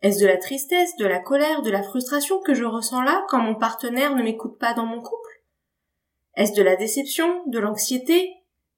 Est-ce 0.00 0.20
de 0.20 0.26
la 0.26 0.36
tristesse, 0.36 0.96
de 0.96 1.06
la 1.06 1.20
colère, 1.20 1.62
de 1.62 1.70
la 1.70 1.84
frustration 1.84 2.40
que 2.40 2.54
je 2.54 2.64
ressens 2.64 3.02
là 3.02 3.24
quand 3.28 3.38
mon 3.38 3.54
partenaire 3.54 4.16
ne 4.16 4.24
m'écoute 4.24 4.58
pas 4.58 4.74
dans 4.74 4.86
mon 4.86 5.00
couple? 5.00 5.31
Est-ce 6.34 6.54
de 6.54 6.62
la 6.62 6.76
déception, 6.76 7.42
de 7.46 7.58
l'anxiété, 7.58 8.32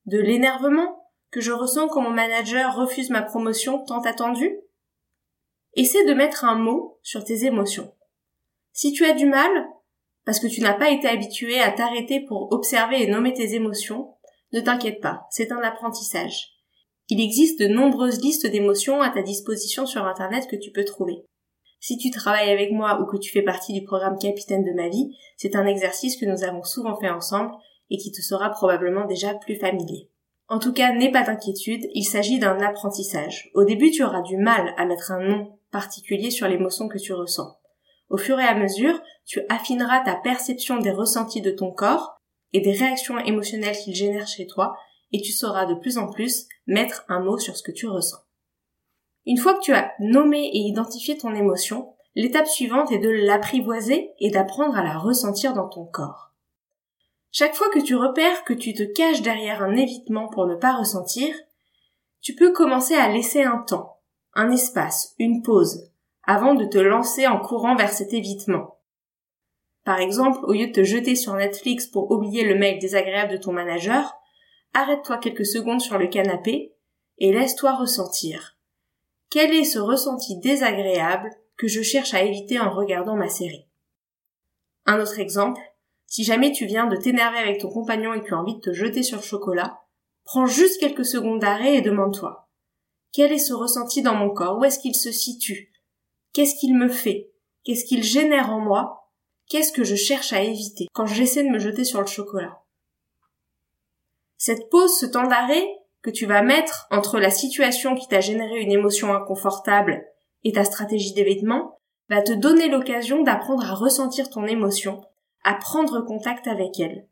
de 0.07 0.19
l'énervement 0.19 1.11
que 1.31 1.41
je 1.41 1.53
ressens 1.53 1.89
quand 1.89 2.03
mon 2.03 2.11
manager 2.11 2.75
refuse 2.77 3.11
ma 3.11 3.23
promotion 3.23 3.85
tant 3.85 4.01
attendue? 4.03 4.59
Essaie 5.75 6.05
de 6.05 6.15
mettre 6.15 6.45
un 6.45 6.57
mot 6.57 6.99
sur 7.03 7.25
tes 7.25 7.45
émotions. 7.45 7.93
Si 8.73 8.93
tu 8.93 9.05
as 9.05 9.13
du 9.13 9.27
mal, 9.27 9.51
parce 10.25 10.41
que 10.41 10.47
tu 10.47 10.61
n'as 10.61 10.75
pas 10.75 10.91
été 10.91 11.09
habitué 11.09 11.61
à 11.61 11.71
t'arrêter 11.71 12.21
pour 12.21 12.53
observer 12.53 13.03
et 13.03 13.07
nommer 13.07 13.35
tes 13.35 13.55
émotions, 13.55 14.15
ne 14.53 14.61
t'inquiète 14.61 15.01
pas, 15.01 15.27
c'est 15.31 15.53
un 15.53 15.61
apprentissage. 15.63 16.55
Il 17.09 17.21
existe 17.21 17.61
de 17.61 17.67
nombreuses 17.67 18.21
listes 18.21 18.47
d'émotions 18.47 19.03
à 19.03 19.11
ta 19.11 19.23
disposition 19.23 19.85
sur 19.85 20.05
Internet 20.07 20.49
que 20.49 20.57
tu 20.57 20.71
peux 20.71 20.85
trouver. 20.85 21.25
Si 21.87 21.99
tu 21.99 22.11
travailles 22.11 22.49
avec 22.49 22.73
moi 22.73 22.99
ou 22.99 23.05
que 23.05 23.19
tu 23.19 23.31
fais 23.31 23.43
partie 23.43 23.75
du 23.75 23.85
programme 23.85 24.19
Capitaine 24.19 24.65
de 24.65 24.73
ma 24.73 24.89
vie, 24.89 25.15
c'est 25.37 25.55
un 25.55 25.67
exercice 25.67 26.17
que 26.17 26.25
nous 26.25 26.43
avons 26.43 26.63
souvent 26.63 26.99
fait 26.99 27.11
ensemble 27.11 27.51
et 27.91 27.99
qui 27.99 28.11
te 28.11 28.23
sera 28.23 28.49
probablement 28.49 29.05
déjà 29.05 29.35
plus 29.35 29.57
familier. 29.57 30.09
En 30.49 30.59
tout 30.59 30.73
cas, 30.73 30.95
n'aie 30.95 31.13
pas 31.13 31.25
d'inquiétude, 31.25 31.85
il 31.93 32.05
s'agit 32.05 32.39
d'un 32.39 32.59
apprentissage. 32.63 33.51
Au 33.53 33.65
début, 33.65 33.91
tu 33.91 34.03
auras 34.03 34.23
du 34.23 34.39
mal 34.39 34.73
à 34.79 34.87
mettre 34.87 35.13
un 35.13 35.21
nom 35.21 35.59
particulier 35.73 36.31
sur 36.31 36.49
l'émotion 36.49 36.89
que 36.89 36.97
tu 36.97 37.13
ressens. 37.13 37.55
Au 38.09 38.17
fur 38.17 38.41
et 38.41 38.45
à 38.45 38.55
mesure, 38.55 38.99
tu 39.27 39.43
affineras 39.51 40.01
ta 40.07 40.15
perception 40.15 40.79
des 40.79 40.91
ressentis 40.91 41.43
de 41.43 41.51
ton 41.51 41.71
corps 41.71 42.17
et 42.55 42.63
des 42.63 42.73
réactions 42.73 43.19
émotionnelles 43.19 43.77
qu'il 43.77 43.95
génère 43.95 44.27
chez 44.27 44.47
toi 44.47 44.75
et 45.13 45.21
tu 45.21 45.33
sauras 45.33 45.67
de 45.67 45.75
plus 45.75 45.99
en 45.99 46.11
plus 46.11 46.47
mettre 46.67 47.05
un 47.11 47.21
mot 47.21 47.37
sur 47.37 47.59
ce 47.59 47.63
que 47.63 47.73
tu 47.73 47.87
ressens. 47.87 48.24
Une 49.27 49.39
fois 49.39 49.55
que 49.55 49.63
tu 49.63 49.73
as 49.73 49.93
nommé 50.01 50.51
et 50.53 50.59
identifié 50.59 51.17
ton 51.17 51.35
émotion, 51.35 51.95
l'étape 52.15 52.47
suivante 52.47 52.93
est 52.93 52.99
de 52.99 53.09
l'apprivoiser 53.09 54.13
et 54.19 54.31
d'apprendre 54.31 54.77
à 54.77 54.85
la 54.85 54.99
ressentir 54.99 55.55
dans 55.55 55.69
ton 55.69 55.87
corps. 55.87 56.33
Chaque 57.33 57.55
fois 57.55 57.69
que 57.71 57.81
tu 57.81 57.97
repères 57.97 58.45
que 58.45 58.53
tu 58.53 58.75
te 58.75 58.83
caches 58.83 59.23
derrière 59.23 59.63
un 59.63 59.75
évitement 59.75 60.29
pour 60.29 60.47
ne 60.47 60.55
pas 60.55 60.77
ressentir, 60.77 61.35
tu 62.21 62.35
peux 62.35 62.53
commencer 62.53 62.95
à 62.95 63.09
laisser 63.09 63.43
un 63.43 63.59
temps, 63.59 63.99
un 64.35 64.51
espace, 64.51 65.15
une 65.19 65.43
pause, 65.43 65.91
avant 66.23 66.55
de 66.55 66.65
te 66.65 66.79
lancer 66.79 67.27
en 67.27 67.41
courant 67.41 67.77
vers 67.77 67.93
cet 67.93 68.13
évitement. 68.13 68.79
Par 69.85 69.99
exemple, 69.99 70.39
au 70.45 70.53
lieu 70.53 70.69
de 70.69 70.73
te 70.73 70.85
jeter 70.85 71.17
sur 71.17 71.35
Netflix 71.35 71.87
pour 71.87 72.11
oublier 72.11 72.45
le 72.45 72.55
mail 72.55 72.79
désagréable 72.79 73.33
de 73.33 73.37
ton 73.37 73.53
manager, 73.53 74.15
arrête-toi 74.73 75.19
quelques 75.19 75.45
secondes 75.45 75.81
sur 75.81 75.99
le 75.99 76.07
canapé 76.07 76.75
et 77.19 77.33
laisse-toi 77.33 77.75
ressentir. 77.75 78.54
Quel 79.35 79.53
est 79.53 79.65
ce 79.65 79.81
ressenti 79.81 80.39
désagréable 80.39 81.29
que 81.57 81.67
je 81.67 81.83
cherche 81.83 82.15
à 82.15 82.23
éviter 82.23 82.61
en 82.61 82.71
regardant 82.71 83.17
ma 83.17 83.29
série? 83.29 83.67
Un 84.87 85.01
autre 85.01 85.19
exemple, 85.19 85.61
si 86.07 86.23
jamais 86.23 86.53
tu 86.53 86.67
viens 86.67 86.87
de 86.87 86.95
t'énerver 86.95 87.39
avec 87.39 87.61
ton 87.61 87.69
compagnon 87.69 88.15
et 88.15 88.21
que 88.21 88.27
tu 88.27 88.35
as 88.35 88.39
envie 88.39 88.55
de 88.55 88.61
te 88.61 88.73
jeter 88.73 89.03
sur 89.03 89.17
le 89.17 89.25
chocolat, 89.25 89.81
prends 90.23 90.47
juste 90.47 90.79
quelques 90.79 91.05
secondes 91.05 91.41
d'arrêt 91.41 91.75
et 91.75 91.81
demande-toi 91.81 92.49
quel 93.11 93.33
est 93.33 93.39
ce 93.39 93.55
ressenti 93.55 94.03
dans 94.03 94.15
mon 94.15 94.31
corps? 94.31 94.59
Où 94.59 94.65
est-ce 94.65 94.79
qu'il 94.79 94.95
se 94.95 95.11
situe? 95.11 95.73
Qu'est-ce 96.33 96.55
qu'il 96.55 96.77
me 96.77 96.89
fait? 96.89 97.33
Qu'est-ce 97.65 97.85
qu'il 97.85 98.05
génère 98.05 98.53
en 98.53 98.61
moi? 98.61 99.11
Qu'est-ce 99.49 99.73
que 99.73 99.83
je 99.83 99.97
cherche 99.97 100.33
à 100.33 100.43
éviter 100.43 100.87
quand 100.93 101.07
j'essaie 101.07 101.43
de 101.43 101.49
me 101.49 101.59
jeter 101.59 101.83
sur 101.83 102.01
le 102.01 102.07
chocolat? 102.07 102.63
Cette 104.37 104.71
pause, 104.71 104.97
ce 104.97 105.07
temps 105.07 105.27
d'arrêt 105.27 105.67
que 106.05 106.11
tu 106.11 106.27
vas 106.27 106.43
mettre 106.43 106.87
entre 106.91 107.19
la 107.19 107.31
situation 107.31 107.97
qui 107.97 108.07
t'a 108.07 108.21
généré 108.21 108.61
une 108.61 108.71
émotion 108.71 109.15
inconfortable 109.15 110.05
et 110.45 110.53
ta 110.53 110.63
stratégie 110.63 111.15
d'évitement 111.15 111.81
va 112.11 112.21
te 112.21 112.33
donner 112.33 112.69
l'occasion 112.69 113.23
d'apprendre 113.23 113.65
à 113.65 113.75
ressentir 113.75 114.29
ton 114.29 114.45
émotion, 114.45 115.01
à 115.45 115.55
prendre 115.55 116.03
contact 116.03 116.47
avec 116.47 116.79
elle. 116.79 117.09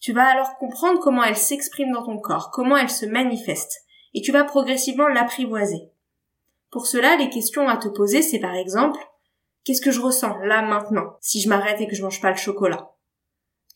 Tu 0.00 0.14
vas 0.14 0.24
alors 0.24 0.56
comprendre 0.56 0.98
comment 0.98 1.22
elle 1.22 1.36
s'exprime 1.36 1.92
dans 1.92 2.02
ton 2.02 2.18
corps, 2.18 2.50
comment 2.50 2.78
elle 2.78 2.88
se 2.88 3.04
manifeste, 3.04 3.82
et 4.14 4.22
tu 4.22 4.32
vas 4.32 4.44
progressivement 4.44 5.08
l'apprivoiser. 5.08 5.92
Pour 6.70 6.86
cela, 6.86 7.16
les 7.16 7.28
questions 7.28 7.68
à 7.68 7.76
te 7.76 7.88
poser, 7.88 8.22
c'est 8.22 8.38
par 8.38 8.54
exemple, 8.54 8.98
qu'est-ce 9.64 9.82
que 9.82 9.90
je 9.90 10.00
ressens 10.00 10.38
là 10.38 10.62
maintenant 10.62 11.18
si 11.20 11.42
je 11.42 11.50
m'arrête 11.50 11.82
et 11.82 11.86
que 11.86 11.94
je 11.94 12.02
mange 12.02 12.22
pas 12.22 12.30
le 12.30 12.38
chocolat? 12.38 12.92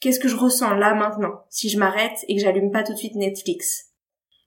Qu'est-ce 0.00 0.20
que 0.20 0.28
je 0.28 0.37
ressens 0.37 0.74
là 0.76 0.94
maintenant 0.94 1.44
si 1.50 1.68
je 1.68 1.78
m'arrête 1.78 2.24
et 2.26 2.37
que 2.37 2.40
j'allume 2.40 2.70
pas 2.70 2.84
tout 2.84 2.94
de 2.94 2.98
suite 2.98 3.16
Netflix? 3.16 3.93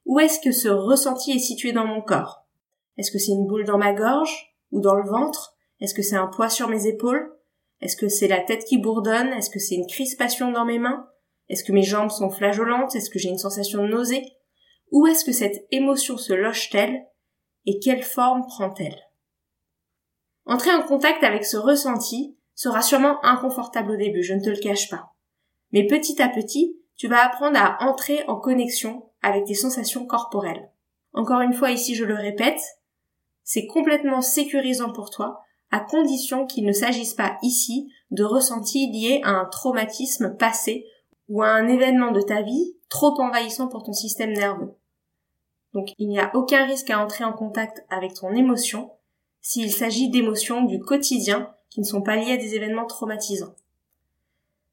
Où 0.08 0.20
est-ce 0.22 0.40
que 0.40 0.54
ce 0.54 0.70
ressenti 0.70 1.34
est 1.34 1.40
situé 1.40 1.74
dans 1.74 1.86
mon 1.86 2.02
corps? 2.02 2.48
Est-ce 2.98 3.12
que 3.12 3.20
c'est 3.20 3.34
une 3.34 3.46
boule 3.46 3.66
dans 3.66 3.78
ma 3.78 3.94
gorge 3.94 4.56
ou 4.72 4.80
dans 4.80 4.96
le 4.96 5.08
ventre? 5.08 5.54
Est-ce 5.82 5.94
que 5.94 6.02
c'est 6.02 6.16
un 6.16 6.28
poids 6.28 6.50
sur 6.50 6.70
mes 6.70 6.88
épaules? 6.88 7.38
Est-ce 7.82 7.98
que 7.98 8.08
c'est 8.08 8.30
la 8.30 8.40
tête 8.40 8.64
qui 8.64 8.78
bourdonne? 8.78 9.28
Est-ce 9.34 9.50
que 9.50 9.60
c'est 9.60 9.76
une 9.76 9.86
crispation 9.86 10.52
dans 10.52 10.64
mes 10.64 10.80
mains? 10.80 11.08
Est-ce 11.50 11.66
que 11.66 11.74
mes 11.74 11.84
jambes 11.84 12.10
sont 12.10 12.30
flageolantes 12.30 12.96
Est-ce 12.96 13.10
que 13.10 13.20
j'ai 13.20 13.28
une 13.28 13.38
sensation 13.38 13.84
de 13.84 13.90
nausée? 13.90 14.24
Où 14.92 15.08
est-ce 15.08 15.26
que 15.26 15.34
cette 15.34 15.68
émotion 15.72 16.18
se 16.18 16.32
loge-t-elle? 16.32 17.06
Et 17.66 17.80
quelle 17.80 18.04
forme 18.04 18.46
prend-elle? 18.48 18.98
Entrer 20.46 20.74
en 20.74 20.84
contact 20.84 21.22
avec 21.26 21.46
ce 21.46 21.58
ressenti 21.58 22.38
sera 22.56 22.82
sûrement 22.82 23.24
inconfortable 23.26 23.92
au 23.92 23.98
début, 23.98 24.24
je 24.24 24.34
ne 24.34 24.42
te 24.42 24.50
le 24.50 24.58
cache 24.58 24.90
pas. 24.90 25.10
Mais 25.74 25.86
petit 25.86 26.22
à 26.22 26.30
petit, 26.30 26.80
tu 26.96 27.10
vas 27.10 27.26
apprendre 27.26 27.60
à 27.60 27.78
entrer 27.84 28.24
en 28.30 28.38
connexion 28.40 29.07
avec 29.22 29.46
tes 29.46 29.54
sensations 29.54 30.06
corporelles. 30.06 30.70
Encore 31.14 31.42
une 31.42 31.54
fois, 31.54 31.72
ici 31.72 31.96
je 31.96 32.06
le 32.06 32.16
répète, 32.16 32.62
c'est 33.44 33.66
complètement 33.66 34.22
sécurisant 34.22 34.92
pour 34.92 35.10
toi, 35.10 35.42
à 35.72 35.80
condition 35.80 36.46
qu'il 36.46 36.66
ne 36.66 36.72
s'agisse 36.72 37.14
pas 37.14 37.38
ici 37.42 37.92
de 38.12 38.24
ressentis 38.24 38.92
liés 38.92 39.22
à 39.24 39.32
un 39.32 39.46
traumatisme 39.46 40.36
passé 40.38 40.86
ou 41.30 41.42
à 41.42 41.48
un 41.48 41.68
événement 41.68 42.12
de 42.12 42.22
ta 42.22 42.42
vie 42.42 42.76
trop 42.90 43.20
envahissant 43.20 43.68
pour 43.68 43.84
ton 43.84 43.94
système 43.94 44.34
nerveux. 44.34 44.74
Donc 45.74 45.90
il 45.98 46.08
n'y 46.08 46.20
a 46.20 46.32
aucun 46.36 46.66
risque 46.66 46.90
à 46.90 47.04
entrer 47.04 47.24
en 47.24 47.34
contact 47.34 47.86
avec 47.90 48.14
ton 48.14 48.34
émotion 48.34 48.92
s'il 49.42 49.72
s'agit 49.72 50.10
d'émotions 50.10 50.64
du 50.64 50.80
quotidien 50.80 51.54
qui 51.70 51.82
ne 51.82 51.86
sont 51.86 52.02
pas 52.02 52.16
liées 52.16 52.34
à 52.34 52.38
des 52.38 52.56
événements 52.56 52.86
traumatisants. 52.86 53.56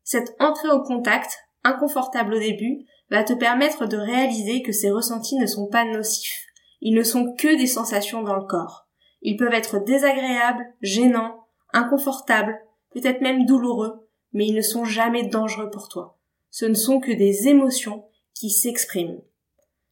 Cette 0.04 0.34
entrée 0.38 0.70
au 0.70 0.82
contact, 0.82 1.38
inconfortable 1.64 2.34
au 2.34 2.38
début, 2.38 2.86
va 3.10 3.24
te 3.24 3.32
permettre 3.32 3.86
de 3.86 3.96
réaliser 3.96 4.62
que 4.62 4.72
ces 4.72 4.90
ressentis 4.90 5.36
ne 5.36 5.46
sont 5.46 5.66
pas 5.66 5.84
nocifs. 5.84 6.46
Ils 6.80 6.94
ne 6.94 7.02
sont 7.02 7.34
que 7.34 7.56
des 7.56 7.66
sensations 7.66 8.22
dans 8.22 8.36
le 8.36 8.46
corps. 8.46 8.86
Ils 9.22 9.36
peuvent 9.36 9.54
être 9.54 9.78
désagréables, 9.78 10.66
gênants, 10.82 11.46
inconfortables, 11.72 12.58
peut-être 12.90 13.20
même 13.20 13.46
douloureux, 13.46 14.08
mais 14.32 14.46
ils 14.46 14.54
ne 14.54 14.62
sont 14.62 14.84
jamais 14.84 15.24
dangereux 15.24 15.70
pour 15.70 15.88
toi. 15.88 16.18
Ce 16.50 16.66
ne 16.66 16.74
sont 16.74 17.00
que 17.00 17.12
des 17.12 17.48
émotions 17.48 18.04
qui 18.34 18.50
s'expriment. 18.50 19.22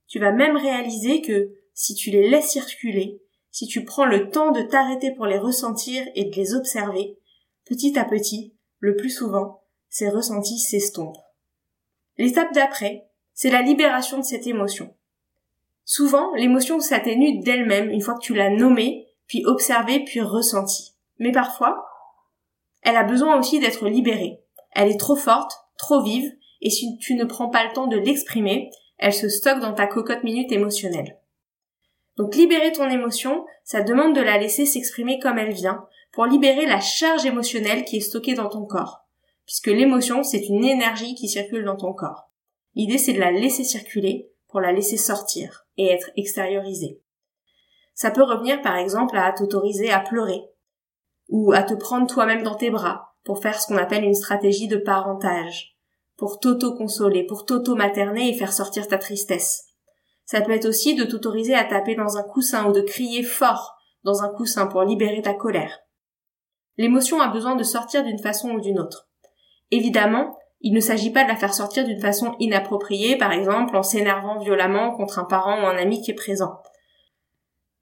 Tu 0.07 0.19
vas 0.19 0.33
même 0.33 0.57
réaliser 0.57 1.23
que 1.23 1.53
si 1.75 1.95
tu 1.95 2.11
les 2.11 2.29
laisses 2.29 2.51
circuler, 2.51 3.23
si 3.51 3.67
tu 3.67 3.85
prends 3.85 4.05
le 4.05 4.31
temps 4.31 4.51
de 4.51 4.63
t'arrêter 4.63 5.13
pour 5.13 5.27
les 5.27 5.39
ressentir 5.39 6.05
et 6.15 6.25
de 6.25 6.37
les 6.37 6.55
observer, 6.55 7.19
petit 7.65 7.99
à 7.99 8.05
petit, 8.05 8.55
le 8.79 8.97
plus 8.97 9.11
souvent, 9.11 9.63
ces 9.89 10.09
ressentis 10.09 10.59
s'estompent. 10.59 11.17
L'étape 12.19 12.53
d'après, 12.53 13.07
c'est 13.33 13.51
la 13.51 13.63
libération 13.63 14.19
de 14.19 14.25
cette 14.25 14.47
émotion. 14.47 14.95
Souvent, 15.85 16.33
l'émotion 16.35 16.79
s'atténue 16.81 17.41
d'elle-même 17.41 17.91
une 17.91 18.01
fois 18.01 18.15
que 18.15 18.25
tu 18.25 18.35
l'as 18.35 18.51
nommée, 18.51 19.09
puis 19.27 19.45
observée, 19.47 20.05
puis 20.05 20.21
ressentie. 20.21 20.93
Mais 21.19 21.33
parfois, 21.33 21.87
elle 22.83 22.97
a 22.97 23.05
besoin 23.05 23.39
aussi 23.39 23.59
d'être 23.59 23.89
libérée. 23.89 24.41
Elle 24.73 24.91
est 24.91 25.01
trop 25.01 25.17
forte, 25.17 25.53
trop 25.79 26.03
vive, 26.03 26.31
et 26.61 26.71
si 26.71 26.99
tu 26.99 27.15
ne 27.15 27.25
prends 27.25 27.49
pas 27.49 27.65
le 27.65 27.73
temps 27.73 27.87
de 27.87 27.97
l'exprimer, 27.97 28.71
elle 28.99 29.15
se 29.15 29.29
stocke 29.29 29.61
dans 29.61 29.75
ta 29.75 29.87
cocotte 29.87 30.23
minute 30.23 30.53
émotionnelle. 30.53 31.19
Donc 32.17 32.37
libérer 32.37 32.73
ton 32.73 32.89
émotion, 32.89 33.45
ça 33.65 33.83
demande 33.83 34.15
de 34.15 34.21
la 34.21 34.39
laisser 34.39 34.67
s'exprimer 34.67 35.19
comme 35.19 35.39
elle 35.39 35.53
vient, 35.53 35.87
pour 36.13 36.27
libérer 36.27 36.67
la 36.67 36.81
charge 36.81 37.25
émotionnelle 37.25 37.85
qui 37.85 37.97
est 37.97 38.01
stockée 38.01 38.35
dans 38.35 38.49
ton 38.49 38.67
corps 38.67 39.02
puisque 39.47 39.69
l'émotion, 39.69 40.23
c'est 40.23 40.47
une 40.47 40.65
énergie 40.65 41.15
qui 41.15 41.29
circule 41.29 41.65
dans 41.65 41.77
ton 41.77 41.93
corps. 41.93 42.31
L'idée, 42.75 42.99
c'est 42.99 43.13
de 43.13 43.21
la 43.21 43.31
laisser 43.31 43.65
circuler 43.65 44.33
pour 44.49 44.61
la 44.61 44.73
laisser 44.73 44.97
sortir 44.97 45.67
et 45.77 45.87
être 45.87 46.11
extériorisée. 46.17 47.01
Ça 47.95 48.11
peut 48.11 48.23
revenir 48.23 48.63
par 48.63 48.77
exemple 48.77 49.17
à 49.17 49.33
t'autoriser 49.33 49.91
à 49.91 50.01
pleurer 50.01 50.43
ou 51.29 51.53
à 51.53 51.63
te 51.63 51.75
prendre 51.75 52.07
toi-même 52.07 52.43
dans 52.43 52.55
tes 52.55 52.71
bras 52.71 53.15
pour 53.25 53.41
faire 53.41 53.61
ce 53.61 53.67
qu'on 53.67 53.77
appelle 53.77 54.05
une 54.05 54.15
stratégie 54.15 54.69
de 54.69 54.77
parentage, 54.77 55.77
pour 56.17 56.41
t'auto-consoler, 56.41 57.25
pour 57.25 57.45
t'auto-materner 57.45 58.29
et 58.29 58.39
faire 58.39 58.53
sortir 58.53 58.89
ta 58.89 58.99
tristesse. 58.99 59.65
Ça 60.25 60.41
peut 60.41 60.53
être 60.53 60.67
aussi 60.67 60.95
de 60.95 61.05
t'autoriser 61.05 61.55
à 61.55 61.65
taper 61.65 61.95
dans 61.95 62.17
un 62.17 62.23
coussin 62.23 62.67
ou 62.69 62.73
de 62.73 62.81
crier 62.81 63.23
fort 63.23 63.75
dans 64.05 64.23
un 64.23 64.31
coussin 64.31 64.67
pour 64.67 64.83
libérer 64.83 65.23
ta 65.23 65.35
colère. 65.35 65.81
L'émotion 66.77 67.21
a 67.21 67.29
besoin 67.29 67.55
de 67.55 67.63
sortir 67.63 68.03
d'une 68.03 68.19
façon 68.19 68.51
ou 68.51 68.61
d'une 68.61 68.79
autre. 68.79 69.09
Évidemment, 69.73 70.39
Il 70.65 70.75
ne 70.75 70.81
s'agit 70.81 71.11
pas 71.11 71.25
de 71.25 71.29
la 71.29 71.37
faire 71.37 71.55
sortir 71.55 71.85
d'une 71.85 72.01
façon 72.01 72.37
inappropriée, 72.39 73.17
par 73.17 73.33
exemple 73.33 73.77
en 73.77 73.83
s'énervant 73.83 74.39
violemment 74.39 74.93
contre 74.93 75.19
un 75.19 75.25
parent 75.25 75.61
ou 75.61 75.67
un 75.67 75.77
ami 75.77 76.01
qui 76.01 76.13
est 76.13 76.15
présent. 76.15 76.63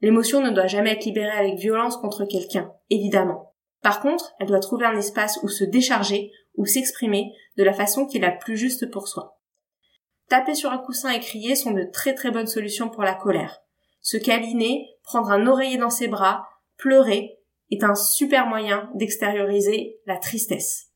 L'émotion 0.01 0.41
ne 0.41 0.51
doit 0.51 0.67
jamais 0.67 0.93
être 0.93 1.05
libérée 1.05 1.37
avec 1.37 1.59
violence 1.59 1.99
contre 1.99 2.25
quelqu'un, 2.25 2.73
évidemment. 2.89 3.53
Par 3.83 4.01
contre, 4.01 4.33
elle 4.41 4.47
doit 4.47 4.61
trouver 4.61 4.87
un 4.87 4.97
espace 4.97 5.39
où 5.43 5.49
se 5.49 5.65
décharger 5.65 6.33
ou 6.57 6.65
s'exprimer 6.65 7.35
de 7.59 7.65
la 7.65 7.75
façon 7.75 8.07
qui 8.07 8.17
est 8.17 8.21
la 8.21 8.31
plus 8.31 8.57
juste 8.57 8.91
pour 8.91 9.09
soi. 9.09 9.39
Taper 10.31 10.55
sur 10.55 10.71
un 10.71 10.79
coussin 10.79 11.11
et 11.11 11.21
crier 11.21 11.57
sont 11.57 11.73
de 11.73 11.85
très 11.85 12.15
très 12.15 12.31
bonnes 12.31 12.47
solutions 12.47 12.89
pour 12.89 13.03
la 13.03 13.15
colère. 13.15 13.61
Se 14.01 14.17
câliner, 14.17 14.89
prendre 15.03 15.31
un 15.31 15.47
oreiller 15.47 15.77
dans 15.77 15.91
ses 15.91 16.09
bras, 16.09 16.47
pleurer, 16.79 17.37
est 17.71 17.85
un 17.85 17.95
super 17.95 18.47
moyen 18.47 18.91
d'extérioriser 18.95 20.01
la 20.07 20.17
tristesse. 20.17 20.90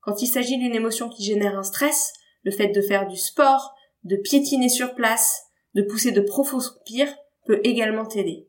Quand 0.00 0.22
il 0.22 0.26
s'agit 0.26 0.58
d'une 0.58 0.74
émotion 0.74 1.08
qui 1.08 1.24
génère 1.24 1.58
un 1.58 1.62
stress, 1.62 2.12
le 2.42 2.50
fait 2.50 2.68
de 2.68 2.80
faire 2.80 3.06
du 3.06 3.16
sport, 3.16 3.74
de 4.04 4.16
piétiner 4.16 4.68
sur 4.68 4.94
place, 4.94 5.44
de 5.74 5.82
pousser 5.82 6.12
de 6.12 6.20
profonds 6.20 6.60
soupirs 6.60 7.14
peut 7.46 7.60
également 7.64 8.06
t'aider. 8.06 8.48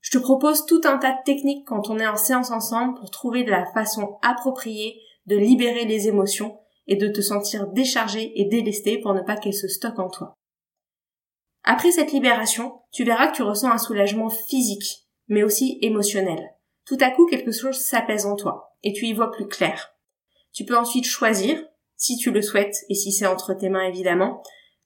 Je 0.00 0.10
te 0.10 0.18
propose 0.18 0.66
tout 0.66 0.80
un 0.84 0.98
tas 0.98 1.12
de 1.12 1.22
techniques 1.24 1.66
quand 1.66 1.88
on 1.88 1.98
est 1.98 2.06
en 2.06 2.16
séance 2.16 2.50
ensemble 2.50 2.98
pour 2.98 3.10
trouver 3.10 3.44
de 3.44 3.50
la 3.50 3.66
façon 3.72 4.18
appropriée 4.22 5.00
de 5.26 5.36
libérer 5.36 5.84
les 5.84 6.08
émotions 6.08 6.58
et 6.88 6.96
de 6.96 7.08
te 7.08 7.20
sentir 7.20 7.68
déchargé 7.68 8.32
et 8.40 8.44
délesté 8.46 8.98
pour 8.98 9.14
ne 9.14 9.20
pas 9.20 9.36
qu'elles 9.36 9.54
se 9.54 9.68
stockent 9.68 10.00
en 10.00 10.08
toi. 10.08 10.34
Après 11.64 11.92
cette 11.92 12.12
libération, 12.12 12.80
tu 12.90 13.04
verras 13.04 13.28
que 13.28 13.36
tu 13.36 13.42
ressens 13.42 13.70
un 13.70 13.78
soulagement 13.78 14.28
physique, 14.28 15.06
mais 15.28 15.44
aussi 15.44 15.78
émotionnel. 15.80 16.56
Tout 16.84 16.98
à 17.00 17.10
coup, 17.10 17.26
quelque 17.26 17.52
chose 17.52 17.78
s'apaise 17.78 18.26
en 18.26 18.34
toi, 18.34 18.74
et 18.82 18.92
tu 18.92 19.06
y 19.06 19.12
vois 19.12 19.30
plus 19.30 19.46
clair. 19.46 19.91
Tu 20.52 20.64
peux 20.64 20.76
ensuite 20.76 21.06
choisir, 21.06 21.62
si 21.96 22.16
tu 22.16 22.30
le 22.30 22.42
souhaites, 22.42 22.76
et 22.88 22.94
si 22.94 23.12
c'est 23.12 23.26
entre 23.26 23.54
tes 23.54 23.68
mains 23.68 23.86
évidemment, 23.86 24.42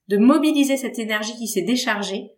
de 0.07 0.17
mobiliser 0.17 0.77
cette 0.77 0.99
énergie 0.99 1.35
qui 1.35 1.47
s'est 1.47 1.63
déchargée, 1.63 2.31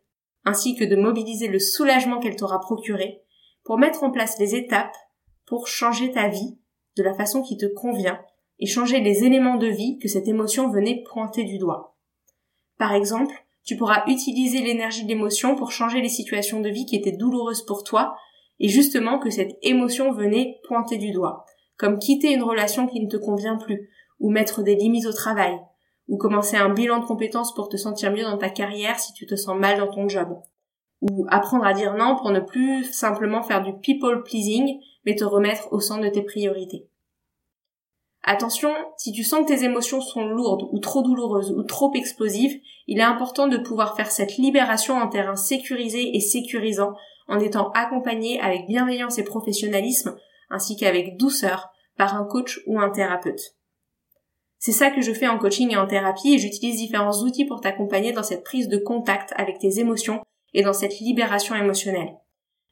ainsi 0.45 0.75
que 0.75 0.85
de 0.85 0.95
mobiliser 0.95 1.47
le 1.47 1.59
soulagement 1.59 2.19
qu'elle 2.19 2.35
t'aura 2.35 2.59
procuré, 2.59 3.21
pour 3.63 3.77
mettre 3.77 4.03
en 4.03 4.11
place 4.11 4.39
les 4.39 4.55
étapes 4.55 4.95
pour 5.45 5.67
changer 5.67 6.11
ta 6.11 6.27
vie 6.27 6.57
de 6.97 7.03
la 7.03 7.13
façon 7.13 7.41
qui 7.41 7.57
te 7.57 7.65
convient 7.65 8.19
et 8.59 8.65
changer 8.65 8.99
les 8.99 9.23
éléments 9.23 9.57
de 9.57 9.67
vie 9.67 9.99
que 9.99 10.07
cette 10.07 10.27
émotion 10.27 10.69
venait 10.69 11.03
pointer 11.11 11.43
du 11.43 11.57
doigt. 11.57 11.97
Par 12.77 12.93
exemple, 12.93 13.33
tu 13.63 13.77
pourras 13.77 14.03
utiliser 14.07 14.61
l'énergie 14.61 15.03
de 15.03 15.09
l'émotion 15.09 15.55
pour 15.55 15.71
changer 15.71 16.01
les 16.01 16.09
situations 16.09 16.61
de 16.61 16.69
vie 16.69 16.85
qui 16.85 16.95
étaient 16.95 17.15
douloureuses 17.15 17.65
pour 17.65 17.83
toi 17.83 18.15
et 18.59 18.67
justement 18.67 19.19
que 19.19 19.29
cette 19.29 19.57
émotion 19.61 20.11
venait 20.11 20.59
pointer 20.67 20.97
du 20.97 21.11
doigt, 21.11 21.45
comme 21.79 21.97
quitter 21.97 22.33
une 22.33 22.43
relation 22.43 22.87
qui 22.87 22.99
ne 22.99 23.09
te 23.09 23.17
convient 23.17 23.57
plus, 23.57 23.89
ou 24.19 24.29
mettre 24.29 24.61
des 24.61 24.75
limites 24.75 25.05
au 25.05 25.13
travail, 25.13 25.57
ou 26.09 26.17
commencer 26.17 26.57
un 26.57 26.69
bilan 26.69 26.99
de 26.99 27.05
compétences 27.05 27.53
pour 27.53 27.69
te 27.69 27.77
sentir 27.77 28.11
mieux 28.11 28.23
dans 28.23 28.37
ta 28.37 28.49
carrière 28.49 28.99
si 28.99 29.13
tu 29.13 29.25
te 29.25 29.35
sens 29.35 29.57
mal 29.57 29.79
dans 29.79 29.87
ton 29.87 30.09
job, 30.09 30.37
ou 31.01 31.25
apprendre 31.29 31.65
à 31.65 31.73
dire 31.73 31.95
non 31.95 32.17
pour 32.17 32.31
ne 32.31 32.41
plus 32.41 32.83
simplement 32.83 33.41
faire 33.41 33.63
du 33.63 33.73
people 33.79 34.23
pleasing, 34.23 34.77
mais 35.05 35.15
te 35.15 35.23
remettre 35.23 35.71
au 35.71 35.79
centre 35.79 36.03
de 36.03 36.09
tes 36.09 36.21
priorités. 36.21 36.85
Attention, 38.23 38.73
si 38.97 39.13
tu 39.13 39.23
sens 39.23 39.45
que 39.45 39.53
tes 39.53 39.63
émotions 39.63 40.01
sont 40.01 40.25
lourdes 40.25 40.67
ou 40.73 40.79
trop 40.79 41.01
douloureuses 41.01 41.51
ou 41.51 41.63
trop 41.63 41.93
explosives, 41.95 42.59
il 42.87 42.99
est 42.99 43.03
important 43.03 43.47
de 43.47 43.57
pouvoir 43.57 43.95
faire 43.95 44.11
cette 44.11 44.35
libération 44.35 44.95
en 44.95 45.07
terrain 45.07 45.37
sécurisé 45.37 46.13
et 46.13 46.19
sécurisant 46.19 46.93
en 47.29 47.39
étant 47.39 47.71
accompagné 47.71 48.41
avec 48.41 48.67
bienveillance 48.67 49.17
et 49.17 49.23
professionnalisme 49.23 50.17
ainsi 50.49 50.75
qu'avec 50.75 51.17
douceur 51.17 51.69
par 51.97 52.15
un 52.15 52.25
coach 52.25 52.59
ou 52.65 52.79
un 52.79 52.89
thérapeute. 52.89 53.55
C'est 54.57 54.73
ça 54.73 54.91
que 54.91 55.01
je 55.01 55.13
fais 55.13 55.27
en 55.27 55.37
coaching 55.37 55.71
et 55.71 55.77
en 55.77 55.87
thérapie 55.87 56.33
et 56.33 56.37
j'utilise 56.37 56.77
différents 56.77 57.23
outils 57.23 57.45
pour 57.45 57.61
t'accompagner 57.61 58.11
dans 58.11 58.23
cette 58.23 58.43
prise 58.43 58.67
de 58.67 58.77
contact 58.77 59.33
avec 59.37 59.59
tes 59.59 59.79
émotions 59.79 60.21
et 60.53 60.63
dans 60.63 60.73
cette 60.73 60.99
libération 60.99 61.55
émotionnelle. 61.55 62.13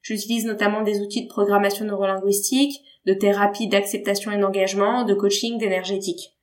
J'utilise 0.02 0.46
notamment 0.46 0.82
des 0.82 1.02
outils 1.02 1.24
de 1.24 1.30
programmation 1.30 1.86
neurolinguistique, 1.86 2.82
de 3.06 3.14
thérapie 3.14 3.68
d'acceptation 3.68 4.32
et 4.32 4.38
d'engagement, 4.38 5.04
de 5.04 5.14
coaching 5.14 5.58
d'énergétique. 5.58 6.34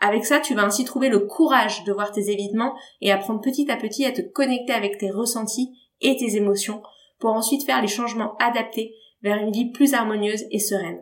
Avec 0.00 0.24
ça, 0.26 0.40
tu 0.40 0.54
vas 0.54 0.64
ainsi 0.64 0.84
trouver 0.84 1.08
le 1.08 1.20
courage 1.20 1.84
de 1.84 1.92
voir 1.92 2.10
tes 2.12 2.30
évitements 2.30 2.74
et 3.00 3.12
apprendre 3.12 3.40
petit 3.40 3.70
à 3.70 3.76
petit 3.76 4.04
à 4.04 4.12
te 4.12 4.20
connecter 4.20 4.72
avec 4.72 4.98
tes 4.98 5.10
ressentis 5.10 5.70
et 6.00 6.16
tes 6.16 6.36
émotions 6.36 6.82
pour 7.18 7.30
ensuite 7.30 7.64
faire 7.64 7.80
les 7.80 7.88
changements 7.88 8.36
adaptés 8.38 8.94
vers 9.22 9.38
une 9.38 9.52
vie 9.52 9.70
plus 9.70 9.94
harmonieuse 9.94 10.44
et 10.50 10.58
sereine. 10.58 11.00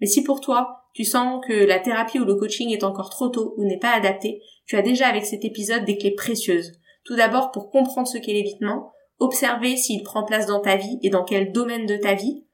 Mais 0.00 0.06
si 0.06 0.22
pour 0.22 0.40
toi, 0.40 0.84
tu 0.94 1.04
sens 1.04 1.44
que 1.46 1.52
la 1.52 1.78
thérapie 1.78 2.18
ou 2.18 2.24
le 2.24 2.34
coaching 2.34 2.70
est 2.70 2.84
encore 2.84 3.10
trop 3.10 3.28
tôt 3.28 3.54
ou 3.56 3.64
n'est 3.64 3.78
pas 3.78 3.92
adapté, 3.92 4.42
tu 4.66 4.76
as 4.76 4.82
déjà 4.82 5.08
avec 5.08 5.24
cet 5.24 5.44
épisode 5.44 5.84
des 5.84 5.96
clés 5.96 6.14
précieuses. 6.14 6.72
Tout 7.04 7.16
d'abord 7.16 7.50
pour 7.50 7.70
comprendre 7.70 8.08
ce 8.08 8.18
qu'est 8.18 8.32
l'évitement, 8.32 8.92
observer 9.18 9.76
s'il 9.76 10.02
prend 10.02 10.24
place 10.24 10.46
dans 10.46 10.60
ta 10.60 10.76
vie 10.76 10.98
et 11.02 11.10
dans 11.10 11.24
quel 11.24 11.52
domaine 11.52 11.86
de 11.86 11.96
ta 11.96 12.14
vie, 12.14 12.44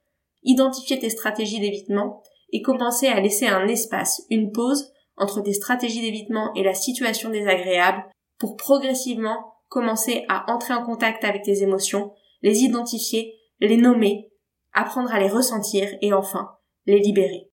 identifier 0.43 0.99
tes 0.99 1.11
stratégies 1.11 1.61
d'évitement 1.61 2.23
et 2.53 2.63
commencer 2.63 3.09
à 3.09 3.21
laisser 3.21 3.47
un 3.47 3.67
espace, 3.67 4.23
une 4.31 4.53
pause 4.53 4.93
entre 5.17 5.41
tes 5.41 5.53
stratégies 5.53 6.03
d'évitement 6.03 6.53
et 6.55 6.63
la 6.63 6.75
situation 6.75 7.31
désagréable 7.31 8.05
pour 8.39 8.57
progressivement 8.57 9.55
commencer 9.69 10.25
à 10.29 10.53
entrer 10.53 10.75
en 10.75 10.85
contact 10.85 11.25
avec 11.25 11.43
tes 11.43 11.63
émotions, 11.63 12.13
les 12.43 12.63
identifier, 12.63 13.35
les 13.61 13.77
nommer, 13.77 14.31
apprendre 14.75 15.13
à 15.13 15.19
les 15.19 15.29
ressentir 15.29 15.89
et 16.03 16.13
enfin 16.13 16.51
les 16.87 16.99
libérer. 16.99 17.51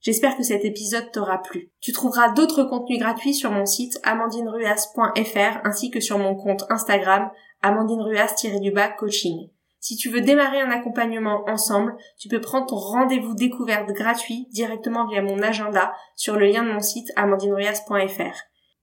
J'espère 0.00 0.36
que 0.36 0.42
cet 0.42 0.64
épisode 0.64 1.10
t'aura 1.12 1.40
plu. 1.40 1.70
Tu 1.80 1.92
trouveras 1.92 2.32
d'autres 2.32 2.64
contenus 2.64 2.98
gratuits 2.98 3.34
sur 3.34 3.50
mon 3.50 3.64
site 3.64 3.98
amandineruas.fr 4.02 5.60
ainsi 5.64 5.90
que 5.90 6.00
sur 6.00 6.18
mon 6.18 6.34
compte 6.34 6.64
Instagram 6.68 7.30
amandineruas-du-bas 7.62 8.90
coaching. 8.90 9.48
Si 9.80 9.96
tu 9.96 10.10
veux 10.10 10.20
démarrer 10.20 10.60
un 10.60 10.70
accompagnement 10.70 11.44
ensemble, 11.46 11.96
tu 12.18 12.28
peux 12.28 12.40
prendre 12.40 12.66
ton 12.66 12.76
rendez-vous 12.76 13.34
découverte 13.34 13.88
gratuit 13.92 14.46
directement 14.50 15.06
via 15.06 15.22
mon 15.22 15.42
agenda 15.42 15.92
sur 16.16 16.36
le 16.36 16.46
lien 16.46 16.62
de 16.62 16.72
mon 16.72 16.80
site 16.80 17.10
amandineruas.fr. 17.16 18.36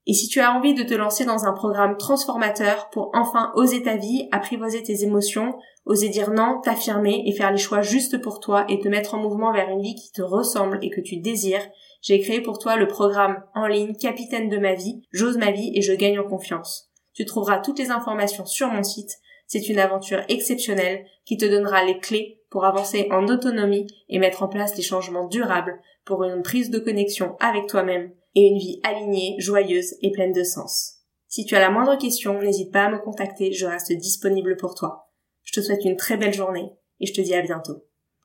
Et 0.06 0.14
si 0.14 0.28
tu 0.28 0.40
as 0.40 0.52
envie 0.52 0.74
de 0.74 0.82
te 0.82 0.94
lancer 0.94 1.24
dans 1.24 1.44
un 1.44 1.52
programme 1.52 1.96
transformateur 1.96 2.90
pour 2.90 3.10
enfin 3.14 3.52
oser 3.54 3.82
ta 3.82 3.96
vie, 3.96 4.28
apprivoiser 4.32 4.82
tes 4.82 5.04
émotions, 5.04 5.54
oser 5.84 6.08
dire 6.08 6.30
non, 6.30 6.60
t'affirmer 6.62 7.22
et 7.26 7.32
faire 7.32 7.50
les 7.50 7.58
choix 7.58 7.82
justes 7.82 8.20
pour 8.20 8.40
toi 8.40 8.64
et 8.68 8.80
te 8.80 8.88
mettre 8.88 9.14
en 9.14 9.18
mouvement 9.18 9.52
vers 9.52 9.68
une 9.68 9.82
vie 9.82 9.94
qui 9.94 10.12
te 10.12 10.22
ressemble 10.22 10.78
et 10.82 10.90
que 10.90 11.00
tu 11.00 11.16
désires, 11.16 11.66
j'ai 12.00 12.20
créé 12.20 12.40
pour 12.40 12.58
toi 12.58 12.76
le 12.76 12.88
programme 12.88 13.42
en 13.54 13.66
ligne 13.66 13.94
Capitaine 13.94 14.48
de 14.48 14.58
ma 14.58 14.74
vie, 14.74 15.02
j'ose 15.10 15.38
ma 15.38 15.50
vie 15.50 15.72
et 15.74 15.82
je 15.82 15.92
gagne 15.92 16.18
en 16.18 16.28
confiance. 16.28 16.90
Tu 17.14 17.24
trouveras 17.24 17.58
toutes 17.58 17.78
les 17.78 17.90
informations 17.90 18.46
sur 18.46 18.68
mon 18.68 18.82
site 18.82 19.18
c'est 19.52 19.68
une 19.68 19.80
aventure 19.80 20.22
exceptionnelle 20.30 21.04
qui 21.26 21.36
te 21.36 21.44
donnera 21.44 21.84
les 21.84 21.98
clés 21.98 22.40
pour 22.48 22.64
avancer 22.64 23.08
en 23.10 23.28
autonomie 23.28 23.86
et 24.08 24.18
mettre 24.18 24.42
en 24.42 24.48
place 24.48 24.74
des 24.74 24.80
changements 24.80 25.26
durables 25.26 25.78
pour 26.06 26.24
une 26.24 26.40
prise 26.40 26.70
de 26.70 26.78
connexion 26.78 27.36
avec 27.38 27.66
toi-même 27.66 28.12
et 28.34 28.46
une 28.46 28.56
vie 28.56 28.80
alignée, 28.82 29.36
joyeuse 29.38 29.94
et 30.00 30.10
pleine 30.10 30.32
de 30.32 30.42
sens. 30.42 31.00
Si 31.28 31.44
tu 31.44 31.54
as 31.54 31.60
la 31.60 31.68
moindre 31.68 31.98
question, 31.98 32.40
n'hésite 32.40 32.72
pas 32.72 32.84
à 32.84 32.90
me 32.90 32.98
contacter, 32.98 33.52
je 33.52 33.66
reste 33.66 33.92
disponible 33.92 34.56
pour 34.56 34.74
toi. 34.74 35.01
Je 35.44 35.52
te 35.52 35.60
souhaite 35.60 35.84
une 35.84 35.96
très 35.96 36.16
belle 36.16 36.34
journée 36.34 36.72
et 37.00 37.06
je 37.06 37.12
te 37.12 37.20
dis 37.20 37.34
à 37.34 37.42
bientôt. 37.42 37.86